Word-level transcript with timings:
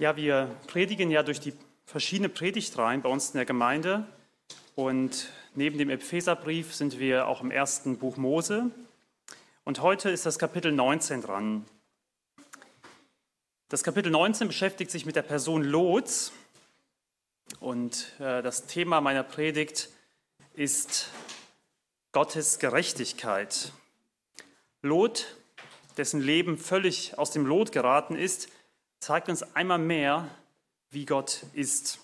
Ja, 0.00 0.14
wir 0.14 0.54
predigen 0.68 1.10
ja 1.10 1.24
durch 1.24 1.40
die 1.40 1.52
verschiedenen 1.84 2.32
Predigtreihen 2.32 3.02
bei 3.02 3.08
uns 3.08 3.30
in 3.30 3.38
der 3.38 3.44
Gemeinde. 3.44 4.06
Und 4.76 5.28
neben 5.56 5.76
dem 5.76 5.90
Epheserbrief 5.90 6.72
sind 6.72 7.00
wir 7.00 7.26
auch 7.26 7.40
im 7.40 7.50
ersten 7.50 7.98
Buch 7.98 8.16
Mose. 8.16 8.70
Und 9.64 9.82
heute 9.82 10.08
ist 10.10 10.24
das 10.24 10.38
Kapitel 10.38 10.70
19 10.70 11.22
dran. 11.22 11.64
Das 13.70 13.82
Kapitel 13.82 14.12
19 14.12 14.46
beschäftigt 14.46 14.92
sich 14.92 15.04
mit 15.04 15.16
der 15.16 15.22
Person 15.22 15.64
Lots. 15.64 16.32
Und 17.58 18.12
äh, 18.20 18.40
das 18.40 18.66
Thema 18.66 19.00
meiner 19.00 19.24
Predigt 19.24 19.88
ist 20.54 21.10
Gottes 22.12 22.60
Gerechtigkeit. 22.60 23.72
Lot, 24.80 25.34
dessen 25.96 26.20
Leben 26.20 26.56
völlig 26.56 27.18
aus 27.18 27.32
dem 27.32 27.44
Lot 27.44 27.72
geraten 27.72 28.14
ist, 28.14 28.48
zeigt 29.00 29.28
uns 29.28 29.42
einmal 29.54 29.78
mehr, 29.78 30.28
wie 30.90 31.06
Gott 31.06 31.44
ist. 31.52 32.00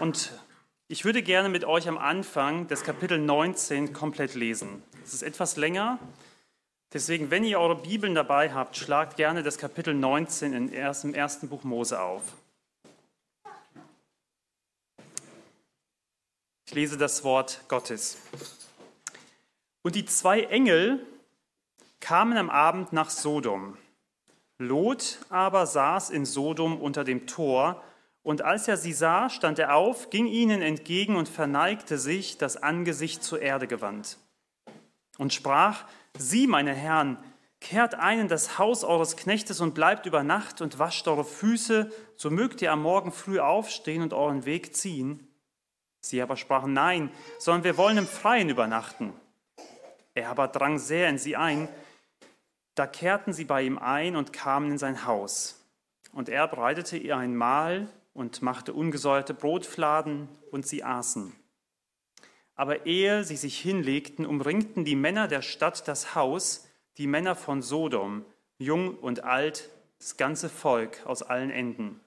Und 0.00 0.32
ich 0.88 1.04
würde 1.04 1.22
gerne 1.22 1.48
mit 1.48 1.64
euch 1.64 1.88
am 1.88 1.98
Anfang 1.98 2.68
des 2.68 2.82
Kapitel 2.82 3.18
19 3.18 3.92
komplett 3.92 4.34
lesen. 4.34 4.82
Es 5.04 5.14
ist 5.14 5.22
etwas 5.22 5.56
länger, 5.56 5.98
deswegen, 6.92 7.30
wenn 7.30 7.44
ihr 7.44 7.58
eure 7.58 7.76
Bibeln 7.76 8.14
dabei 8.14 8.52
habt, 8.52 8.76
schlagt 8.76 9.16
gerne 9.16 9.42
das 9.42 9.58
Kapitel 9.58 9.94
19 9.94 10.52
im 10.52 10.72
ersten 11.14 11.48
Buch 11.48 11.64
Mose 11.64 12.00
auf. 12.00 12.22
Ich 16.66 16.74
lese 16.74 16.96
das 16.96 17.24
Wort 17.24 17.62
Gottes. 17.68 18.18
Und 19.82 19.94
die 19.94 20.06
zwei 20.06 20.42
Engel 20.44 21.04
kamen 22.00 22.36
am 22.36 22.50
Abend 22.50 22.92
nach 22.92 23.10
Sodom. 23.10 23.76
Lot 24.62 25.18
aber 25.28 25.66
saß 25.66 26.10
in 26.10 26.24
Sodom 26.24 26.80
unter 26.80 27.04
dem 27.04 27.26
Tor, 27.26 27.82
und 28.22 28.42
als 28.42 28.68
er 28.68 28.76
sie 28.76 28.92
sah, 28.92 29.28
stand 29.28 29.58
er 29.58 29.74
auf, 29.74 30.10
ging 30.10 30.26
ihnen 30.26 30.62
entgegen 30.62 31.16
und 31.16 31.28
verneigte 31.28 31.98
sich, 31.98 32.38
das 32.38 32.56
Angesicht 32.56 33.24
zur 33.24 33.42
Erde 33.42 33.66
gewandt, 33.66 34.18
und 35.18 35.32
sprach, 35.32 35.84
Sie, 36.18 36.46
meine 36.46 36.74
Herren, 36.74 37.18
kehrt 37.60 37.94
ein 37.94 38.20
in 38.20 38.28
das 38.28 38.58
Haus 38.58 38.84
eures 38.84 39.16
Knechtes 39.16 39.60
und 39.60 39.74
bleibt 39.74 40.04
über 40.06 40.22
Nacht 40.22 40.60
und 40.60 40.78
wascht 40.78 41.08
eure 41.08 41.24
Füße, 41.24 41.90
so 42.16 42.30
mögt 42.30 42.60
ihr 42.60 42.72
am 42.72 42.82
Morgen 42.82 43.12
früh 43.12 43.38
aufstehen 43.38 44.02
und 44.02 44.12
euren 44.12 44.44
Weg 44.44 44.76
ziehen. 44.76 45.28
Sie 46.00 46.20
aber 46.20 46.36
sprachen, 46.36 46.72
nein, 46.72 47.10
sondern 47.38 47.64
wir 47.64 47.76
wollen 47.76 47.98
im 47.98 48.06
Freien 48.06 48.48
übernachten. 48.48 49.12
Er 50.14 50.28
aber 50.28 50.48
drang 50.48 50.78
sehr 50.78 51.08
in 51.08 51.18
sie 51.18 51.36
ein, 51.36 51.68
da 52.74 52.86
kehrten 52.86 53.32
sie 53.32 53.44
bei 53.44 53.62
ihm 53.62 53.78
ein 53.78 54.16
und 54.16 54.32
kamen 54.32 54.72
in 54.72 54.78
sein 54.78 55.06
Haus. 55.06 55.64
Und 56.12 56.28
er 56.28 56.48
bereitete 56.48 56.96
ihr 56.96 57.16
ein 57.16 57.36
Mahl 57.36 57.88
und 58.14 58.42
machte 58.42 58.72
ungesäuerte 58.74 59.34
Brotfladen, 59.34 60.28
und 60.52 60.66
sie 60.66 60.84
aßen. 60.84 61.32
Aber 62.54 62.86
ehe 62.86 63.24
sie 63.24 63.36
sich 63.36 63.58
hinlegten, 63.58 64.26
umringten 64.26 64.84
die 64.84 64.96
Männer 64.96 65.26
der 65.26 65.42
Stadt 65.42 65.88
das 65.88 66.14
Haus, 66.14 66.68
die 66.98 67.06
Männer 67.06 67.34
von 67.34 67.62
Sodom, 67.62 68.24
jung 68.58 68.96
und 68.98 69.24
alt, 69.24 69.70
das 69.98 70.16
ganze 70.16 70.48
Volk 70.48 71.04
aus 71.06 71.22
allen 71.22 71.50
Enden, 71.50 72.00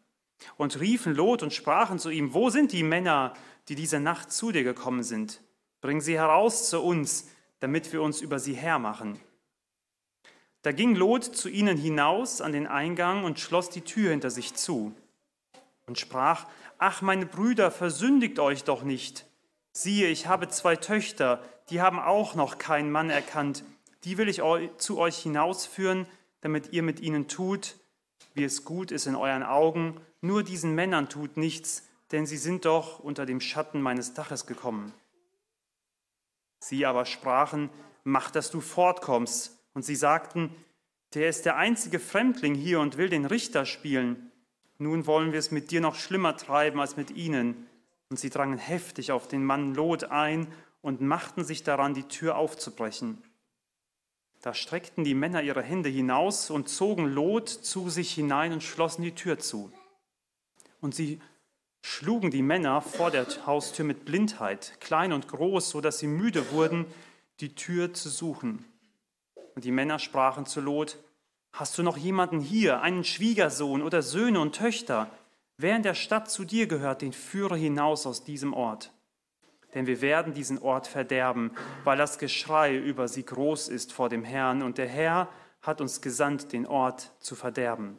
und 0.57 0.79
riefen 0.79 1.15
Lot 1.15 1.41
und 1.41 1.53
sprachen 1.53 1.97
zu 1.97 2.09
ihm, 2.09 2.33
wo 2.33 2.49
sind 2.49 2.71
die 2.71 2.83
Männer, 2.83 3.33
die 3.67 3.75
diese 3.75 3.99
Nacht 3.99 4.31
zu 4.31 4.51
dir 4.51 4.63
gekommen 4.63 5.01
sind? 5.01 5.41
Bring 5.81 6.01
sie 6.01 6.15
heraus 6.15 6.69
zu 6.69 6.83
uns, 6.83 7.29
damit 7.59 7.91
wir 7.93 8.01
uns 8.01 8.21
über 8.21 8.37
sie 8.37 8.53
hermachen. 8.53 9.19
Da 10.65 10.71
ging 10.71 10.95
Lot 10.95 11.23
zu 11.23 11.47
ihnen 11.47 11.77
hinaus 11.77 12.41
an 12.41 12.51
den 12.51 12.65
Eingang 12.65 13.23
und 13.23 13.39
schloss 13.39 13.69
die 13.69 13.81
Tür 13.81 14.09
hinter 14.09 14.31
sich 14.31 14.55
zu 14.55 14.95
und 15.85 15.99
sprach, 15.99 16.47
Ach, 16.79 17.03
meine 17.03 17.27
Brüder, 17.27 17.69
versündigt 17.69 18.39
euch 18.39 18.63
doch 18.63 18.81
nicht. 18.81 19.27
Siehe, 19.73 20.07
ich 20.07 20.25
habe 20.25 20.47
zwei 20.47 20.75
Töchter, 20.75 21.43
die 21.69 21.81
haben 21.81 21.99
auch 21.99 22.33
noch 22.33 22.57
keinen 22.57 22.91
Mann 22.91 23.11
erkannt. 23.11 23.63
Die 24.05 24.17
will 24.17 24.27
ich 24.27 24.41
zu 24.79 24.97
euch 24.97 25.17
hinausführen, 25.19 26.07
damit 26.41 26.73
ihr 26.73 26.81
mit 26.81 26.99
ihnen 26.99 27.27
tut, 27.27 27.75
wie 28.33 28.43
es 28.43 28.65
gut 28.65 28.89
ist 28.89 29.05
in 29.05 29.15
euren 29.15 29.43
Augen. 29.43 30.01
Nur 30.21 30.41
diesen 30.41 30.73
Männern 30.73 31.09
tut 31.09 31.37
nichts, 31.37 31.87
denn 32.11 32.25
sie 32.25 32.37
sind 32.37 32.65
doch 32.65 32.97
unter 32.97 33.27
dem 33.27 33.39
Schatten 33.39 33.83
meines 33.83 34.15
Daches 34.15 34.47
gekommen. 34.47 34.93
Sie 36.59 36.87
aber 36.87 37.05
sprachen, 37.05 37.69
Mach, 38.03 38.31
dass 38.31 38.49
du 38.49 38.61
fortkommst, 38.61 39.54
und 39.75 39.83
sie 39.83 39.95
sagten, 39.95 40.55
der 41.13 41.29
ist 41.29 41.45
der 41.45 41.57
einzige 41.57 41.99
Fremdling 41.99 42.55
hier 42.55 42.79
und 42.79 42.97
will 42.97 43.09
den 43.09 43.25
Richter 43.25 43.65
spielen. 43.65 44.31
Nun 44.79 45.05
wollen 45.05 45.31
wir 45.31 45.39
es 45.39 45.51
mit 45.51 45.69
dir 45.69 45.81
noch 45.81 45.95
schlimmer 45.95 46.35
treiben 46.35 46.79
als 46.79 46.97
mit 46.97 47.11
ihnen. 47.11 47.67
Und 48.09 48.17
sie 48.17 48.29
drangen 48.29 48.57
heftig 48.57 49.11
auf 49.11 49.27
den 49.27 49.45
Mann 49.45 49.75
Lot 49.75 50.05
ein 50.05 50.47
und 50.81 51.01
machten 51.01 51.43
sich 51.43 51.63
daran, 51.63 51.93
die 51.93 52.07
Tür 52.07 52.37
aufzubrechen. 52.37 53.21
Da 54.41 54.53
streckten 54.53 55.03
die 55.03 55.15
Männer 55.15 55.41
ihre 55.41 55.63
Hände 55.63 55.89
hinaus 55.89 56.49
und 56.49 56.69
zogen 56.69 57.07
Lot 57.07 57.49
zu 57.49 57.89
sich 57.89 58.13
hinein 58.13 58.53
und 58.53 58.63
schlossen 58.63 59.01
die 59.01 59.15
Tür 59.15 59.39
zu. 59.39 59.71
Und 60.81 60.95
sie 60.95 61.19
schlugen 61.81 62.31
die 62.31 62.43
Männer 62.43 62.81
vor 62.81 63.11
der 63.11 63.25
Haustür 63.45 63.85
mit 63.85 64.05
Blindheit, 64.05 64.79
klein 64.79 65.13
und 65.13 65.27
groß, 65.27 65.69
so 65.69 65.81
dass 65.81 65.99
sie 65.99 66.07
müde 66.07 66.51
wurden, 66.51 66.85
die 67.39 67.55
Tür 67.55 67.93
zu 67.93 68.09
suchen. 68.09 68.63
Und 69.55 69.63
die 69.63 69.71
Männer 69.71 69.99
sprachen 69.99 70.45
zu 70.45 70.61
Lot, 70.61 70.97
Hast 71.53 71.77
du 71.77 71.83
noch 71.83 71.95
jemanden 71.95 72.41
hier, 72.41 72.81
einen 72.81 73.05
Schwiegersohn 73.05 73.81
oder 73.81 74.01
Söhne 74.01 74.41
und 74.41 74.53
Töchter? 74.53 75.09
Wer 75.57 75.77
in 75.77 75.83
der 75.83 75.93
Stadt 75.93 76.29
zu 76.29 76.43
dir 76.43 76.67
gehört, 76.67 77.01
den 77.01 77.13
führe 77.13 77.55
hinaus 77.55 78.05
aus 78.05 78.25
diesem 78.25 78.53
Ort. 78.53 78.91
Denn 79.73 79.87
wir 79.87 80.01
werden 80.01 80.33
diesen 80.33 80.61
Ort 80.61 80.87
verderben, 80.87 81.51
weil 81.85 81.97
das 81.97 82.17
Geschrei 82.17 82.75
über 82.75 83.07
sie 83.07 83.23
groß 83.23 83.69
ist 83.69 83.93
vor 83.93 84.09
dem 84.09 84.25
Herrn, 84.25 84.63
und 84.63 84.77
der 84.77 84.89
Herr 84.89 85.29
hat 85.61 85.79
uns 85.79 86.01
gesandt, 86.01 86.51
den 86.51 86.67
Ort 86.67 87.13
zu 87.21 87.35
verderben. 87.35 87.97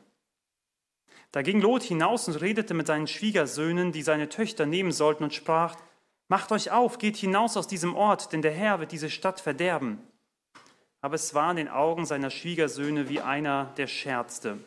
Da 1.33 1.41
ging 1.41 1.62
Lot 1.62 1.83
hinaus 1.83 2.28
und 2.28 2.39
redete 2.43 2.75
mit 2.75 2.87
seinen 2.87 3.06
Schwiegersöhnen, 3.06 3.91
die 3.91 4.03
seine 4.03 4.28
Töchter 4.28 4.66
nehmen 4.66 4.93
sollten, 4.93 5.25
und 5.25 5.33
sprach, 5.33 5.77
Macht 6.28 6.53
euch 6.53 6.72
auf, 6.72 6.99
geht 6.99 7.16
hinaus 7.16 7.56
aus 7.56 7.69
diesem 7.69 7.95
Ort, 7.95 8.34
denn 8.34 8.43
der 8.43 8.53
Herr 8.53 8.81
wird 8.81 8.93
diese 8.93 9.09
Stadt 9.09 9.41
verderben 9.41 10.03
aber 11.06 11.15
es 11.15 11.34
war 11.34 11.53
in 11.53 11.56
den 11.56 11.69
Augen 11.69 12.05
seiner 12.05 12.31
Schwiegersöhne 12.31 13.09
wie 13.09 13.21
einer, 13.21 13.72
der 13.77 13.87
scherzte. 13.87 14.59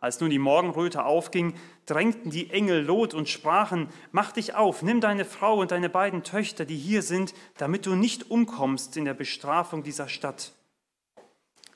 Als 0.00 0.18
nun 0.18 0.30
die 0.30 0.38
Morgenröte 0.38 1.04
aufging, 1.04 1.52
drängten 1.84 2.30
die 2.30 2.48
Engel 2.48 2.82
Lot 2.82 3.12
und 3.12 3.28
sprachen, 3.28 3.90
Mach 4.12 4.32
dich 4.32 4.54
auf, 4.54 4.80
nimm 4.80 5.02
deine 5.02 5.26
Frau 5.26 5.60
und 5.60 5.72
deine 5.72 5.90
beiden 5.90 6.22
Töchter, 6.22 6.64
die 6.64 6.78
hier 6.78 7.02
sind, 7.02 7.34
damit 7.58 7.84
du 7.84 7.96
nicht 7.96 8.30
umkommst 8.30 8.96
in 8.96 9.04
der 9.04 9.12
Bestrafung 9.12 9.82
dieser 9.82 10.08
Stadt. 10.08 10.52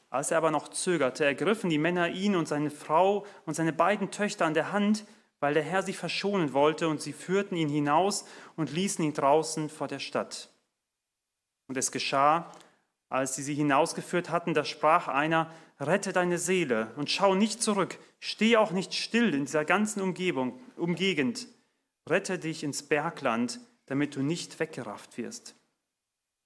Als 0.08 0.30
er 0.30 0.38
aber 0.38 0.50
noch 0.50 0.68
zögerte, 0.68 1.26
ergriffen 1.26 1.68
die 1.68 1.76
Männer 1.76 2.08
ihn 2.08 2.34
und 2.34 2.48
seine 2.48 2.70
Frau 2.70 3.26
und 3.44 3.52
seine 3.52 3.74
beiden 3.74 4.10
Töchter 4.10 4.46
an 4.46 4.54
der 4.54 4.72
Hand, 4.72 5.04
weil 5.38 5.52
der 5.52 5.64
Herr 5.64 5.82
sie 5.82 5.92
verschonen 5.92 6.54
wollte, 6.54 6.88
und 6.88 7.02
sie 7.02 7.12
führten 7.12 7.58
ihn 7.58 7.68
hinaus 7.68 8.24
und 8.56 8.72
ließen 8.72 9.04
ihn 9.04 9.12
draußen 9.12 9.68
vor 9.68 9.86
der 9.86 9.98
Stadt. 9.98 10.48
Und 11.66 11.76
es 11.76 11.92
geschah, 11.92 12.50
als 13.08 13.34
sie 13.34 13.42
sie 13.42 13.54
hinausgeführt 13.54 14.30
hatten, 14.30 14.54
da 14.54 14.64
sprach 14.64 15.08
einer, 15.08 15.50
rette 15.80 16.12
deine 16.12 16.38
Seele 16.38 16.92
und 16.96 17.10
schau 17.10 17.34
nicht 17.34 17.62
zurück, 17.62 17.98
steh 18.20 18.56
auch 18.56 18.70
nicht 18.70 18.94
still 18.94 19.34
in 19.34 19.44
dieser 19.44 19.64
ganzen 19.64 20.02
Umgebung, 20.02 20.60
Umgegend, 20.76 21.48
rette 22.08 22.38
dich 22.38 22.62
ins 22.62 22.82
Bergland, 22.82 23.60
damit 23.86 24.16
du 24.16 24.22
nicht 24.22 24.60
weggerafft 24.60 25.18
wirst. 25.18 25.54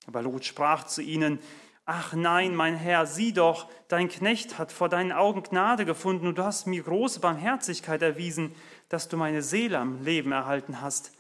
Aber 0.07 0.23
Lot 0.23 0.45
sprach 0.45 0.85
zu 0.85 1.03
ihnen, 1.03 1.39
Ach 1.85 2.13
nein, 2.13 2.55
mein 2.55 2.77
Herr, 2.77 3.07
sieh 3.07 3.33
doch, 3.33 3.69
dein 3.89 4.09
Knecht 4.09 4.57
hat 4.57 4.71
vor 4.71 4.89
deinen 4.89 5.11
Augen 5.11 5.43
Gnade 5.43 5.85
gefunden 5.85 6.29
und 6.29 6.39
du 6.39 6.45
hast 6.45 6.67
mir 6.67 6.83
große 6.83 7.19
Barmherzigkeit 7.19 8.03
erwiesen, 8.03 8.55
dass 8.89 9.09
du 9.09 9.17
meine 9.17 9.43
Seele 9.43 9.79
am 9.79 10.01
Leben 10.05 10.31
erhalten 10.31 10.81
hast. 10.81 11.13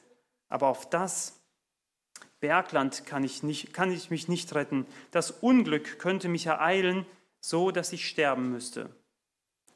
Aber 0.48 0.68
auf 0.68 0.88
das 0.88 1.41
Bergland 2.42 3.06
kann 3.06 3.22
ich, 3.22 3.44
nicht, 3.44 3.72
kann 3.72 3.92
ich 3.92 4.10
mich 4.10 4.26
nicht 4.26 4.52
retten. 4.56 4.84
Das 5.12 5.30
Unglück 5.30 6.00
könnte 6.00 6.28
mich 6.28 6.46
ereilen, 6.46 7.06
so 7.40 7.70
dass 7.70 7.92
ich 7.92 8.08
sterben 8.08 8.50
müsste. 8.50 8.90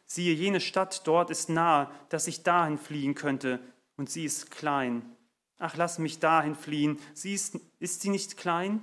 Siehe, 0.04 0.34
jene 0.34 0.60
Stadt 0.60 1.06
dort 1.06 1.30
ist 1.30 1.48
nahe, 1.48 1.88
dass 2.08 2.26
ich 2.26 2.42
dahin 2.42 2.76
fliehen 2.76 3.14
könnte, 3.14 3.60
und 3.96 4.10
sie 4.10 4.24
ist 4.24 4.50
klein. 4.50 5.16
Ach, 5.58 5.76
lass 5.76 6.00
mich 6.00 6.18
dahin 6.18 6.56
fliehen. 6.56 6.98
Sie 7.14 7.34
ist, 7.34 7.56
ist 7.78 8.02
sie 8.02 8.10
nicht 8.10 8.36
klein? 8.36 8.82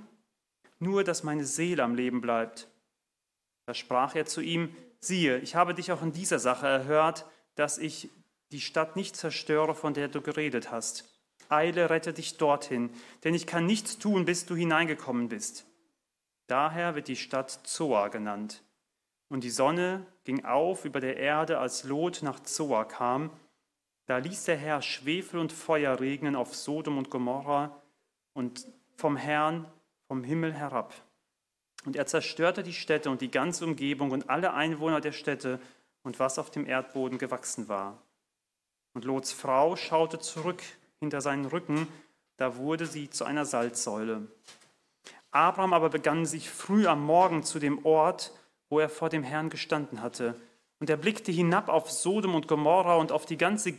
Nur, 0.78 1.04
dass 1.04 1.22
meine 1.22 1.44
Seele 1.44 1.82
am 1.82 1.94
Leben 1.94 2.22
bleibt. 2.22 2.68
Da 3.66 3.74
sprach 3.74 4.14
er 4.14 4.24
zu 4.24 4.40
ihm, 4.40 4.74
siehe, 4.98 5.38
ich 5.38 5.56
habe 5.56 5.74
dich 5.74 5.92
auch 5.92 6.02
in 6.02 6.12
dieser 6.12 6.38
Sache 6.38 6.66
erhört, 6.66 7.26
dass 7.54 7.76
ich 7.76 8.08
die 8.50 8.62
Stadt 8.62 8.96
nicht 8.96 9.14
zerstöre, 9.14 9.74
von 9.74 9.92
der 9.92 10.08
du 10.08 10.22
geredet 10.22 10.70
hast. 10.70 11.13
Eile, 11.54 11.90
rette 11.90 12.12
dich 12.12 12.36
dorthin, 12.36 12.90
denn 13.22 13.34
ich 13.34 13.46
kann 13.46 13.66
nichts 13.66 13.98
tun, 13.98 14.24
bis 14.24 14.46
du 14.46 14.54
hineingekommen 14.56 15.28
bist. 15.28 15.66
Daher 16.46 16.94
wird 16.94 17.08
die 17.08 17.16
Stadt 17.16 17.50
Zoa 17.64 18.08
genannt. 18.08 18.62
Und 19.28 19.44
die 19.44 19.50
Sonne 19.50 20.06
ging 20.24 20.44
auf 20.44 20.84
über 20.84 21.00
der 21.00 21.16
Erde, 21.16 21.58
als 21.58 21.84
Lot 21.84 22.22
nach 22.22 22.40
Zoa 22.40 22.84
kam. 22.84 23.30
Da 24.06 24.18
ließ 24.18 24.44
der 24.44 24.56
Herr 24.56 24.82
Schwefel 24.82 25.40
und 25.40 25.52
Feuer 25.52 25.98
regnen 25.98 26.36
auf 26.36 26.54
Sodom 26.54 26.98
und 26.98 27.10
Gomorra 27.10 27.80
und 28.34 28.66
vom 28.96 29.16
Herrn 29.16 29.66
vom 30.06 30.22
Himmel 30.22 30.52
herab. 30.52 30.94
Und 31.84 31.96
er 31.96 32.06
zerstörte 32.06 32.62
die 32.62 32.72
Städte 32.72 33.10
und 33.10 33.20
die 33.20 33.30
ganze 33.30 33.64
Umgebung 33.64 34.10
und 34.10 34.30
alle 34.30 34.54
Einwohner 34.54 35.00
der 35.00 35.12
Städte 35.12 35.60
und 36.02 36.18
was 36.18 36.38
auf 36.38 36.50
dem 36.50 36.66
Erdboden 36.66 37.18
gewachsen 37.18 37.68
war. 37.68 38.02
Und 38.92 39.04
Lots 39.04 39.32
Frau 39.32 39.76
schaute 39.76 40.18
zurück 40.18 40.62
hinter 41.04 41.20
seinen 41.20 41.44
Rücken, 41.44 41.86
da 42.36 42.56
wurde 42.56 42.86
sie 42.86 43.10
zu 43.10 43.24
einer 43.24 43.44
Salzsäule. 43.44 44.26
Abraham 45.30 45.72
aber 45.72 45.90
begann 45.90 46.26
sich 46.26 46.50
früh 46.50 46.86
am 46.86 47.04
Morgen 47.04 47.42
zu 47.42 47.58
dem 47.58 47.84
Ort, 47.84 48.32
wo 48.68 48.78
er 48.80 48.88
vor 48.88 49.08
dem 49.08 49.22
Herrn 49.22 49.50
gestanden 49.50 50.02
hatte. 50.02 50.34
Und 50.80 50.90
er 50.90 50.96
blickte 50.96 51.32
hinab 51.32 51.68
auf 51.68 51.90
Sodom 51.90 52.34
und 52.34 52.48
Gomorra 52.48 52.96
und 52.96 53.12
auf 53.12 53.26
die 53.26 53.36
ganze, 53.36 53.74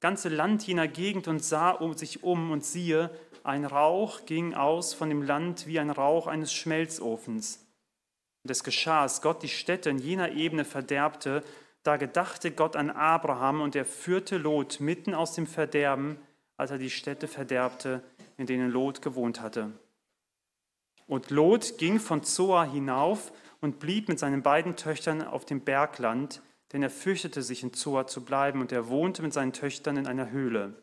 ganze 0.00 0.28
Land 0.28 0.66
jener 0.66 0.88
Gegend 0.88 1.28
und 1.28 1.42
sah 1.44 1.70
um 1.70 1.94
sich 1.94 2.22
um 2.22 2.50
und 2.50 2.64
siehe, 2.64 3.10
ein 3.42 3.64
Rauch 3.64 4.24
ging 4.26 4.54
aus 4.54 4.94
von 4.94 5.08
dem 5.08 5.22
Land 5.22 5.66
wie 5.66 5.78
ein 5.78 5.90
Rauch 5.90 6.26
eines 6.26 6.52
Schmelzofens. 6.52 7.66
Und 8.42 8.50
es 8.50 8.64
geschah, 8.64 9.02
als 9.02 9.20
Gott 9.22 9.42
die 9.42 9.48
Städte 9.48 9.90
in 9.90 9.98
jener 9.98 10.32
Ebene 10.32 10.64
verderbte, 10.64 11.42
da 11.82 11.98
gedachte 11.98 12.50
Gott 12.50 12.76
an 12.76 12.90
Abraham 12.90 13.60
und 13.60 13.76
er 13.76 13.84
führte 13.84 14.38
Lot 14.38 14.80
mitten 14.80 15.14
aus 15.14 15.34
dem 15.34 15.46
Verderben, 15.46 16.16
als 16.56 16.70
er 16.70 16.78
die 16.78 16.90
Städte 16.90 17.28
verderbte, 17.28 18.02
in 18.36 18.46
denen 18.46 18.70
Lot 18.70 19.02
gewohnt 19.02 19.40
hatte. 19.40 19.72
Und 21.06 21.30
Lot 21.30 21.78
ging 21.78 22.00
von 22.00 22.22
Zoa 22.22 22.64
hinauf 22.64 23.32
und 23.60 23.78
blieb 23.78 24.08
mit 24.08 24.18
seinen 24.18 24.42
beiden 24.42 24.76
Töchtern 24.76 25.22
auf 25.22 25.44
dem 25.44 25.60
Bergland, 25.60 26.42
denn 26.72 26.82
er 26.82 26.90
fürchtete 26.90 27.42
sich 27.42 27.62
in 27.62 27.72
Zoa 27.72 28.06
zu 28.06 28.24
bleiben 28.24 28.60
und 28.60 28.72
er 28.72 28.88
wohnte 28.88 29.22
mit 29.22 29.32
seinen 29.32 29.52
Töchtern 29.52 29.96
in 29.96 30.06
einer 30.06 30.30
Höhle. 30.30 30.74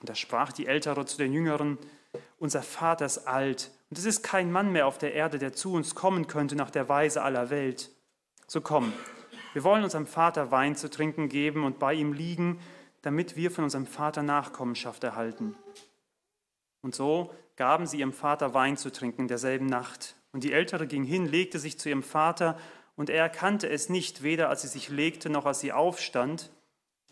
Und 0.00 0.08
da 0.08 0.14
sprach 0.14 0.52
die 0.52 0.66
Ältere 0.66 1.06
zu 1.06 1.16
den 1.16 1.32
Jüngeren, 1.32 1.78
unser 2.38 2.62
Vater 2.62 3.06
ist 3.06 3.26
alt 3.26 3.70
und 3.90 3.98
es 3.98 4.04
ist 4.04 4.22
kein 4.22 4.50
Mann 4.50 4.72
mehr 4.72 4.86
auf 4.86 4.98
der 4.98 5.14
Erde, 5.14 5.38
der 5.38 5.52
zu 5.52 5.72
uns 5.72 5.94
kommen 5.94 6.26
könnte 6.26 6.56
nach 6.56 6.70
der 6.70 6.88
Weise 6.88 7.22
aller 7.22 7.50
Welt. 7.50 7.90
So 8.46 8.60
komm, 8.60 8.92
wir 9.52 9.64
wollen 9.64 9.84
unserem 9.84 10.06
Vater 10.06 10.50
Wein 10.50 10.76
zu 10.76 10.90
trinken 10.90 11.28
geben 11.28 11.64
und 11.64 11.78
bei 11.78 11.94
ihm 11.94 12.12
liegen, 12.12 12.60
damit 13.04 13.36
wir 13.36 13.50
von 13.50 13.64
unserem 13.64 13.86
Vater 13.86 14.22
Nachkommenschaft 14.22 15.04
erhalten. 15.04 15.54
Und 16.80 16.94
so 16.94 17.34
gaben 17.56 17.86
sie 17.86 17.98
ihrem 17.98 18.12
Vater 18.12 18.54
Wein 18.54 18.76
zu 18.76 18.90
trinken 18.90 19.22
in 19.22 19.28
derselben 19.28 19.66
Nacht. 19.66 20.16
Und 20.32 20.42
die 20.42 20.52
Ältere 20.52 20.86
ging 20.86 21.04
hin, 21.04 21.26
legte 21.26 21.58
sich 21.58 21.78
zu 21.78 21.88
ihrem 21.88 22.02
Vater, 22.02 22.58
und 22.96 23.10
er 23.10 23.22
erkannte 23.22 23.68
es 23.68 23.88
nicht, 23.88 24.22
weder 24.22 24.48
als 24.48 24.62
sie 24.62 24.68
sich 24.68 24.88
legte, 24.88 25.28
noch 25.28 25.46
als 25.46 25.60
sie 25.60 25.72
aufstand. 25.72 26.50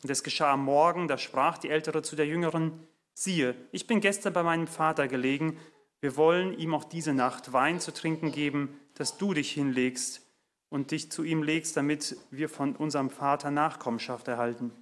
Und 0.02 0.10
es 0.10 0.22
geschah 0.22 0.52
am 0.52 0.64
Morgen, 0.64 1.08
da 1.08 1.18
sprach 1.18 1.58
die 1.58 1.70
Ältere 1.70 2.02
zu 2.02 2.16
der 2.16 2.26
Jüngeren, 2.26 2.86
siehe, 3.14 3.54
ich 3.72 3.86
bin 3.86 4.00
gestern 4.00 4.32
bei 4.32 4.42
meinem 4.42 4.68
Vater 4.68 5.08
gelegen, 5.08 5.58
wir 6.00 6.16
wollen 6.16 6.58
ihm 6.58 6.74
auch 6.74 6.84
diese 6.84 7.14
Nacht 7.14 7.52
Wein 7.52 7.80
zu 7.80 7.92
trinken 7.92 8.32
geben, 8.32 8.80
dass 8.94 9.18
du 9.18 9.34
dich 9.34 9.52
hinlegst 9.52 10.26
und 10.68 10.90
dich 10.90 11.12
zu 11.12 11.22
ihm 11.22 11.42
legst, 11.42 11.76
damit 11.76 12.16
wir 12.30 12.48
von 12.48 12.74
unserem 12.76 13.10
Vater 13.10 13.50
Nachkommenschaft 13.50 14.26
erhalten. 14.28 14.72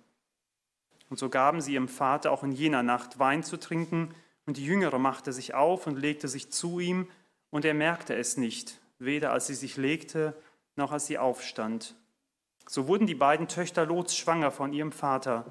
Und 1.11 1.19
so 1.19 1.29
gaben 1.29 1.61
sie 1.61 1.75
ihrem 1.75 1.89
Vater 1.89 2.33
auch 2.33 2.43
in 2.43 2.53
jener 2.53 2.83
Nacht 2.83 3.19
Wein 3.19 3.43
zu 3.43 3.59
trinken, 3.59 4.15
und 4.47 4.57
die 4.57 4.65
Jüngere 4.65 4.99
machte 4.99 5.33
sich 5.33 5.55
auf 5.55 5.87
und 5.87 5.99
legte 5.99 6.27
sich 6.27 6.51
zu 6.51 6.81
ihm, 6.81 7.09
und 7.51 7.65
er 7.65 7.75
merkte 7.75 8.15
es 8.15 8.37
nicht, 8.37 8.81
weder 8.99 9.33
als 9.33 9.49
sie 9.49 9.55
sich 9.55 9.77
legte, 9.77 10.35
noch 10.77 10.93
als 10.93 11.07
sie 11.07 11.19
aufstand. 11.19 11.95
So 12.67 12.87
wurden 12.87 13.07
die 13.07 13.15
beiden 13.15 13.49
Töchter 13.49 13.85
Lots 13.85 14.17
schwanger 14.17 14.51
von 14.51 14.73
ihrem 14.73 14.93
Vater. 14.93 15.45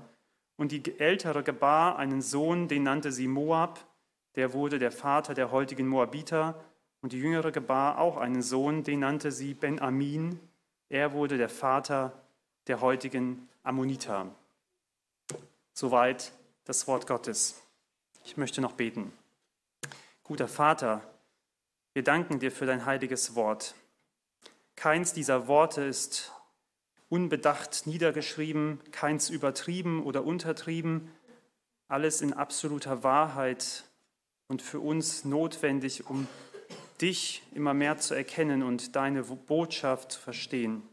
Und 0.56 0.72
die 0.72 1.00
ältere 1.00 1.44
gebar 1.44 2.00
einen 2.00 2.22
Sohn, 2.22 2.68
den 2.68 2.84
nannte 2.84 3.12
sie 3.12 3.28
Moab, 3.28 3.86
der 4.36 4.54
wurde 4.54 4.80
der 4.80 4.92
Vater 4.92 5.34
der 5.34 5.52
heutigen 5.52 5.88
Moabiter. 5.88 6.64
Und 7.02 7.12
die 7.14 7.20
jüngere 7.20 7.52
gebar 7.52 8.00
auch 8.00 8.18
einen 8.18 8.42
Sohn, 8.42 8.84
den 8.84 9.00
nannte 9.02 9.32
sie 9.32 9.54
Ben-Amin, 9.54 10.40
er 10.90 11.14
wurde 11.14 11.38
der 11.38 11.50
Vater 11.50 12.14
der 12.68 12.82
heutigen 12.82 13.48
Ammoniter. 13.64 14.34
Soweit 15.80 16.34
das 16.66 16.90
Wort 16.90 17.08
Gottes. 17.08 17.64
Ich 18.26 18.36
möchte 18.36 18.60
noch 18.60 18.74
beten. 18.74 19.14
Guter 20.26 20.50
Vater, 20.50 21.02
wir 21.94 22.04
danken 22.04 22.40
dir 22.40 22.52
für 22.52 22.66
dein 22.66 22.86
heiliges 22.86 23.34
Wort. 23.34 23.76
Keins 24.76 25.14
dieser 25.14 25.48
Worte 25.48 25.84
ist 25.84 26.34
unbedacht 27.08 27.88
niedergeschrieben, 27.88 28.81
keins 28.92 29.30
übertrieben 29.30 30.04
oder 30.04 30.26
untertrieben, 30.26 31.10
alles 31.88 32.20
in 32.20 32.34
absoluter 32.34 33.02
Wahrheit 33.04 33.86
und 34.50 34.62
für 34.62 34.82
uns 34.82 35.24
notwendig, 35.24 36.10
um 36.10 36.28
dich 37.00 37.42
immer 37.56 37.74
mehr 37.74 37.98
zu 38.00 38.16
erkennen 38.16 38.64
und 38.64 38.98
deine 38.98 39.24
Botschaft 39.24 40.12
zu 40.12 40.20
verstehen. 40.20 40.84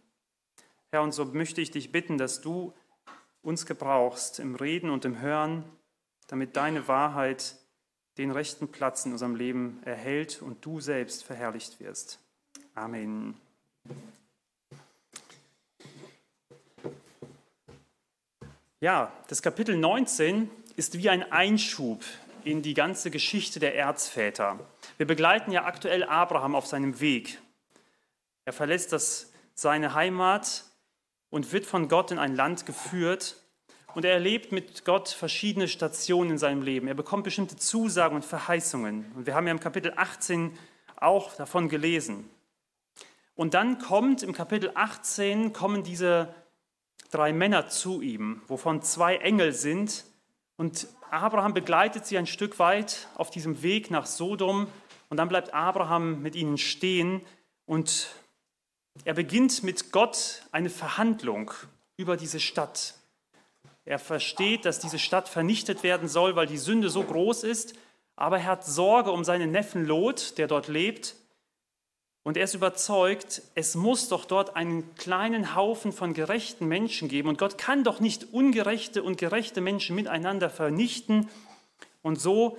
Herr, 0.93 1.03
und 1.03 1.11
so 1.11 1.25
möchte 1.25 1.61
ich 1.61 1.73
dich 1.73 1.91
bitten, 1.91 2.19
dass 2.19 2.41
du 2.41 2.73
uns 3.47 3.65
gebrauchst 3.65 4.41
im 4.41 4.57
Reden 4.57 4.91
und 4.91 5.05
im 5.05 5.21
Hören, 5.21 5.65
damit 6.27 6.57
deine 6.57 6.89
Wahrheit 6.89 7.55
den 8.19 8.33
rechten 8.33 8.69
Platz 8.69 9.07
in 9.07 9.13
unserem 9.13 9.37
Leben 9.37 9.81
erhält 9.85 10.43
und 10.43 10.65
du 10.65 10.81
selbst 10.81 11.23
verherrlicht 11.23 11.79
wirst. 11.79 12.19
Amen. 12.75 13.37
Ja, 18.81 19.13
das 19.29 19.43
Kapitel 19.43 19.77
19 19.77 20.51
ist 20.75 20.99
wie 20.99 21.09
ein 21.09 21.31
Einschub 21.31 22.03
in 22.43 22.63
die 22.63 22.75
ganze 22.75 23.13
Geschichte 23.13 23.61
der 23.61 23.77
Erzväter. 23.77 24.59
Wir 24.97 25.07
begleiten 25.07 25.53
ja 25.53 25.65
aktuell 25.67 26.03
Abraham 26.03 26.57
auf 26.57 26.67
seinem 26.67 26.99
Weg. 26.99 27.39
Er 28.45 28.53
verlässt 28.53 28.93
das, 28.93 29.33
seine 29.55 29.95
Heimat 29.95 30.65
und 31.31 31.53
wird 31.53 31.67
von 31.67 31.89
Gott 31.89 32.11
in 32.11 32.19
ein 32.19 32.35
Land 32.35 32.67
geführt, 32.67 33.37
und 33.97 34.05
er 34.05 34.13
erlebt 34.13 34.53
mit 34.53 34.85
Gott 34.85 35.09
verschiedene 35.09 35.69
Stationen 35.69 36.33
in 36.33 36.39
seinem 36.39 36.61
Leben. 36.61 36.87
Er 36.87 36.93
bekommt 36.93 37.25
bestimmte 37.25 37.57
Zusagen 37.57 38.15
und 38.15 38.27
Verheißungen. 38.27 39.11
Und 39.17 39.25
wir 39.25 39.35
haben 39.35 39.47
ja 39.47 39.53
im 39.53 39.59
Kapitel 39.59 39.95
18 39.97 40.53
auch 40.97 41.35
davon 41.35 41.71
gelesen. 41.71 42.29
Und 43.37 43.55
dann 43.55 43.79
kommt 43.79 44.23
im 44.23 44.35
Kapitel 44.35 44.71
18 44.75 45.55
kommen 45.55 45.83
diese 45.83 46.35
drei 47.11 47.33
Männer 47.33 47.69
zu 47.69 48.03
ihm, 48.03 48.43
wovon 48.49 48.83
zwei 48.83 49.17
Engel 49.17 49.53
sind. 49.53 50.05
Und 50.59 50.89
Abraham 51.11 51.55
begleitet 51.55 52.05
sie 52.05 52.19
ein 52.19 52.27
Stück 52.27 52.59
weit 52.59 53.09
auf 53.15 53.31
diesem 53.31 53.63
Weg 53.63 53.91
nach 53.91 54.05
Sodom. 54.05 54.67
Und 55.09 55.17
dann 55.17 55.31
bleibt 55.31 55.55
Abraham 55.55 56.21
mit 56.21 56.37
ihnen 56.37 56.59
stehen 56.59 57.23
und 57.65 58.11
er 59.05 59.15
beginnt 59.15 59.63
mit 59.63 59.93
Gott 59.93 60.43
eine 60.53 60.71
Verhandlung 60.71 61.51
über 61.97 62.17
diese 62.17 62.41
Stadt. 62.41 62.95
Er 63.85 63.99
versteht, 63.99 64.65
dass 64.65 64.81
diese 64.81 64.99
Stadt 64.99 65.29
vernichtet 65.29 65.83
werden 65.83 66.09
soll, 66.09 66.35
weil 66.35 66.47
die 66.47 66.59
Sünde 66.59 66.91
so 66.91 67.05
groß 67.05 67.45
ist, 67.45 67.75
aber 68.17 68.39
er 68.39 68.47
hat 68.47 68.67
Sorge 68.67 69.13
um 69.13 69.25
seinen 69.25 69.53
Neffen 69.53 69.87
Lot, 69.87 70.39
der 70.39 70.49
dort 70.49 70.69
lebt. 70.69 71.15
Und 72.25 72.37
er 72.37 72.45
ist 72.45 72.55
überzeugt, 72.55 73.43
es 73.55 73.77
muss 73.77 74.09
doch 74.09 74.25
dort 74.25 74.57
einen 74.57 74.97
kleinen 74.97 75.55
Haufen 75.55 75.93
von 75.93 76.13
gerechten 76.13 76.67
Menschen 76.67 77.09
geben. 77.09 77.29
Und 77.29 77.39
Gott 77.39 77.57
kann 77.57 77.85
doch 77.85 78.01
nicht 78.01 78.33
ungerechte 78.33 79.05
und 79.05 79.19
gerechte 79.19 79.61
Menschen 79.61 79.95
miteinander 79.95 80.51
vernichten. 80.51 81.29
Und 82.03 82.21
so 82.21 82.59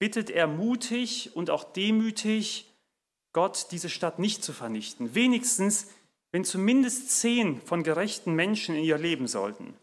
bittet 0.00 0.30
er 0.30 0.48
mutig 0.48 1.36
und 1.36 1.50
auch 1.50 1.62
demütig, 1.62 2.73
Gott 3.34 3.66
diese 3.72 3.90
Stadt 3.90 4.18
nicht 4.18 4.42
zu 4.42 4.54
vernichten. 4.54 5.14
Wenigstens, 5.14 5.88
wenn 6.32 6.44
zumindest 6.44 7.10
zehn 7.10 7.60
von 7.60 7.82
gerechten 7.82 8.32
Menschen 8.32 8.74
in 8.74 8.84
ihr 8.84 8.96
leben 8.96 9.26
sollten. 9.26 9.74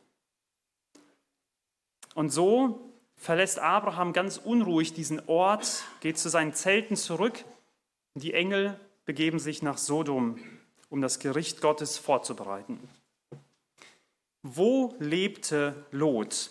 Und 2.15 2.31
so 2.31 2.89
verlässt 3.15 3.60
Abraham 3.60 4.13
ganz 4.13 4.38
unruhig 4.38 4.93
diesen 4.93 5.27
Ort, 5.27 5.84
geht 6.00 6.17
zu 6.17 6.29
seinen 6.29 6.53
Zelten 6.53 6.96
zurück. 6.96 7.46
Die 8.15 8.34
Engel 8.34 8.79
begeben 9.05 9.38
sich 9.38 9.62
nach 9.62 9.77
Sodom, 9.77 10.39
um 10.89 11.01
das 11.01 11.20
Gericht 11.20 11.62
Gottes 11.62 11.98
vorzubereiten. 11.98 12.79
Wo 14.43 14.96
lebte 15.00 15.86
Lot? 15.91 16.50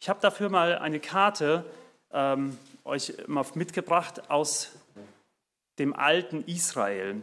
Ich 0.00 0.08
habe 0.08 0.20
dafür 0.20 0.48
mal 0.48 0.78
eine 0.78 1.00
Karte 1.00 1.64
ähm, 2.12 2.58
euch 2.84 3.14
mal 3.26 3.44
mitgebracht 3.54 4.30
aus 4.30 4.72
dem 5.80 5.96
alten 5.96 6.44
Israel. 6.44 7.22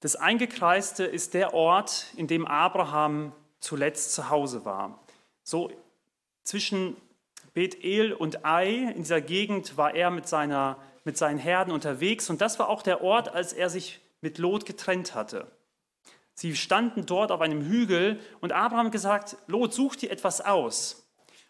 Das 0.00 0.16
Eingekreiste 0.16 1.04
ist 1.04 1.32
der 1.32 1.54
Ort, 1.54 2.12
in 2.16 2.26
dem 2.26 2.46
Abraham 2.46 3.32
zuletzt 3.60 4.12
zu 4.12 4.28
Hause 4.28 4.64
war. 4.64 5.00
So 5.42 5.70
zwischen 6.42 6.96
Bethel 7.54 8.12
und 8.12 8.44
Ai, 8.44 8.92
in 8.94 8.98
dieser 8.98 9.20
Gegend 9.20 9.76
war 9.76 9.94
er 9.94 10.10
mit, 10.10 10.28
seiner, 10.28 10.76
mit 11.04 11.16
seinen 11.16 11.38
Herden 11.38 11.72
unterwegs 11.72 12.28
und 12.28 12.40
das 12.40 12.58
war 12.58 12.68
auch 12.68 12.82
der 12.82 13.02
Ort, 13.02 13.34
als 13.34 13.52
er 13.52 13.70
sich 13.70 14.00
mit 14.20 14.38
Lot 14.38 14.66
getrennt 14.66 15.14
hatte. 15.14 15.50
Sie 16.34 16.54
standen 16.54 17.06
dort 17.06 17.32
auf 17.32 17.40
einem 17.40 17.62
Hügel 17.62 18.20
und 18.40 18.52
Abraham 18.52 18.90
gesagt, 18.90 19.36
Lot, 19.46 19.72
such 19.72 19.96
dir 19.96 20.10
etwas 20.10 20.42
aus. 20.42 21.05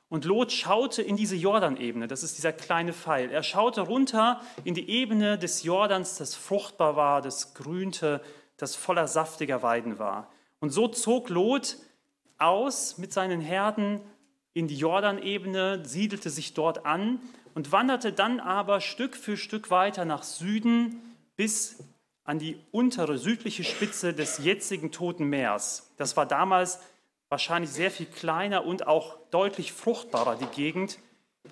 Und 0.08 0.24
Lot 0.24 0.52
schaute 0.52 1.02
in 1.02 1.16
diese 1.16 1.34
Jordanebene, 1.34 2.06
das 2.06 2.22
ist 2.22 2.36
dieser 2.38 2.52
kleine 2.52 2.92
Pfeil. 2.92 3.30
Er 3.30 3.42
schaute 3.42 3.80
runter 3.80 4.40
in 4.62 4.74
die 4.74 4.88
Ebene 4.88 5.36
des 5.36 5.64
Jordans, 5.64 6.16
das 6.16 6.34
fruchtbar 6.36 6.94
war, 6.94 7.22
das 7.22 7.54
grünte, 7.54 8.20
das 8.56 8.76
voller 8.76 9.08
saftiger 9.08 9.62
Weiden 9.62 9.98
war. 9.98 10.30
Und 10.60 10.70
so 10.70 10.86
zog 10.88 11.28
Lot 11.28 11.76
aus 12.38 12.98
mit 12.98 13.12
seinen 13.12 13.40
Herden 13.40 14.00
in 14.54 14.68
die 14.68 14.78
Jordanebene, 14.78 15.84
siedelte 15.84 16.30
sich 16.30 16.54
dort 16.54 16.86
an 16.86 17.20
und 17.54 17.72
wanderte 17.72 18.12
dann 18.12 18.38
aber 18.38 18.80
Stück 18.80 19.16
für 19.16 19.36
Stück 19.36 19.70
weiter 19.70 20.04
nach 20.04 20.22
Süden 20.22 21.00
bis 21.36 21.82
an 22.24 22.38
die 22.38 22.58
untere 22.70 23.18
südliche 23.18 23.64
Spitze 23.64 24.14
des 24.14 24.38
jetzigen 24.38 24.92
Toten 24.92 25.24
Meers. 25.24 25.92
Das 25.96 26.16
war 26.16 26.26
damals 26.26 26.80
wahrscheinlich 27.28 27.70
sehr 27.70 27.90
viel 27.90 28.06
kleiner 28.06 28.64
und 28.64 28.86
auch 28.86 29.18
deutlich 29.30 29.72
fruchtbarer, 29.72 30.36
die 30.36 30.46
Gegend. 30.46 30.98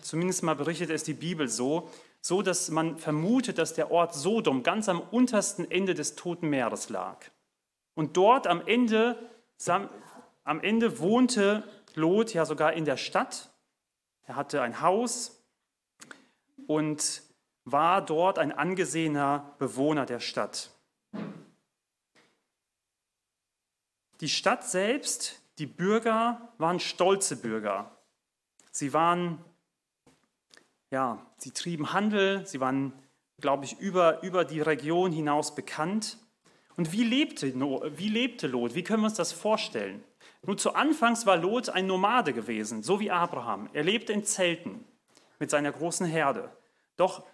Zumindest 0.00 0.43
mal 0.43 0.57
berichtet 0.57 0.90
es 0.90 1.04
die 1.04 1.14
Bibel 1.14 1.49
so, 1.49 1.90
so 2.21 2.43
dass 2.43 2.71
man 2.71 2.99
vermutet, 2.99 3.59
dass 3.59 3.75
der 3.75 3.90
Ort 3.90 4.14
Sodom 4.14 4.62
ganz 4.62 4.88
am 4.88 5.00
untersten 5.00 5.71
Ende 5.71 5.95
des 5.95 6.16
Toten 6.16 6.49
Meeres 6.49 6.88
lag. 6.88 7.25
Und 7.95 8.16
dort 8.16 8.47
am 8.47 8.66
Ende, 8.66 9.19
am 10.45 10.61
Ende 10.61 10.99
wohnte 10.99 11.62
Lot 11.95 12.35
ja 12.35 12.45
sogar 12.45 12.73
in 12.73 12.85
der 12.85 12.97
Stadt. 12.97 13.50
Er 14.26 14.37
hatte 14.37 14.62
ein 14.62 14.81
Haus 14.81 15.45
und 16.66 17.23
war 17.64 18.04
dort 18.04 18.38
ein 18.38 18.52
angesehener 18.52 19.54
Bewohner 19.59 20.07
der 20.07 20.21
Stadt. 20.21 20.71
Die 24.21 24.28
Stadt 24.28 24.64
selbst, 24.64 25.40
die 25.58 25.66
Bürger 25.66 26.52
waren 26.58 26.80
stolze 26.80 27.37
Bürger. 27.37 27.90
Sie 28.70 28.92
waren, 28.92 29.44
ja, 30.90 31.25
sie 31.37 31.52
trieben 31.52 31.92
Handel, 31.92 32.46
sie 32.46 32.61
waren, 32.61 32.92
glaube 33.40 33.64
ich, 33.64 33.78
über, 33.78 34.23
über 34.23 34.44
die 34.44 34.61
Region 34.61 35.12
hinaus 35.12 35.54
bekannt. 35.54 36.18
Und 36.76 36.92
wie 36.92 37.04
lebte, 37.04 37.54
wie 37.96 38.08
lebte 38.08 38.49
Lot? 38.49 38.75
Wie 38.75 38.82
können 38.82 39.02
wir 39.02 39.06
uns 39.06 39.16
das 39.16 39.32
vorstellen? 39.32 40.02
Nun, 40.42 40.58
zu 40.58 40.75
Anfangs 40.75 41.25
war 41.25 41.37
Lot 41.37 41.68
ein 41.68 41.87
Nomade 41.87 42.32
gewesen, 42.32 42.82
so 42.82 42.99
wie 43.00 43.11
Abraham. 43.11 43.70
Er 43.73 43.84
lebte 43.84 44.12
in 44.12 44.25
Zelten 44.25 44.84
mit 45.38 45.50
seiner 45.50 45.73
großen 45.73 46.06
Herde. 46.06 46.50
Doch 46.96 47.25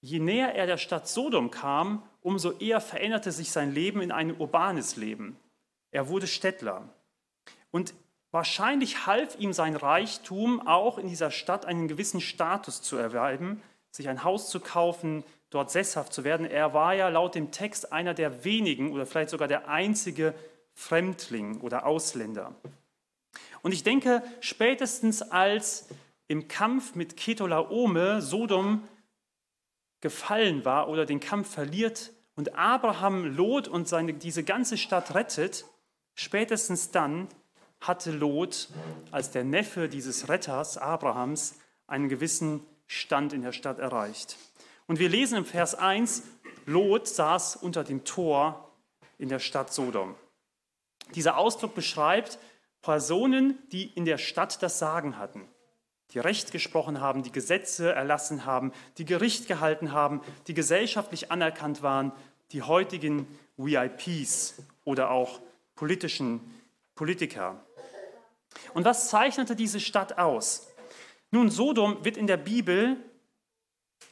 je 0.00 0.18
näher 0.18 0.54
er 0.54 0.66
der 0.66 0.76
Stadt 0.76 1.08
Sodom 1.08 1.50
kam, 1.50 2.02
umso 2.20 2.52
eher 2.52 2.80
veränderte 2.80 3.30
sich 3.32 3.50
sein 3.50 3.72
Leben 3.72 4.00
in 4.00 4.10
ein 4.10 4.36
urbanes 4.36 4.96
Leben. 4.96 5.38
Er 5.90 6.08
wurde 6.08 6.26
Städtler. 6.26 6.88
Und 7.70 7.94
wahrscheinlich 8.30 9.06
half 9.06 9.38
ihm 9.38 9.52
sein 9.52 9.76
Reichtum 9.76 10.66
auch 10.66 10.98
in 10.98 11.08
dieser 11.08 11.30
Stadt 11.30 11.66
einen 11.66 11.88
gewissen 11.88 12.20
Status 12.20 12.82
zu 12.82 12.96
erwerben, 12.96 13.62
sich 13.90 14.08
ein 14.08 14.24
Haus 14.24 14.50
zu 14.50 14.60
kaufen, 14.60 15.24
dort 15.50 15.70
sesshaft 15.70 16.12
zu 16.12 16.24
werden. 16.24 16.46
Er 16.46 16.74
war 16.74 16.94
ja 16.94 17.08
laut 17.08 17.34
dem 17.34 17.50
Text 17.50 17.92
einer 17.92 18.14
der 18.14 18.44
wenigen 18.44 18.92
oder 18.92 19.06
vielleicht 19.06 19.30
sogar 19.30 19.48
der 19.48 19.68
einzige 19.68 20.34
Fremdling 20.74 21.60
oder 21.60 21.86
Ausländer. 21.86 22.54
Und 23.62 23.72
ich 23.72 23.82
denke, 23.82 24.22
spätestens 24.40 25.22
als 25.22 25.88
im 26.28 26.48
Kampf 26.48 26.94
mit 26.94 27.16
Ketolaome 27.16 28.20
Sodom 28.20 28.86
gefallen 30.00 30.64
war 30.64 30.88
oder 30.88 31.06
den 31.06 31.20
Kampf 31.20 31.50
verliert 31.50 32.12
und 32.34 32.54
Abraham 32.54 33.24
Lot 33.24 33.66
und 33.66 33.88
seine, 33.88 34.12
diese 34.12 34.44
ganze 34.44 34.76
Stadt 34.76 35.14
rettet, 35.14 35.64
spätestens 36.14 36.90
dann 36.90 37.28
hatte 37.80 38.10
Lot 38.10 38.68
als 39.10 39.30
der 39.30 39.44
Neffe 39.44 39.88
dieses 39.88 40.28
Retters 40.28 40.78
Abrahams 40.78 41.56
einen 41.86 42.08
gewissen 42.08 42.64
Stand 42.86 43.32
in 43.32 43.42
der 43.42 43.52
Stadt 43.52 43.78
erreicht. 43.78 44.36
Und 44.86 44.98
wir 44.98 45.08
lesen 45.08 45.38
im 45.38 45.44
Vers 45.44 45.74
1, 45.74 46.22
Lot 46.66 47.08
saß 47.08 47.56
unter 47.56 47.84
dem 47.84 48.04
Tor 48.04 48.72
in 49.18 49.28
der 49.28 49.38
Stadt 49.38 49.72
Sodom. 49.72 50.14
Dieser 51.14 51.36
Ausdruck 51.36 51.74
beschreibt 51.74 52.38
Personen, 52.82 53.58
die 53.72 53.84
in 53.84 54.04
der 54.04 54.18
Stadt 54.18 54.62
das 54.62 54.78
Sagen 54.78 55.18
hatten, 55.18 55.48
die 56.10 56.18
Recht 56.18 56.52
gesprochen 56.52 57.00
haben, 57.00 57.22
die 57.22 57.32
Gesetze 57.32 57.92
erlassen 57.92 58.44
haben, 58.44 58.72
die 58.98 59.04
Gericht 59.04 59.48
gehalten 59.48 59.92
haben, 59.92 60.20
die 60.46 60.54
gesellschaftlich 60.54 61.32
anerkannt 61.32 61.82
waren, 61.82 62.12
die 62.52 62.62
heutigen 62.62 63.26
VIPs 63.56 64.62
oder 64.84 65.10
auch 65.10 65.40
politischen 65.74 66.40
Politiker. 66.94 67.60
Und 68.74 68.84
was 68.84 69.08
zeichnete 69.08 69.56
diese 69.56 69.80
Stadt 69.80 70.18
aus? 70.18 70.68
Nun, 71.30 71.50
Sodom 71.50 72.04
wird 72.04 72.16
in 72.16 72.26
der 72.26 72.36
Bibel 72.36 72.96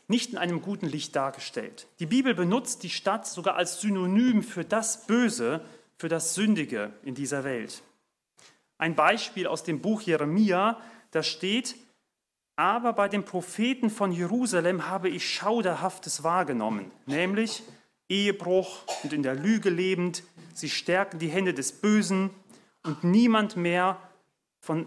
nicht 0.08 0.32
in 0.32 0.38
einem 0.38 0.60
guten 0.60 0.86
Licht 0.86 1.16
dargestellt. 1.16 1.86
Die 1.98 2.06
Bibel 2.06 2.34
benutzt 2.34 2.82
die 2.82 2.90
Stadt 2.90 3.26
sogar 3.26 3.56
als 3.56 3.80
Synonym 3.80 4.42
für 4.42 4.64
das 4.64 5.06
Böse, 5.06 5.64
für 5.96 6.08
das 6.08 6.34
Sündige 6.34 6.92
in 7.02 7.14
dieser 7.14 7.44
Welt. 7.44 7.82
Ein 8.78 8.94
Beispiel 8.94 9.46
aus 9.46 9.62
dem 9.62 9.80
Buch 9.80 10.02
Jeremia, 10.02 10.80
da 11.12 11.22
steht, 11.22 11.76
aber 12.56 12.92
bei 12.92 13.08
den 13.08 13.24
Propheten 13.24 13.90
von 13.90 14.12
Jerusalem 14.12 14.88
habe 14.88 15.08
ich 15.08 15.28
Schauderhaftes 15.28 16.22
wahrgenommen, 16.22 16.90
nämlich 17.06 17.62
Ehebruch 18.08 18.82
und 19.02 19.12
in 19.12 19.22
der 19.22 19.34
Lüge 19.34 19.70
lebend, 19.70 20.22
sie 20.52 20.68
stärken 20.68 21.18
die 21.18 21.28
Hände 21.28 21.54
des 21.54 21.72
Bösen 21.72 22.30
und 22.82 23.02
niemand 23.02 23.56
mehr 23.56 23.98
von, 24.64 24.86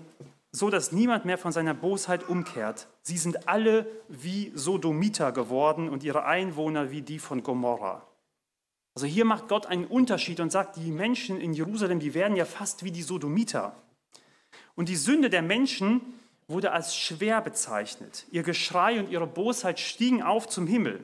so 0.51 0.69
dass 0.69 0.91
niemand 0.91 1.25
mehr 1.25 1.37
von 1.37 1.51
seiner 1.51 1.73
Bosheit 1.73 2.27
umkehrt. 2.27 2.87
Sie 3.03 3.17
sind 3.17 3.47
alle 3.47 3.85
wie 4.09 4.51
Sodomiter 4.55 5.31
geworden 5.31 5.89
und 5.89 6.03
ihre 6.03 6.25
Einwohner 6.25 6.91
wie 6.91 7.01
die 7.01 7.19
von 7.19 7.43
Gomorra. 7.43 8.05
Also 8.95 9.05
hier 9.05 9.25
macht 9.25 9.47
Gott 9.47 9.67
einen 9.67 9.85
Unterschied 9.85 10.39
und 10.39 10.51
sagt, 10.51 10.77
die 10.77 10.91
Menschen 10.91 11.39
in 11.39 11.53
Jerusalem, 11.53 11.99
die 11.99 12.15
werden 12.15 12.35
ja 12.35 12.45
fast 12.45 12.83
wie 12.83 12.91
die 12.91 13.03
Sodomiter. 13.03 13.75
Und 14.75 14.89
die 14.89 14.95
Sünde 14.95 15.29
der 15.29 15.43
Menschen 15.43 16.01
wurde 16.47 16.71
als 16.71 16.95
schwer 16.95 17.41
bezeichnet. 17.41 18.25
Ihr 18.31 18.41
Geschrei 18.43 18.99
und 18.99 19.09
ihre 19.09 19.27
Bosheit 19.27 19.79
stiegen 19.79 20.23
auf 20.23 20.47
zum 20.47 20.65
Himmel. 20.65 21.03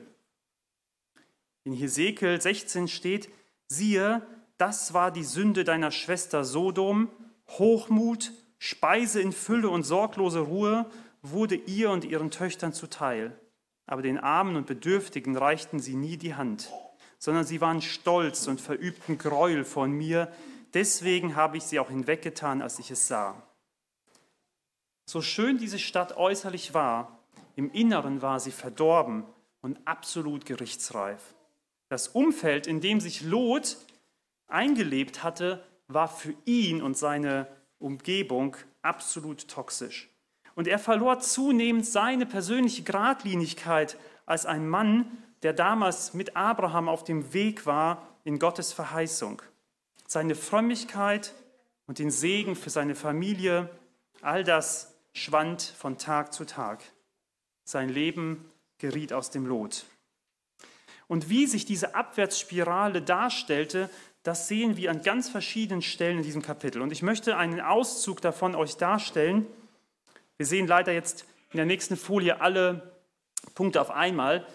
In 1.62 1.72
Hesekiel 1.72 2.40
16 2.40 2.88
steht, 2.88 3.30
siehe, 3.68 4.22
das 4.58 4.92
war 4.92 5.10
die 5.10 5.24
Sünde 5.24 5.64
deiner 5.64 5.90
Schwester 5.90 6.44
Sodom, 6.44 7.08
Hochmut, 7.48 8.32
Speise 8.64 9.20
in 9.20 9.32
Fülle 9.32 9.68
und 9.68 9.82
sorglose 9.82 10.40
Ruhe 10.40 10.86
wurde 11.22 11.54
ihr 11.54 11.90
und 11.90 12.04
ihren 12.04 12.30
Töchtern 12.30 12.72
zuteil. 12.72 13.38
Aber 13.86 14.02
den 14.02 14.18
Armen 14.18 14.56
und 14.56 14.66
Bedürftigen 14.66 15.36
reichten 15.36 15.80
sie 15.80 15.96
nie 15.96 16.16
die 16.16 16.34
Hand 16.34 16.70
sondern 17.24 17.44
sie 17.46 17.62
waren 17.62 17.80
stolz 17.80 18.46
und 18.48 18.60
verübten 18.60 19.16
Gräuel 19.16 19.64
von 19.64 19.90
mir. 19.90 20.30
Deswegen 20.74 21.36
habe 21.36 21.56
ich 21.56 21.62
sie 21.62 21.78
auch 21.78 21.88
hinweggetan, 21.88 22.60
als 22.60 22.78
ich 22.78 22.90
es 22.90 23.08
sah. 23.08 23.42
So 25.06 25.22
schön 25.22 25.56
diese 25.56 25.78
Stadt 25.78 26.18
äußerlich 26.18 26.74
war, 26.74 27.18
im 27.56 27.70
Inneren 27.70 28.20
war 28.20 28.40
sie 28.40 28.50
verdorben 28.50 29.24
und 29.62 29.78
absolut 29.86 30.44
gerichtsreif. 30.44 31.34
Das 31.88 32.08
Umfeld, 32.08 32.66
in 32.66 32.82
dem 32.82 33.00
sich 33.00 33.22
Lot 33.22 33.78
eingelebt 34.46 35.22
hatte, 35.22 35.64
war 35.88 36.08
für 36.08 36.34
ihn 36.44 36.82
und 36.82 36.98
seine 36.98 37.48
Umgebung 37.78 38.56
absolut 38.82 39.48
toxisch. 39.48 40.08
Und 40.54 40.68
er 40.68 40.78
verlor 40.78 41.18
zunehmend 41.20 41.86
seine 41.86 42.26
persönliche 42.26 42.82
Gradlinigkeit 42.82 43.98
als 44.26 44.46
ein 44.46 44.68
Mann, 44.68 45.18
der 45.42 45.52
damals 45.52 46.14
mit 46.14 46.36
Abraham 46.36 46.88
auf 46.88 47.04
dem 47.04 47.32
Weg 47.32 47.66
war 47.66 48.08
in 48.24 48.38
Gottes 48.38 48.72
Verheißung. 48.72 49.42
Seine 50.06 50.34
Frömmigkeit 50.34 51.34
und 51.86 51.98
den 51.98 52.10
Segen 52.10 52.56
für 52.56 52.70
seine 52.70 52.94
Familie, 52.94 53.68
all 54.22 54.44
das 54.44 54.94
schwand 55.12 55.62
von 55.62 55.98
Tag 55.98 56.32
zu 56.32 56.44
Tag. 56.44 56.82
Sein 57.64 57.88
Leben 57.88 58.50
geriet 58.78 59.12
aus 59.12 59.30
dem 59.30 59.46
Lot. 59.46 59.84
Und 61.06 61.28
wie 61.28 61.46
sich 61.46 61.64
diese 61.64 61.94
Abwärtsspirale 61.94 63.02
darstellte, 63.02 63.90
das 64.24 64.48
sehen 64.48 64.76
wir 64.76 64.90
an 64.90 65.02
ganz 65.02 65.28
verschiedenen 65.28 65.82
Stellen 65.82 66.18
in 66.18 66.24
diesem 66.24 66.42
Kapitel. 66.42 66.80
Und 66.82 66.90
ich 66.90 67.02
möchte 67.02 67.36
einen 67.36 67.60
Auszug 67.60 68.22
davon 68.22 68.54
euch 68.54 68.76
darstellen. 68.76 69.46
Wir 70.38 70.46
sehen 70.46 70.66
leider 70.66 70.92
jetzt 70.92 71.26
in 71.52 71.58
der 71.58 71.66
nächsten 71.66 71.96
Folie 71.96 72.40
alle 72.40 72.94
Punkte 73.54 73.80
auf 73.80 73.90
einmal. 73.90 74.46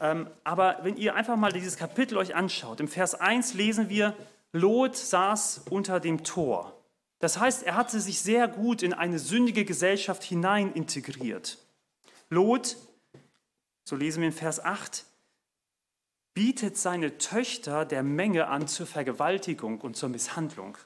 Ähm, 0.00 0.28
aber 0.44 0.78
wenn 0.82 0.96
ihr 0.96 1.16
einfach 1.16 1.36
mal 1.36 1.52
dieses 1.52 1.76
Kapitel 1.76 2.16
euch 2.16 2.36
anschaut, 2.36 2.78
im 2.78 2.86
Vers 2.86 3.16
1 3.16 3.54
lesen 3.54 3.88
wir, 3.88 4.14
Lot 4.52 4.96
saß 4.96 5.62
unter 5.70 5.98
dem 5.98 6.22
Tor. 6.22 6.72
Das 7.18 7.40
heißt, 7.40 7.64
er 7.64 7.74
hatte 7.74 7.98
sich 8.00 8.20
sehr 8.20 8.46
gut 8.46 8.82
in 8.82 8.92
eine 8.92 9.18
sündige 9.18 9.64
Gesellschaft 9.64 10.22
hinein 10.22 10.72
integriert. 10.72 11.58
Lot, 12.30 12.76
so 13.84 13.96
lesen 13.96 14.20
wir 14.20 14.28
in 14.28 14.34
Vers 14.34 14.64
8, 14.64 15.04
bietet 16.36 16.76
seine 16.76 17.16
Töchter 17.16 17.86
der 17.86 18.02
Menge 18.02 18.48
an 18.48 18.68
zur 18.68 18.86
Vergewaltigung 18.86 19.80
und 19.80 19.96
zur 19.96 20.10
Misshandlung. 20.10 20.76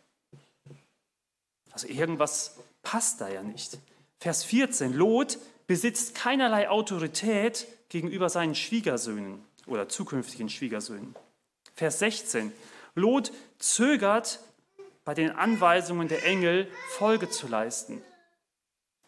Also 1.73 1.89
irgendwas 1.89 2.59
passt 2.85 3.21
da 3.21 3.29
ja 3.29 3.43
nicht. 3.43 3.77
Vers 4.21 4.45
14, 4.45 4.93
Lot 4.93 5.39
besitzt 5.67 6.15
keinerlei 6.15 6.69
Autorität 6.69 7.67
gegenüber 7.89 8.31
seinen 8.31 8.55
Schwiegersöhnen 8.55 9.45
oder 9.67 9.89
zukünftigen 9.89 10.49
Schwiegersöhnen. 10.49 11.17
Vers 11.75 11.99
16, 11.99 12.53
Lot 12.95 13.33
zögert 13.59 14.39
bei 15.05 15.15
den 15.15 15.33
Anweisungen 15.33 16.07
der 16.07 16.25
Engel 16.25 16.71
Folge 16.91 17.29
zu 17.29 17.49
leisten. 17.49 18.01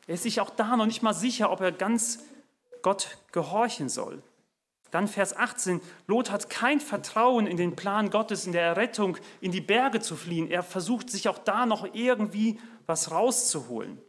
Er 0.08 0.14
ist 0.14 0.24
sich 0.24 0.40
auch 0.40 0.50
da 0.50 0.76
noch 0.76 0.86
nicht 0.86 1.04
mal 1.04 1.14
sicher, 1.14 1.52
ob 1.52 1.60
er 1.60 1.70
ganz 1.70 2.18
Gott 2.82 3.16
gehorchen 3.30 3.88
soll. 3.88 4.20
Dann 4.92 5.08
Vers 5.08 5.36
18, 5.36 5.80
Lot 6.06 6.30
hat 6.30 6.48
kein 6.48 6.78
Vertrauen 6.78 7.48
in 7.48 7.56
den 7.56 7.74
Plan 7.74 8.10
Gottes, 8.10 8.46
in 8.46 8.52
der 8.52 8.62
Errettung, 8.62 9.16
in 9.40 9.50
die 9.50 9.60
Berge 9.60 10.00
zu 10.00 10.14
fliehen. 10.14 10.48
Er 10.48 10.62
versucht 10.62 11.10
sich 11.10 11.28
auch 11.28 11.38
da 11.38 11.66
noch 11.66 11.92
irgendwie 11.94 12.60
was 12.86 13.10
rauszuholen. 13.10 14.00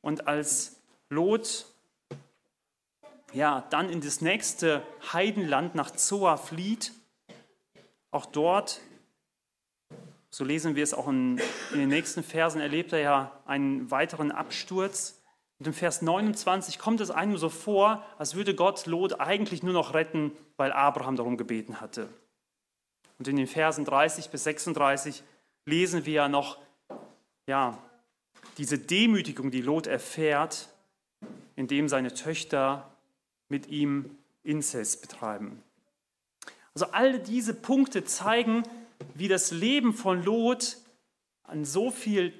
Und 0.00 0.28
als 0.28 0.80
Lot 1.10 1.66
ja, 3.32 3.66
dann 3.70 3.90
in 3.90 4.00
das 4.00 4.20
nächste 4.20 4.82
Heidenland 5.12 5.74
nach 5.74 5.90
Zoa 5.90 6.36
flieht, 6.36 6.92
auch 8.10 8.24
dort 8.24 8.80
so 10.30 10.44
lesen 10.44 10.76
wir 10.76 10.82
es 10.82 10.92
auch 10.92 11.08
in, 11.08 11.40
in 11.72 11.78
den 11.78 11.88
nächsten 11.88 12.22
Versen, 12.22 12.60
erlebt 12.60 12.92
er 12.92 13.00
ja 13.00 13.32
einen 13.46 13.90
weiteren 13.90 14.30
Absturz. 14.30 15.17
Und 15.58 15.66
im 15.66 15.72
Vers 15.72 16.02
29 16.02 16.78
kommt 16.78 17.00
es 17.00 17.10
einem 17.10 17.36
so 17.36 17.48
vor, 17.48 18.04
als 18.16 18.34
würde 18.34 18.54
Gott 18.54 18.86
Lot 18.86 19.20
eigentlich 19.20 19.62
nur 19.62 19.72
noch 19.72 19.94
retten, 19.94 20.32
weil 20.56 20.72
Abraham 20.72 21.16
darum 21.16 21.36
gebeten 21.36 21.80
hatte. 21.80 22.08
Und 23.18 23.26
in 23.26 23.36
den 23.36 23.48
Versen 23.48 23.84
30 23.84 24.30
bis 24.30 24.44
36 24.44 25.24
lesen 25.64 26.06
wir 26.06 26.12
ja 26.12 26.28
noch 26.28 26.58
ja, 27.48 27.78
diese 28.58 28.78
Demütigung, 28.78 29.50
die 29.50 29.62
Lot 29.62 29.86
erfährt, 29.86 30.68
indem 31.56 31.88
seine 31.88 32.14
Töchter 32.14 32.88
mit 33.48 33.66
ihm 33.68 34.16
Inzest 34.44 35.02
betreiben. 35.02 35.62
Also 36.74 36.92
all 36.92 37.18
diese 37.18 37.54
Punkte 37.54 38.04
zeigen, 38.04 38.62
wie 39.14 39.28
das 39.28 39.50
Leben 39.50 39.92
von 39.92 40.22
Lot 40.22 40.76
an 41.42 41.64
so 41.64 41.90
viel 41.90 42.32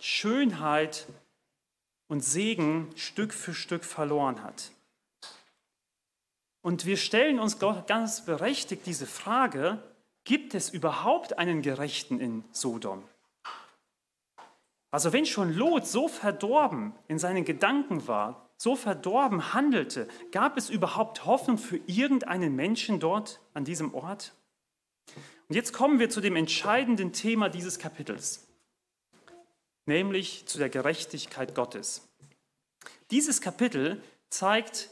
Schönheit 0.00 1.06
und 2.08 2.24
Segen 2.24 2.90
Stück 2.96 3.32
für 3.34 3.54
Stück 3.54 3.84
verloren 3.84 4.42
hat. 4.42 4.70
Und 6.62 6.84
wir 6.84 6.96
stellen 6.96 7.38
uns 7.38 7.58
ganz 7.58 8.24
berechtigt 8.24 8.86
diese 8.86 9.06
Frage, 9.06 9.82
gibt 10.24 10.54
es 10.54 10.70
überhaupt 10.70 11.38
einen 11.38 11.62
Gerechten 11.62 12.18
in 12.18 12.44
Sodom? 12.50 13.04
Also 14.90 15.12
wenn 15.12 15.26
schon 15.26 15.52
Lot 15.52 15.86
so 15.86 16.08
verdorben 16.08 16.92
in 17.06 17.18
seinen 17.18 17.44
Gedanken 17.44 18.08
war, 18.08 18.50
so 18.56 18.76
verdorben 18.76 19.52
handelte, 19.52 20.08
gab 20.32 20.56
es 20.56 20.70
überhaupt 20.70 21.24
Hoffnung 21.26 21.58
für 21.58 21.76
irgendeinen 21.86 22.56
Menschen 22.56 22.98
dort 22.98 23.40
an 23.54 23.64
diesem 23.64 23.94
Ort? 23.94 24.34
Und 25.48 25.54
jetzt 25.54 25.72
kommen 25.72 25.98
wir 25.98 26.10
zu 26.10 26.20
dem 26.20 26.34
entscheidenden 26.34 27.12
Thema 27.12 27.48
dieses 27.48 27.78
Kapitels, 27.78 28.45
nämlich 29.86 30.46
zu 30.46 30.58
der 30.58 30.68
Gerechtigkeit 30.68 31.54
Gottes. 31.54 32.06
Dieses 33.10 33.40
Kapitel 33.40 34.02
zeigt 34.28 34.90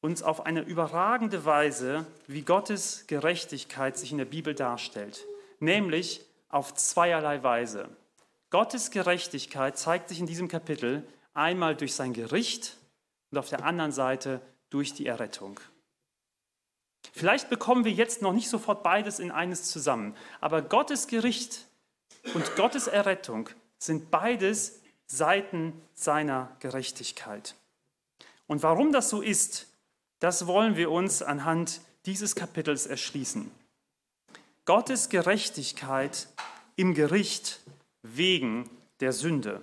uns 0.00 0.22
auf 0.22 0.46
eine 0.46 0.62
überragende 0.62 1.44
Weise, 1.44 2.06
wie 2.28 2.42
Gottes 2.42 3.06
Gerechtigkeit 3.08 3.98
sich 3.98 4.12
in 4.12 4.18
der 4.18 4.24
Bibel 4.24 4.54
darstellt, 4.54 5.26
nämlich 5.58 6.24
auf 6.48 6.74
zweierlei 6.74 7.42
Weise. 7.42 7.88
Gottes 8.50 8.90
Gerechtigkeit 8.90 9.76
zeigt 9.76 10.08
sich 10.08 10.20
in 10.20 10.26
diesem 10.26 10.48
Kapitel 10.48 11.06
einmal 11.34 11.76
durch 11.76 11.94
sein 11.94 12.12
Gericht 12.12 12.76
und 13.30 13.38
auf 13.38 13.48
der 13.48 13.64
anderen 13.64 13.92
Seite 13.92 14.40
durch 14.70 14.94
die 14.94 15.06
Errettung. 15.06 15.60
Vielleicht 17.12 17.50
bekommen 17.50 17.84
wir 17.84 17.92
jetzt 17.92 18.22
noch 18.22 18.32
nicht 18.32 18.48
sofort 18.48 18.82
beides 18.82 19.18
in 19.18 19.30
eines 19.30 19.64
zusammen, 19.64 20.16
aber 20.40 20.62
Gottes 20.62 21.08
Gericht 21.08 21.67
und 22.34 22.56
Gottes 22.56 22.86
Errettung 22.86 23.48
sind 23.78 24.10
beides 24.10 24.80
Seiten 25.06 25.80
seiner 25.94 26.56
Gerechtigkeit. 26.60 27.54
Und 28.46 28.62
warum 28.62 28.92
das 28.92 29.10
so 29.10 29.20
ist, 29.20 29.68
das 30.20 30.46
wollen 30.46 30.76
wir 30.76 30.90
uns 30.90 31.22
anhand 31.22 31.80
dieses 32.06 32.34
Kapitels 32.34 32.86
erschließen. 32.86 33.50
Gottes 34.64 35.08
Gerechtigkeit 35.08 36.28
im 36.76 36.94
Gericht 36.94 37.60
wegen 38.02 38.68
der 39.00 39.12
Sünde. 39.12 39.62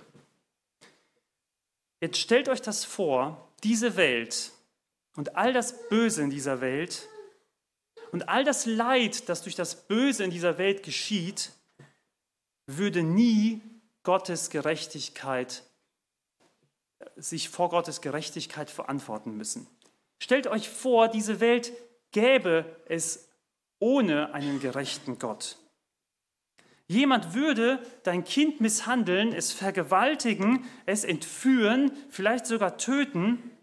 Jetzt 2.00 2.18
stellt 2.18 2.48
euch 2.48 2.62
das 2.62 2.84
vor, 2.84 3.48
diese 3.62 3.96
Welt 3.96 4.52
und 5.16 5.36
all 5.36 5.52
das 5.52 5.88
Böse 5.88 6.22
in 6.22 6.30
dieser 6.30 6.60
Welt 6.60 7.08
und 8.12 8.28
all 8.28 8.44
das 8.44 8.66
Leid, 8.66 9.28
das 9.28 9.42
durch 9.42 9.54
das 9.54 9.86
Böse 9.86 10.24
in 10.24 10.30
dieser 10.30 10.58
Welt 10.58 10.82
geschieht, 10.82 11.52
würde 12.66 13.02
nie 13.02 13.62
Gottes 14.02 14.50
Gerechtigkeit, 14.50 15.64
sich 17.16 17.48
vor 17.48 17.70
Gottes 17.70 18.00
Gerechtigkeit 18.00 18.70
verantworten 18.70 19.36
müssen. 19.36 19.66
Stellt 20.18 20.46
euch 20.46 20.68
vor, 20.68 21.08
diese 21.08 21.40
Welt 21.40 21.72
gäbe 22.12 22.64
es 22.88 23.28
ohne 23.78 24.32
einen 24.32 24.60
gerechten 24.60 25.18
Gott. 25.18 25.58
Jemand 26.88 27.34
würde 27.34 27.80
dein 28.04 28.24
Kind 28.24 28.60
misshandeln, 28.60 29.32
es 29.32 29.52
vergewaltigen, 29.52 30.64
es 30.86 31.04
entführen, 31.04 31.90
vielleicht 32.08 32.46
sogar 32.46 32.78
töten 32.78 33.56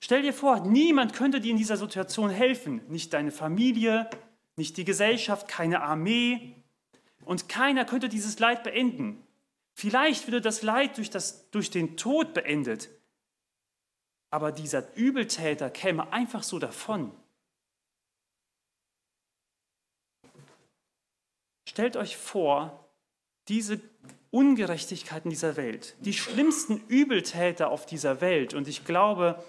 Stell 0.00 0.22
dir 0.22 0.32
vor, 0.32 0.60
niemand 0.60 1.12
könnte 1.12 1.40
dir 1.40 1.50
in 1.50 1.58
dieser 1.58 1.76
Situation 1.76 2.30
helfen. 2.30 2.80
Nicht 2.88 3.12
deine 3.12 3.30
Familie, 3.30 4.08
nicht 4.56 4.78
die 4.78 4.84
Gesellschaft, 4.84 5.46
keine 5.46 5.82
Armee. 5.82 6.59
Und 7.30 7.48
keiner 7.48 7.84
könnte 7.84 8.08
dieses 8.08 8.40
Leid 8.40 8.64
beenden. 8.64 9.24
Vielleicht 9.72 10.26
würde 10.26 10.40
das 10.40 10.62
Leid 10.62 10.96
durch, 10.96 11.10
das, 11.10 11.48
durch 11.52 11.70
den 11.70 11.96
Tod 11.96 12.34
beendet. 12.34 12.88
Aber 14.30 14.50
dieser 14.50 14.96
Übeltäter 14.96 15.70
käme 15.70 16.12
einfach 16.12 16.42
so 16.42 16.58
davon. 16.58 17.12
Stellt 21.68 21.96
euch 21.96 22.16
vor, 22.16 22.84
diese 23.46 23.80
Ungerechtigkeiten 24.32 25.30
dieser 25.30 25.56
Welt, 25.56 25.94
die 26.00 26.14
schlimmsten 26.14 26.84
Übeltäter 26.88 27.70
auf 27.70 27.86
dieser 27.86 28.20
Welt. 28.20 28.54
Und 28.54 28.66
ich 28.66 28.84
glaube, 28.84 29.40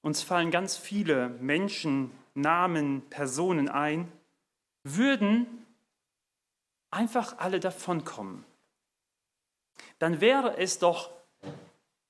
uns 0.00 0.22
fallen 0.22 0.50
ganz 0.50 0.76
viele 0.76 1.28
Menschen, 1.28 2.10
Namen, 2.34 3.02
Personen 3.10 3.68
ein, 3.68 4.10
würden 4.82 5.61
einfach 6.92 7.38
alle 7.38 7.58
davonkommen. 7.58 8.44
Dann 9.98 10.20
wäre 10.20 10.56
es 10.58 10.78
doch 10.78 11.10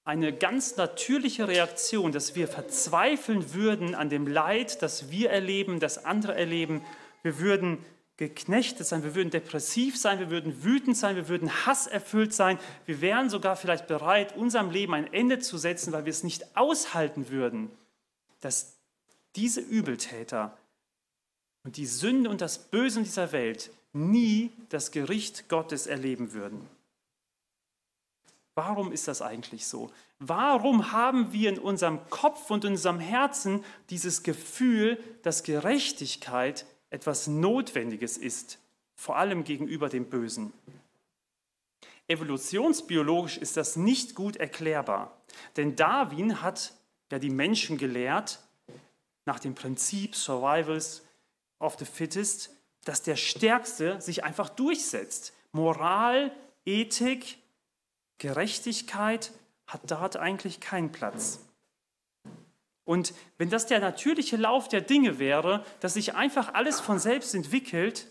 eine 0.05 0.33
ganz 0.33 0.77
natürliche 0.77 1.47
Reaktion, 1.47 2.13
dass 2.13 2.35
wir 2.35 2.49
verzweifeln 2.49 3.55
würden 3.55 3.95
an 3.95 4.11
dem 4.11 4.27
Leid, 4.27 4.83
das 4.83 5.11
wir 5.11 5.31
erleben, 5.31 5.79
das 5.79 6.05
andere 6.05 6.35
erleben. 6.35 6.85
Wir 7.23 7.39
würden 7.39 7.85
geknechtet 8.17 8.87
sein, 8.87 9.05
wir 9.05 9.15
würden 9.15 9.31
depressiv 9.31 9.97
sein, 9.97 10.19
wir 10.19 10.31
würden 10.31 10.65
wütend 10.65 10.97
sein, 10.97 11.17
wir 11.17 11.29
würden 11.29 11.67
hasserfüllt 11.67 12.35
sein. 12.35 12.59
Wir 12.85 13.01
wären 13.01 13.31
sogar 13.31 13.57
vielleicht 13.57 13.87
bereit, 13.87 14.37
unserem 14.37 14.71
Leben 14.71 14.95
ein 14.95 15.13
Ende 15.13 15.39
zu 15.39 15.57
setzen, 15.57 15.93
weil 15.93 16.05
wir 16.05 16.11
es 16.11 16.25
nicht 16.25 16.57
aushalten 16.57 17.29
würden, 17.31 17.71
dass 18.41 18.77
diese 19.37 19.61
Übeltäter 19.61 20.57
und 21.65 21.77
die 21.77 21.87
Sünde 21.87 22.29
und 22.29 22.41
das 22.41 22.59
Böse 22.59 22.99
in 22.99 23.05
dieser 23.05 23.33
Welt 23.33 23.71
nie 23.93 24.51
das 24.69 24.91
Gericht 24.91 25.49
Gottes 25.49 25.87
erleben 25.87 26.33
würden. 26.33 26.69
Warum 28.55 28.93
ist 28.93 29.09
das 29.09 29.23
eigentlich 29.23 29.67
so? 29.67 29.91
Warum 30.19 30.93
haben 30.93 31.33
wir 31.33 31.49
in 31.49 31.59
unserem 31.59 31.99
Kopf 32.11 32.51
und 32.51 32.65
in 32.65 32.73
unserem 32.73 33.01
Herzen 33.01 33.65
dieses 33.89 34.23
Gefühl, 34.23 35.03
dass 35.23 35.43
Gerechtigkeit 35.43 36.67
etwas 36.91 37.27
Notwendiges 37.27 38.19
ist, 38.19 38.59
vor 38.95 39.17
allem 39.17 39.45
gegenüber 39.45 39.89
dem 39.89 40.05
Bösen? 40.05 40.53
Evolutionsbiologisch 42.09 43.39
ist 43.39 43.57
das 43.57 43.77
nicht 43.77 44.15
gut 44.15 44.37
erklärbar, 44.37 45.17
denn 45.57 45.77
Darwin 45.77 46.43
hat 46.43 46.75
ja 47.11 47.19
die 47.19 47.31
Menschen 47.31 47.79
gelehrt, 47.79 48.41
nach 49.25 49.39
dem 49.39 49.55
Prinzip 49.55 50.15
Survivals 50.15 51.03
of 51.59 51.77
the 51.79 51.85
Fittest, 51.85 52.51
dass 52.85 53.03
der 53.03 53.17
Stärkste 53.17 54.01
sich 54.01 54.25
einfach 54.25 54.49
durchsetzt. 54.49 55.33
Moral, 55.53 56.33
Ethik, 56.65 57.39
Gerechtigkeit 58.19 59.33
hat 59.67 59.83
dort 59.91 60.17
eigentlich 60.17 60.61
keinen 60.61 60.93
Platz. 60.93 61.41
Und 62.85 63.15
wenn 63.39 63.51
das 63.51 63.67
der 63.67 63.81
natürliche 63.81 64.37
Lauf 64.37 64.69
der 64.69 64.81
Dinge 64.81 65.19
wäre, 65.19 65.65
dass 65.81 65.95
sich 65.95 66.15
einfach 66.15 66.55
alles 66.55 66.81
von 66.81 66.99
selbst 66.99 67.35
entwickelt, 67.35 68.09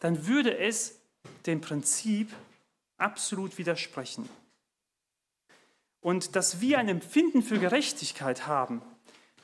dann 0.00 0.26
würde 0.26 0.58
es 0.58 0.98
dem 1.46 1.60
Prinzip 1.60 2.32
absolut 2.98 3.58
widersprechen. 3.58 4.28
Und 6.00 6.34
dass 6.34 6.60
wir 6.60 6.78
ein 6.78 6.88
Empfinden 6.88 7.42
für 7.42 7.58
Gerechtigkeit 7.58 8.46
haben, 8.46 8.82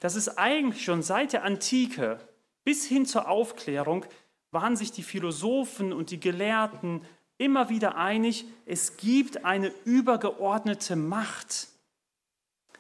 das 0.01 0.17
ist 0.17 0.39
eigentlich 0.39 0.85
schon 0.85 1.03
seit 1.03 1.33
der 1.33 1.45
Antike 1.45 2.21
bis 2.65 2.85
hin 2.85 3.07
zur 3.07 3.29
Aufklärung, 3.29 4.05
waren 4.51 4.77
sich 4.77 4.93
die 4.93 5.03
Philosophen 5.03 5.93
und 5.93 6.11
die 6.11 6.21
Gelehrten 6.21 7.03
immer 7.37 7.69
wieder 7.69 7.97
einig, 7.97 8.47
es 8.67 8.97
gibt 8.97 9.45
eine 9.45 9.73
übergeordnete 9.85 10.97
Macht. 10.97 11.69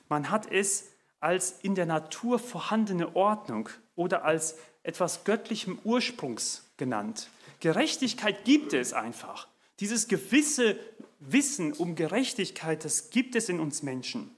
Man 0.09 0.31
hat 0.31 0.50
es 0.50 0.92
als 1.20 1.61
in 1.62 1.74
der 1.74 1.87
Natur 1.87 2.38
vorhandene 2.38 3.14
Ordnung 3.14 3.68
oder 3.94 4.24
als 4.24 4.57
etwas 4.83 5.24
göttlichem 5.24 5.78
Ursprungs 5.85 6.70
genannt. 6.76 7.28
Gerechtigkeit 7.61 8.44
gibt 8.44 8.72
es 8.72 8.92
einfach. 8.92 9.48
Dieses 9.81 10.09
gewisse 10.09 10.78
Wissen 11.20 11.72
um 11.72 11.94
Gerechtigkeit, 11.94 12.85
das 12.85 13.11
gibt 13.11 13.35
es 13.37 13.48
in 13.48 13.61
uns 13.61 13.83
Menschen. 13.83 14.35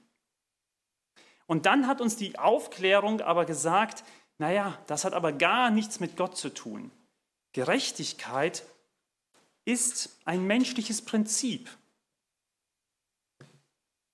Und 1.45 1.65
dann 1.65 1.87
hat 1.87 2.01
uns 2.01 2.15
die 2.15 2.37
Aufklärung 2.39 3.21
aber 3.21 3.45
gesagt, 3.45 4.03
naja, 4.37 4.77
das 4.87 5.05
hat 5.05 5.13
aber 5.13 5.31
gar 5.31 5.69
nichts 5.69 5.99
mit 5.99 6.17
Gott 6.17 6.37
zu 6.37 6.49
tun. 6.49 6.91
Gerechtigkeit 7.53 8.63
ist 9.65 10.17
ein 10.25 10.45
menschliches 10.45 11.01
Prinzip. 11.01 11.69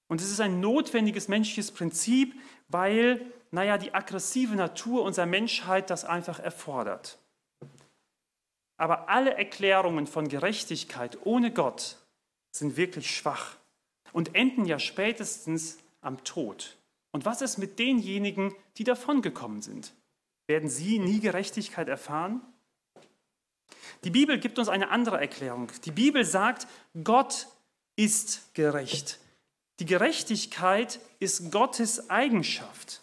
Und 0.07 0.21
es 0.21 0.31
ist 0.31 0.39
ein 0.39 0.59
notwendiges 0.59 1.27
menschliches 1.27 1.71
Prinzip, 1.71 2.33
weil, 2.69 3.31
naja, 3.51 3.77
die 3.77 3.93
aggressive 3.93 4.55
Natur 4.55 5.03
unserer 5.03 5.25
Menschheit 5.25 5.89
das 5.89 6.05
einfach 6.05 6.39
erfordert. 6.39 7.19
Aber 8.77 9.09
alle 9.09 9.33
Erklärungen 9.33 10.07
von 10.07 10.27
Gerechtigkeit 10.27 11.17
ohne 11.25 11.51
Gott 11.51 11.97
sind 12.51 12.77
wirklich 12.77 13.15
schwach 13.15 13.57
und 14.13 14.35
enden 14.35 14.65
ja 14.65 14.79
spätestens 14.79 15.79
am 16.01 16.23
Tod. 16.23 16.77
Und 17.11 17.25
was 17.25 17.41
ist 17.41 17.57
mit 17.57 17.79
denjenigen, 17.79 18.53
die 18.77 18.83
davongekommen 18.83 19.61
sind? 19.61 19.93
Werden 20.47 20.69
sie 20.69 20.99
nie 20.99 21.19
Gerechtigkeit 21.19 21.87
erfahren? 21.87 22.41
Die 24.03 24.09
Bibel 24.11 24.39
gibt 24.39 24.59
uns 24.59 24.69
eine 24.69 24.89
andere 24.89 25.19
Erklärung. 25.19 25.71
Die 25.85 25.91
Bibel 25.91 26.23
sagt, 26.23 26.67
Gott 27.03 27.47
ist 27.95 28.53
gerecht. 28.53 29.19
Die 29.79 29.85
Gerechtigkeit 29.85 30.99
ist 31.19 31.51
Gottes 31.51 32.09
Eigenschaft. 32.09 33.01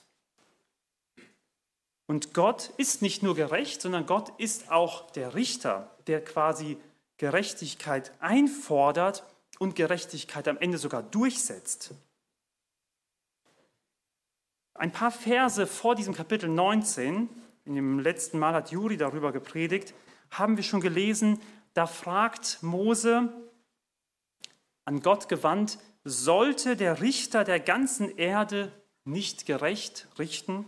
Und 2.07 2.35
Gott 2.35 2.71
ist 2.77 3.03
nicht 3.03 3.23
nur 3.23 3.35
gerecht, 3.35 3.81
sondern 3.81 4.07
Gott 4.07 4.33
ist 4.39 4.71
auch 4.71 5.11
der 5.13 5.35
Richter, 5.35 5.91
der 6.07 6.23
quasi 6.23 6.77
Gerechtigkeit 7.17 8.13
einfordert 8.21 9.25
und 9.59 9.77
Gerechtigkeit 9.77 10.49
am 10.49 10.59
Ende 10.59 10.79
sogar 10.79 11.03
durchsetzt. 11.03 11.95
Ein 14.75 14.93
paar 14.93 15.13
Verse 15.13 15.67
vor 15.67 15.95
diesem 15.95 16.15
Kapitel 16.15 16.49
19, 16.49 17.29
in 17.65 17.75
dem 17.75 18.01
letzten 18.01 18.39
Mal 18.39 18.53
hat 18.53 18.73
Juri 18.73 18.97
darüber 18.97 19.33
gepredigt, 19.33 19.95
haben 20.39 20.57
wir 20.57 20.65
schon 20.65 20.81
gelesen, 20.81 21.41
da 21.75 21.87
fragt 21.87 22.63
Mose 22.63 23.33
an 24.85 25.01
Gott 25.01 25.29
gewandt, 25.29 25.79
sollte 26.05 26.77
der 26.77 27.01
Richter 27.01 27.45
der 27.45 27.61
ganzen 27.61 28.17
Erde 28.17 28.71
nicht 29.05 29.47
gerecht 29.47 30.09
richten? 30.19 30.67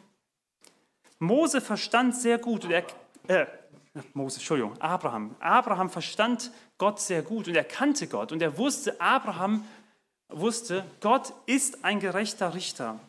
Mose 1.18 1.60
verstand 1.60 2.16
sehr 2.16 2.38
gut, 2.38 2.64
und 2.64 2.70
er, 2.70 2.86
äh, 3.28 3.46
Mose, 4.12 4.36
Entschuldigung, 4.36 4.78
Abraham. 4.80 5.34
Abraham 5.40 5.90
verstand 5.90 6.50
Gott 6.78 7.00
sehr 7.00 7.22
gut 7.22 7.48
und 7.48 7.54
er 7.54 7.64
kannte 7.64 8.06
Gott 8.06 8.32
und 8.32 8.42
er 8.42 8.58
wusste, 8.58 9.00
Abraham 9.00 9.64
wusste, 10.28 10.84
Gott 11.00 11.32
ist 11.46 11.84
ein 11.84 12.00
gerechter 12.00 12.54
Richter. 12.54 13.00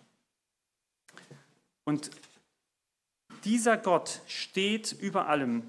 Und 1.84 2.12
dieser 3.44 3.78
Gott 3.78 4.22
steht 4.28 4.92
über 4.92 5.28
allem. 5.28 5.64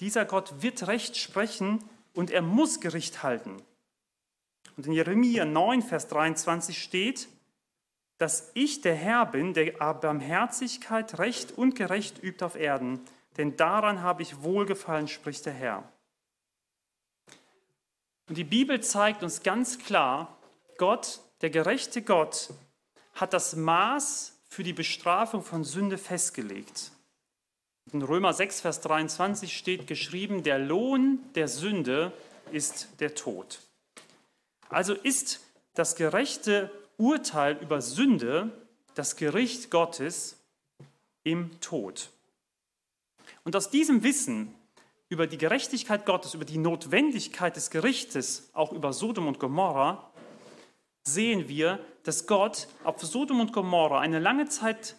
Dieser 0.00 0.24
Gott 0.24 0.62
wird 0.62 0.86
Recht 0.86 1.16
sprechen 1.16 1.82
und 2.14 2.30
er 2.30 2.42
muss 2.42 2.80
Gericht 2.80 3.22
halten. 3.22 3.62
Und 4.76 4.86
in 4.86 4.92
Jeremia 4.92 5.44
9, 5.44 5.82
Vers 5.82 6.08
23 6.08 6.82
steht, 6.82 7.28
dass 8.18 8.50
ich 8.54 8.80
der 8.80 8.94
Herr 8.94 9.26
bin, 9.26 9.54
der 9.54 9.72
Barmherzigkeit, 9.72 11.18
Recht 11.18 11.52
und 11.52 11.74
Gerecht 11.74 12.22
übt 12.22 12.44
auf 12.44 12.56
Erden, 12.56 13.00
denn 13.36 13.56
daran 13.56 14.02
habe 14.02 14.22
ich 14.22 14.42
wohlgefallen, 14.42 15.08
spricht 15.08 15.46
der 15.46 15.52
Herr. 15.52 15.92
Und 18.28 18.38
die 18.38 18.44
Bibel 18.44 18.82
zeigt 18.82 19.22
uns 19.22 19.42
ganz 19.42 19.78
klar, 19.78 20.36
Gott, 20.78 21.20
der 21.42 21.50
gerechte 21.50 22.02
Gott, 22.02 22.50
hat 23.14 23.32
das 23.32 23.54
Maß 23.54 24.36
für 24.48 24.62
die 24.62 24.72
Bestrafung 24.72 25.42
von 25.42 25.64
Sünde 25.64 25.98
festgelegt. 25.98 26.90
In 27.92 28.02
Römer 28.02 28.32
6, 28.32 28.62
Vers 28.62 28.80
23 28.80 29.56
steht 29.56 29.86
geschrieben, 29.86 30.42
der 30.42 30.58
Lohn 30.58 31.20
der 31.36 31.46
Sünde 31.46 32.12
ist 32.50 32.88
der 32.98 33.14
Tod. 33.14 33.60
Also 34.68 34.94
ist 34.94 35.40
das 35.74 35.94
gerechte 35.94 36.70
Urteil 36.96 37.56
über 37.62 37.80
Sünde 37.80 38.50
das 38.94 39.14
Gericht 39.14 39.70
Gottes 39.70 40.36
im 41.22 41.60
Tod. 41.60 42.10
Und 43.44 43.54
aus 43.54 43.70
diesem 43.70 44.02
Wissen 44.02 44.52
über 45.08 45.28
die 45.28 45.38
Gerechtigkeit 45.38 46.06
Gottes, 46.06 46.34
über 46.34 46.44
die 46.44 46.58
Notwendigkeit 46.58 47.54
des 47.54 47.70
Gerichtes, 47.70 48.50
auch 48.52 48.72
über 48.72 48.92
Sodom 48.92 49.28
und 49.28 49.38
Gomorra, 49.38 50.10
sehen 51.04 51.48
wir, 51.48 51.78
dass 52.02 52.26
Gott 52.26 52.66
auf 52.82 53.00
Sodom 53.00 53.38
und 53.38 53.52
Gomorra 53.52 54.00
eine 54.00 54.18
lange 54.18 54.46
Zeit 54.46 54.96